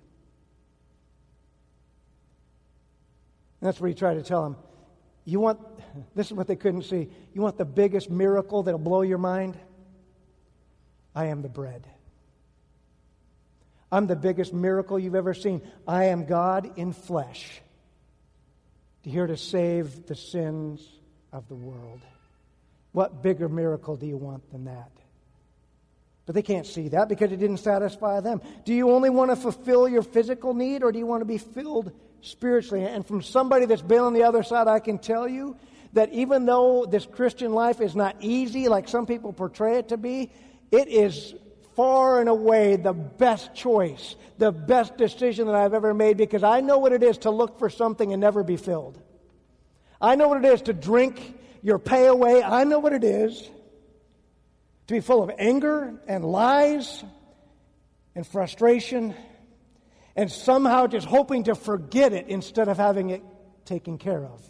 And 3.61 3.69
that's 3.69 3.81
what 3.81 3.89
he 3.89 3.95
tried 3.95 4.15
to 4.15 4.23
tell 4.23 4.45
him. 4.45 4.57
You 5.25 5.41
want, 5.41 5.61
this 6.15 6.27
is 6.27 6.33
what 6.35 6.49
they 6.49 6.57
couldn't 6.57 6.83
see. 6.83 7.09
You 7.33 7.41
want 7.41 7.57
the 7.57 7.65
biggest 7.65 8.11
miracle 8.11 8.65
that'll 8.65 8.79
blow 8.79 9.03
your 9.03 9.19
mind? 9.19 9.57
I 11.15 11.27
am 11.27 11.43
the 11.43 11.49
bread. 11.49 11.87
I'm 13.91 14.09
the 14.09 14.17
biggest 14.17 14.53
miracle 14.53 14.99
you've 14.99 15.15
ever 15.15 15.33
seen. 15.33 15.63
I 15.87 16.07
am 16.07 16.27
God 16.27 16.73
in 16.77 16.93
flesh, 16.93 17.63
here 19.03 19.29
to 19.29 19.37
save 19.37 20.07
the 20.07 20.17
sins 20.17 20.85
of 21.33 21.47
the 21.47 21.55
world. 21.55 22.01
What 22.91 23.23
bigger 23.23 23.49
miracle 23.49 23.97
do 23.97 24.07
you 24.07 24.17
want 24.17 24.51
than 24.51 24.65
that? 24.65 24.91
But 26.27 26.35
they 26.35 26.43
can't 26.43 26.67
see 26.67 26.89
that 26.89 27.09
because 27.09 27.33
it 27.33 27.37
didn't 27.37 27.59
satisfy 27.59 28.21
them. 28.21 28.41
Do 28.65 28.73
you 28.73 28.91
only 28.91 29.11
want 29.11 29.31
to 29.31 29.37
fulfill 29.37 29.87
your 29.87 30.03
physical 30.03 30.55
need 30.55 30.83
or 30.83 30.91
do 30.91 30.99
you 30.99 31.07
want 31.07 31.21
to 31.21 31.27
be 31.27 31.39
filled 31.39 31.93
spiritually? 32.23 32.85
And 32.85 33.07
from 33.07 33.23
somebody 33.23 33.67
that's 33.67 33.83
been 33.83 34.01
on 34.01 34.15
the 34.15 34.23
other 34.23 34.43
side, 34.43 34.67
I 34.67 34.81
can 34.81 34.99
tell 34.99 35.29
you 35.29 35.57
that 35.93 36.13
even 36.13 36.47
though 36.47 36.87
this 36.87 37.07
Christian 37.07 37.53
life 37.53 37.81
is 37.81 37.95
not 37.95 38.17
easy 38.21 38.69
like 38.69 38.89
some 38.89 39.07
people 39.07 39.33
portray 39.33 39.79
it 39.79 39.89
to 39.89 39.99
be, 39.99 40.31
it 40.71 40.89
is 40.89 41.35
far 41.77 42.21
and 42.21 42.29
away 42.29 42.77
the 42.77 42.93
best 42.93 43.55
choice, 43.55 44.17
the 44.39 44.51
best 44.51 44.97
decision 44.97 45.47
that 45.47 45.55
I've 45.55 45.75
ever 45.75 45.93
made 45.93 46.17
because 46.17 46.43
I 46.43 46.61
know 46.61 46.79
what 46.79 46.93
it 46.93 47.03
is 47.03 47.19
to 47.19 47.31
look 47.31 47.59
for 47.59 47.69
something 47.69 48.13
and 48.13 48.21
never 48.21 48.43
be 48.43 48.57
filled. 48.57 48.99
I 50.01 50.17
know 50.17 50.29
what 50.29 50.43
it 50.43 50.47
is 50.47 50.63
to 50.63 50.73
drink 50.73 51.39
your 51.63 51.79
pay 51.79 52.07
away. 52.07 52.43
I 52.43 52.65
know 52.65 52.79
what 52.79 52.93
it 52.93 53.05
is 53.05 53.51
to 54.87 54.95
be 54.95 55.01
full 55.01 55.23
of 55.23 55.31
anger 55.39 55.95
and 56.07 56.25
lies 56.25 57.03
and 58.15 58.27
frustration 58.27 59.15
and 60.17 60.31
somehow 60.31 60.87
just 60.87 61.07
hoping 61.07 61.45
to 61.45 61.55
forget 61.55 62.13
it 62.13 62.29
instead 62.29 62.69
of 62.69 62.77
having 62.77 63.11
it 63.11 63.23
taken 63.65 63.99
care 63.99 64.25
of. 64.25 64.43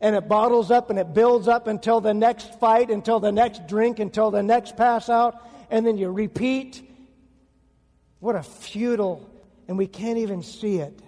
And 0.00 0.14
it 0.14 0.28
bottles 0.28 0.70
up 0.70 0.90
and 0.90 0.98
it 0.98 1.14
builds 1.14 1.48
up 1.48 1.66
until 1.66 2.00
the 2.00 2.12
next 2.12 2.58
fight, 2.60 2.90
until 2.90 3.18
the 3.18 3.32
next 3.32 3.66
drink, 3.66 3.98
until 3.98 4.30
the 4.30 4.42
next 4.42 4.76
pass 4.76 5.08
out, 5.08 5.36
and 5.70 5.86
then 5.86 5.96
you 5.96 6.10
repeat. 6.10 6.82
What 8.20 8.36
a 8.36 8.42
futile, 8.42 9.28
and 9.68 9.78
we 9.78 9.86
can't 9.86 10.18
even 10.18 10.42
see 10.42 10.78
it. 10.78 11.00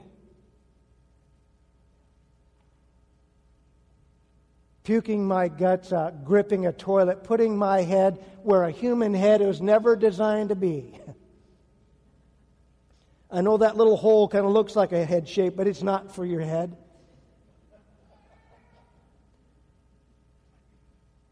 Puking 4.88 5.22
my 5.22 5.48
guts 5.48 5.92
out, 5.92 6.24
gripping 6.24 6.64
a 6.64 6.72
toilet, 6.72 7.22
putting 7.22 7.58
my 7.58 7.82
head 7.82 8.24
where 8.42 8.64
a 8.64 8.70
human 8.70 9.12
head 9.12 9.42
was 9.42 9.60
never 9.60 9.94
designed 9.94 10.48
to 10.48 10.54
be. 10.54 10.98
I 13.30 13.42
know 13.42 13.58
that 13.58 13.76
little 13.76 13.98
hole 13.98 14.28
kind 14.28 14.46
of 14.46 14.52
looks 14.52 14.74
like 14.74 14.92
a 14.92 15.04
head 15.04 15.28
shape, 15.28 15.56
but 15.56 15.66
it's 15.66 15.82
not 15.82 16.14
for 16.14 16.24
your 16.24 16.40
head. 16.40 16.74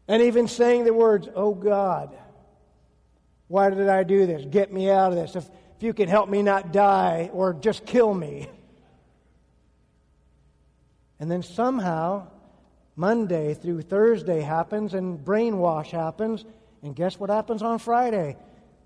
And 0.07 0.21
even 0.21 0.47
saying 0.47 0.83
the 0.83 0.93
words, 0.93 1.27
Oh 1.33 1.55
God, 1.55 2.15
why 3.47 3.71
did 3.71 3.89
I 3.89 4.03
do 4.03 4.27
this? 4.27 4.45
Get 4.45 4.71
me 4.71 4.91
out 4.91 5.13
of 5.13 5.17
this. 5.17 5.35
If, 5.35 5.45
if 5.77 5.81
you 5.81 5.95
can 5.95 6.07
help 6.07 6.29
me 6.29 6.43
not 6.43 6.71
die 6.71 7.31
or 7.33 7.55
just 7.55 7.87
kill 7.87 8.13
me. 8.13 8.49
And 11.19 11.31
then 11.31 11.41
somehow, 11.41 12.27
Monday 12.97 13.53
through 13.53 13.83
Thursday 13.83 14.41
happens 14.41 14.95
and 14.95 15.23
brainwash 15.23 15.91
happens. 15.91 16.43
And 16.81 16.95
guess 16.95 17.19
what 17.19 17.29
happens 17.29 17.61
on 17.61 17.77
Friday? 17.77 18.35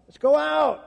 Let's 0.05 0.18
go 0.18 0.36
out. 0.36 0.86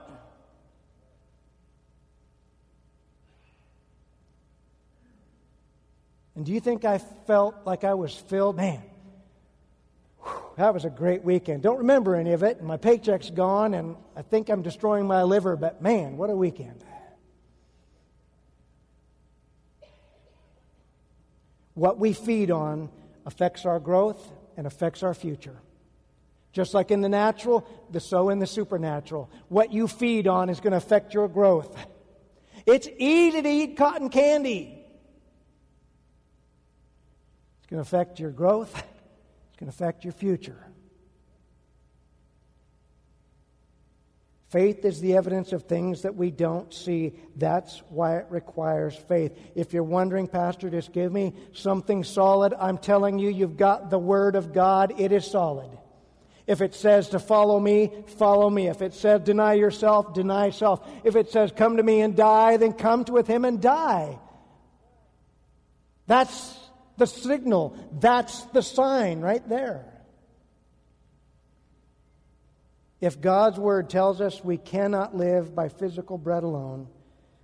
And 6.35 6.45
do 6.45 6.51
you 6.51 6.59
think 6.59 6.85
I 6.85 6.99
felt 6.99 7.55
like 7.65 7.83
I 7.83 7.95
was 7.95 8.13
filled? 8.13 8.57
Man, 8.57 8.83
whew, 10.21 10.33
that 10.57 10.73
was 10.73 10.85
a 10.85 10.89
great 10.89 11.23
weekend. 11.23 11.63
Don't 11.63 11.79
remember 11.79 12.15
any 12.15 12.33
of 12.33 12.43
it. 12.43 12.59
And 12.59 12.67
my 12.67 12.77
paycheck's 12.77 13.31
gone, 13.31 13.73
and 13.73 13.95
I 14.15 14.21
think 14.21 14.49
I'm 14.49 14.61
destroying 14.61 15.07
my 15.07 15.23
liver, 15.23 15.55
but 15.55 15.81
man, 15.81 16.17
what 16.17 16.29
a 16.29 16.35
weekend. 16.35 16.83
What 21.73 21.97
we 21.97 22.13
feed 22.13 22.51
on 22.51 22.89
affects 23.25 23.65
our 23.65 23.79
growth 23.79 24.31
and 24.57 24.67
affects 24.67 25.03
our 25.03 25.13
future. 25.13 25.55
Just 26.51 26.73
like 26.73 26.89
in 26.89 27.01
the 27.01 27.09
natural, 27.09 27.67
the 27.91 27.99
so 27.99 28.29
in 28.29 28.39
the 28.39 28.47
supernatural. 28.47 29.29
What 29.49 29.73
you 29.73 29.87
feed 29.87 30.27
on 30.27 30.49
is 30.49 30.59
going 30.59 30.71
to 30.71 30.77
affect 30.77 31.13
your 31.13 31.27
growth. 31.27 31.75
It's 32.65 32.87
easy 32.97 33.41
to 33.41 33.49
eat 33.49 33.77
cotton 33.77 34.09
candy. 34.09 34.85
It's 37.59 37.67
going 37.67 37.83
to 37.83 37.87
affect 37.87 38.19
your 38.19 38.31
growth. 38.31 38.73
It's 38.75 39.59
going 39.59 39.71
to 39.71 39.75
affect 39.75 40.03
your 40.03 40.13
future. 40.13 40.64
Faith 44.55 44.85
is 44.85 45.01
the 45.01 45.17
evidence 45.17 45.51
of 45.51 45.63
things 45.63 46.03
that 46.03 46.15
we 46.15 46.31
don't 46.31 46.73
see. 46.73 47.11
That's 47.35 47.83
why 47.89 48.19
it 48.19 48.27
requires 48.29 48.95
faith. 48.95 49.37
If 49.53 49.73
you're 49.73 49.83
wondering, 49.83 50.27
Pastor, 50.27 50.69
just 50.69 50.93
give 50.93 51.11
me 51.11 51.33
something 51.51 52.05
solid, 52.05 52.53
I'm 52.57 52.77
telling 52.77 53.19
you, 53.19 53.29
you've 53.29 53.57
got 53.57 53.89
the 53.89 53.99
Word 53.99 54.37
of 54.37 54.53
God. 54.53 54.97
It 54.97 55.11
is 55.11 55.29
solid. 55.29 55.69
If 56.47 56.61
it 56.61 56.73
says 56.73 57.09
to 57.09 57.19
follow 57.19 57.59
me, 57.59 57.91
follow 58.17 58.49
me. 58.49 58.69
If 58.69 58.81
it 58.81 58.93
says 58.93 59.23
deny 59.25 59.55
yourself, 59.55 60.13
deny 60.13 60.51
self. 60.51 60.89
If 61.03 61.17
it 61.17 61.31
says 61.31 61.51
come 61.53 61.75
to 61.75 61.83
me 61.83 61.99
and 61.99 62.15
die, 62.15 62.55
then 62.55 62.71
come 62.71 63.03
to 63.03 63.11
with 63.11 63.27
him 63.27 63.43
and 63.43 63.61
die. 63.61 64.17
That's 66.07 66.57
the 66.95 67.07
signal. 67.07 67.77
That's 67.99 68.41
the 68.53 68.61
sign 68.61 69.19
right 69.19 69.45
there. 69.49 69.94
If 73.01 73.19
God's 73.21 73.59
word 73.59 73.89
tells 73.89 74.21
us 74.21 74.43
we 74.43 74.57
cannot 74.57 75.15
live 75.15 75.53
by 75.53 75.69
physical 75.69 76.17
bread 76.17 76.43
alone, 76.43 76.87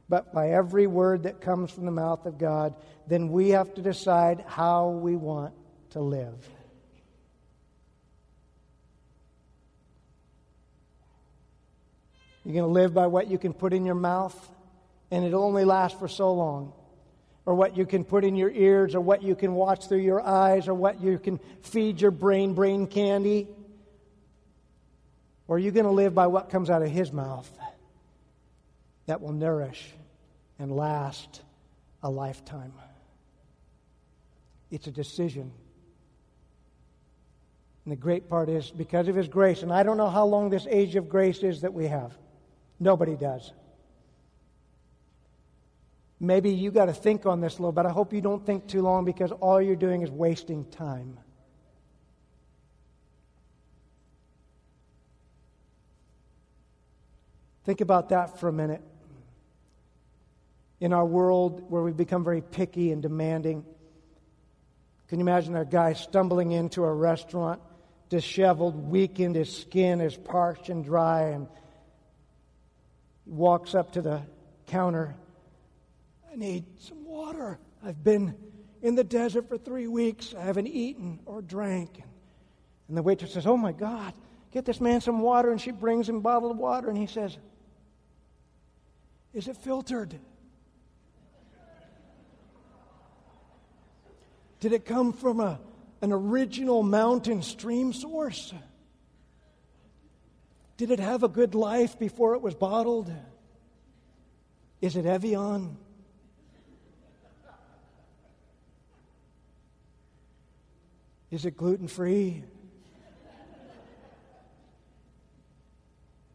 but 0.07 0.33
by 0.33 0.51
every 0.51 0.87
word 0.87 1.23
that 1.23 1.41
comes 1.41 1.71
from 1.71 1.85
the 1.85 1.91
mouth 1.91 2.25
of 2.25 2.37
God, 2.37 2.75
then 3.07 3.29
we 3.29 3.49
have 3.49 3.73
to 3.75 3.81
decide 3.81 4.43
how 4.47 4.89
we 4.89 5.15
want 5.15 5.53
to 5.91 5.99
live. 5.99 6.49
You're 12.43 12.53
going 12.53 12.65
to 12.65 12.71
live 12.71 12.93
by 12.93 13.07
what 13.07 13.29
you 13.29 13.37
can 13.37 13.53
put 13.53 13.71
in 13.71 13.85
your 13.85 13.95
mouth, 13.95 14.35
and 15.11 15.23
it'll 15.23 15.43
only 15.43 15.63
last 15.63 15.99
for 15.99 16.07
so 16.07 16.33
long. 16.33 16.73
Or 17.45 17.55
what 17.55 17.77
you 17.77 17.85
can 17.85 18.03
put 18.03 18.23
in 18.23 18.35
your 18.35 18.51
ears, 18.51 18.95
or 18.95 19.01
what 19.01 19.21
you 19.23 19.35
can 19.35 19.53
watch 19.53 19.87
through 19.87 19.99
your 19.99 20.21
eyes, 20.21 20.67
or 20.67 20.73
what 20.73 21.01
you 21.01 21.19
can 21.19 21.39
feed 21.61 22.01
your 22.01 22.11
brain, 22.11 22.53
brain 22.53 22.87
candy. 22.87 23.47
Or 25.51 25.57
are 25.57 25.59
you 25.59 25.71
going 25.71 25.85
to 25.85 25.91
live 25.91 26.15
by 26.15 26.27
what 26.27 26.49
comes 26.49 26.69
out 26.69 26.81
of 26.81 26.89
His 26.89 27.11
mouth 27.11 27.51
that 29.05 29.19
will 29.19 29.33
nourish 29.33 29.85
and 30.57 30.71
last 30.71 31.41
a 32.01 32.09
lifetime? 32.09 32.71
It's 34.71 34.87
a 34.87 34.91
decision. 34.91 35.51
And 37.83 37.91
the 37.91 37.97
great 37.97 38.29
part 38.29 38.47
is 38.47 38.71
because 38.71 39.09
of 39.09 39.15
His 39.17 39.27
grace, 39.27 39.61
and 39.61 39.73
I 39.73 39.83
don't 39.83 39.97
know 39.97 40.09
how 40.09 40.23
long 40.25 40.49
this 40.49 40.65
age 40.69 40.95
of 40.95 41.09
grace 41.09 41.39
is 41.39 41.59
that 41.63 41.73
we 41.73 41.87
have. 41.87 42.17
Nobody 42.79 43.17
does. 43.17 43.51
Maybe 46.17 46.51
you 46.51 46.71
got 46.71 46.85
to 46.85 46.93
think 46.93 47.25
on 47.25 47.41
this 47.41 47.57
a 47.57 47.61
little 47.61 47.73
bit. 47.73 47.85
I 47.85 47.91
hope 47.91 48.13
you 48.13 48.21
don't 48.21 48.45
think 48.45 48.67
too 48.67 48.83
long 48.83 49.03
because 49.03 49.33
all 49.33 49.61
you're 49.61 49.75
doing 49.75 50.01
is 50.01 50.11
wasting 50.11 50.63
time. 50.71 51.19
Think 57.65 57.81
about 57.81 58.09
that 58.09 58.39
for 58.39 58.47
a 58.47 58.53
minute. 58.53 58.81
In 60.79 60.93
our 60.93 61.05
world 61.05 61.69
where 61.69 61.83
we've 61.83 61.95
become 61.95 62.23
very 62.23 62.41
picky 62.41 62.91
and 62.91 63.01
demanding, 63.01 63.63
can 65.07 65.19
you 65.19 65.23
imagine 65.23 65.55
a 65.55 65.65
guy 65.65 65.93
stumbling 65.93 66.51
into 66.51 66.83
a 66.83 66.93
restaurant, 66.93 67.61
disheveled, 68.09 68.75
weakened, 68.89 69.35
his 69.35 69.55
skin 69.55 70.01
is 70.01 70.15
parched 70.17 70.69
and 70.69 70.83
dry, 70.83 71.29
and 71.29 71.47
walks 73.25 73.75
up 73.75 73.93
to 73.93 74.01
the 74.01 74.21
counter. 74.67 75.15
I 76.31 76.35
need 76.35 76.65
some 76.79 77.05
water. 77.05 77.59
I've 77.83 78.03
been 78.03 78.35
in 78.81 78.95
the 78.95 79.03
desert 79.03 79.49
for 79.49 79.57
three 79.57 79.87
weeks. 79.87 80.33
I 80.33 80.43
haven't 80.43 80.67
eaten 80.67 81.19
or 81.25 81.41
drank. 81.41 82.01
And 82.87 82.97
the 82.97 83.03
waitress 83.03 83.33
says, 83.33 83.45
Oh 83.45 83.57
my 83.57 83.71
God, 83.71 84.13
get 84.51 84.65
this 84.65 84.81
man 84.81 85.01
some 85.01 85.21
water. 85.21 85.51
And 85.51 85.59
she 85.59 85.71
brings 85.71 86.07
him 86.07 86.21
bottled 86.21 86.57
water. 86.57 86.89
And 86.89 86.97
he 86.97 87.07
says, 87.07 87.37
Is 89.33 89.47
it 89.47 89.57
filtered? 89.57 90.19
Did 94.59 94.73
it 94.73 94.85
come 94.85 95.13
from 95.13 95.39
a, 95.39 95.59
an 96.01 96.11
original 96.11 96.83
mountain 96.83 97.41
stream 97.41 97.93
source? 97.93 98.53
Did 100.77 100.91
it 100.91 100.99
have 100.99 101.23
a 101.23 101.27
good 101.27 101.55
life 101.55 101.97
before 101.97 102.35
it 102.35 102.41
was 102.41 102.55
bottled? 102.55 103.11
Is 104.81 104.95
it 104.95 105.05
Evian? 105.05 105.77
Is 111.29 111.45
it 111.45 111.55
gluten 111.55 111.87
free? 111.87 112.43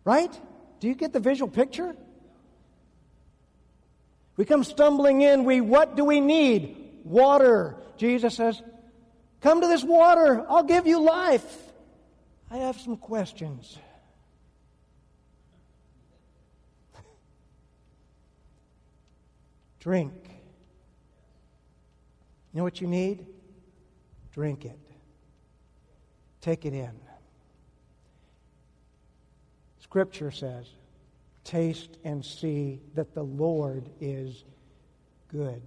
Right? 0.04 0.32
Do 0.80 0.88
you 0.88 0.94
get 0.94 1.12
the 1.12 1.20
visual 1.20 1.50
picture? 1.50 1.94
We 4.36 4.44
come 4.44 4.64
stumbling 4.64 5.22
in. 5.22 5.44
We, 5.44 5.60
what 5.60 5.96
do 5.96 6.04
we 6.04 6.20
need? 6.20 6.76
Water. 7.04 7.76
Jesus 7.96 8.34
says, 8.34 8.60
Come 9.40 9.60
to 9.60 9.68
this 9.68 9.84
water. 9.84 10.44
I'll 10.48 10.64
give 10.64 10.86
you 10.86 11.00
life. 11.00 11.56
I 12.50 12.58
have 12.58 12.80
some 12.80 12.96
questions. 12.96 13.78
Drink. 19.80 20.12
You 22.52 22.58
know 22.58 22.64
what 22.64 22.80
you 22.80 22.86
need? 22.86 23.26
Drink 24.32 24.64
it. 24.64 24.78
Take 26.40 26.64
it 26.64 26.72
in. 26.72 26.92
Scripture 29.80 30.30
says, 30.30 30.66
Taste 31.46 31.96
and 32.02 32.24
see 32.24 32.80
that 32.96 33.14
the 33.14 33.22
Lord 33.22 33.88
is 34.00 34.42
good. 35.28 35.62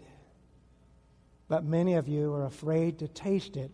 But 1.48 1.64
many 1.64 1.94
of 1.94 2.10
you 2.10 2.34
are 2.34 2.46
afraid 2.46 3.00
to 3.00 3.08
taste 3.08 3.56
it 3.56 3.72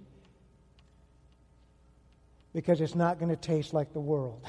because 2.54 2.80
it's 2.80 2.94
not 2.94 3.18
going 3.18 3.30
to 3.30 3.36
taste 3.36 3.74
like 3.74 3.92
the 3.92 4.00
world. 4.00 4.46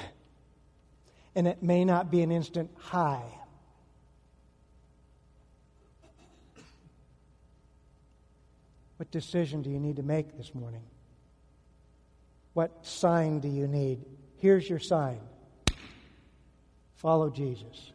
And 1.35 1.47
it 1.47 1.63
may 1.63 1.83
not 1.83 2.11
be 2.11 2.21
an 2.21 2.31
instant 2.31 2.69
high. 2.77 3.25
What 8.97 9.09
decision 9.09 9.63
do 9.63 9.71
you 9.71 9.79
need 9.79 9.95
to 9.95 10.03
make 10.03 10.37
this 10.37 10.53
morning? 10.53 10.83
What 12.53 12.85
sign 12.85 13.39
do 13.39 13.47
you 13.47 13.67
need? 13.67 14.05
Here's 14.37 14.69
your 14.69 14.79
sign 14.79 15.19
follow 16.97 17.29
Jesus. 17.29 17.91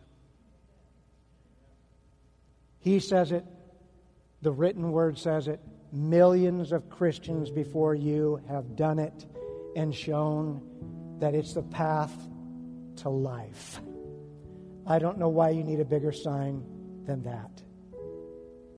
He 2.80 2.98
says 2.98 3.30
it, 3.30 3.44
the 4.40 4.50
written 4.50 4.90
word 4.90 5.18
says 5.18 5.46
it. 5.46 5.60
Millions 5.92 6.72
of 6.72 6.88
Christians 6.88 7.50
before 7.50 7.94
you 7.94 8.40
have 8.48 8.76
done 8.76 8.98
it 8.98 9.26
and 9.76 9.94
shown 9.94 10.62
that 11.20 11.34
it's 11.34 11.52
the 11.52 11.62
path 11.62 12.12
to 12.96 13.08
life. 13.08 13.80
I 14.86 14.98
don't 14.98 15.18
know 15.18 15.28
why 15.28 15.50
you 15.50 15.62
need 15.62 15.80
a 15.80 15.84
bigger 15.84 16.12
sign 16.12 16.64
than 17.04 17.22
that. 17.22 17.62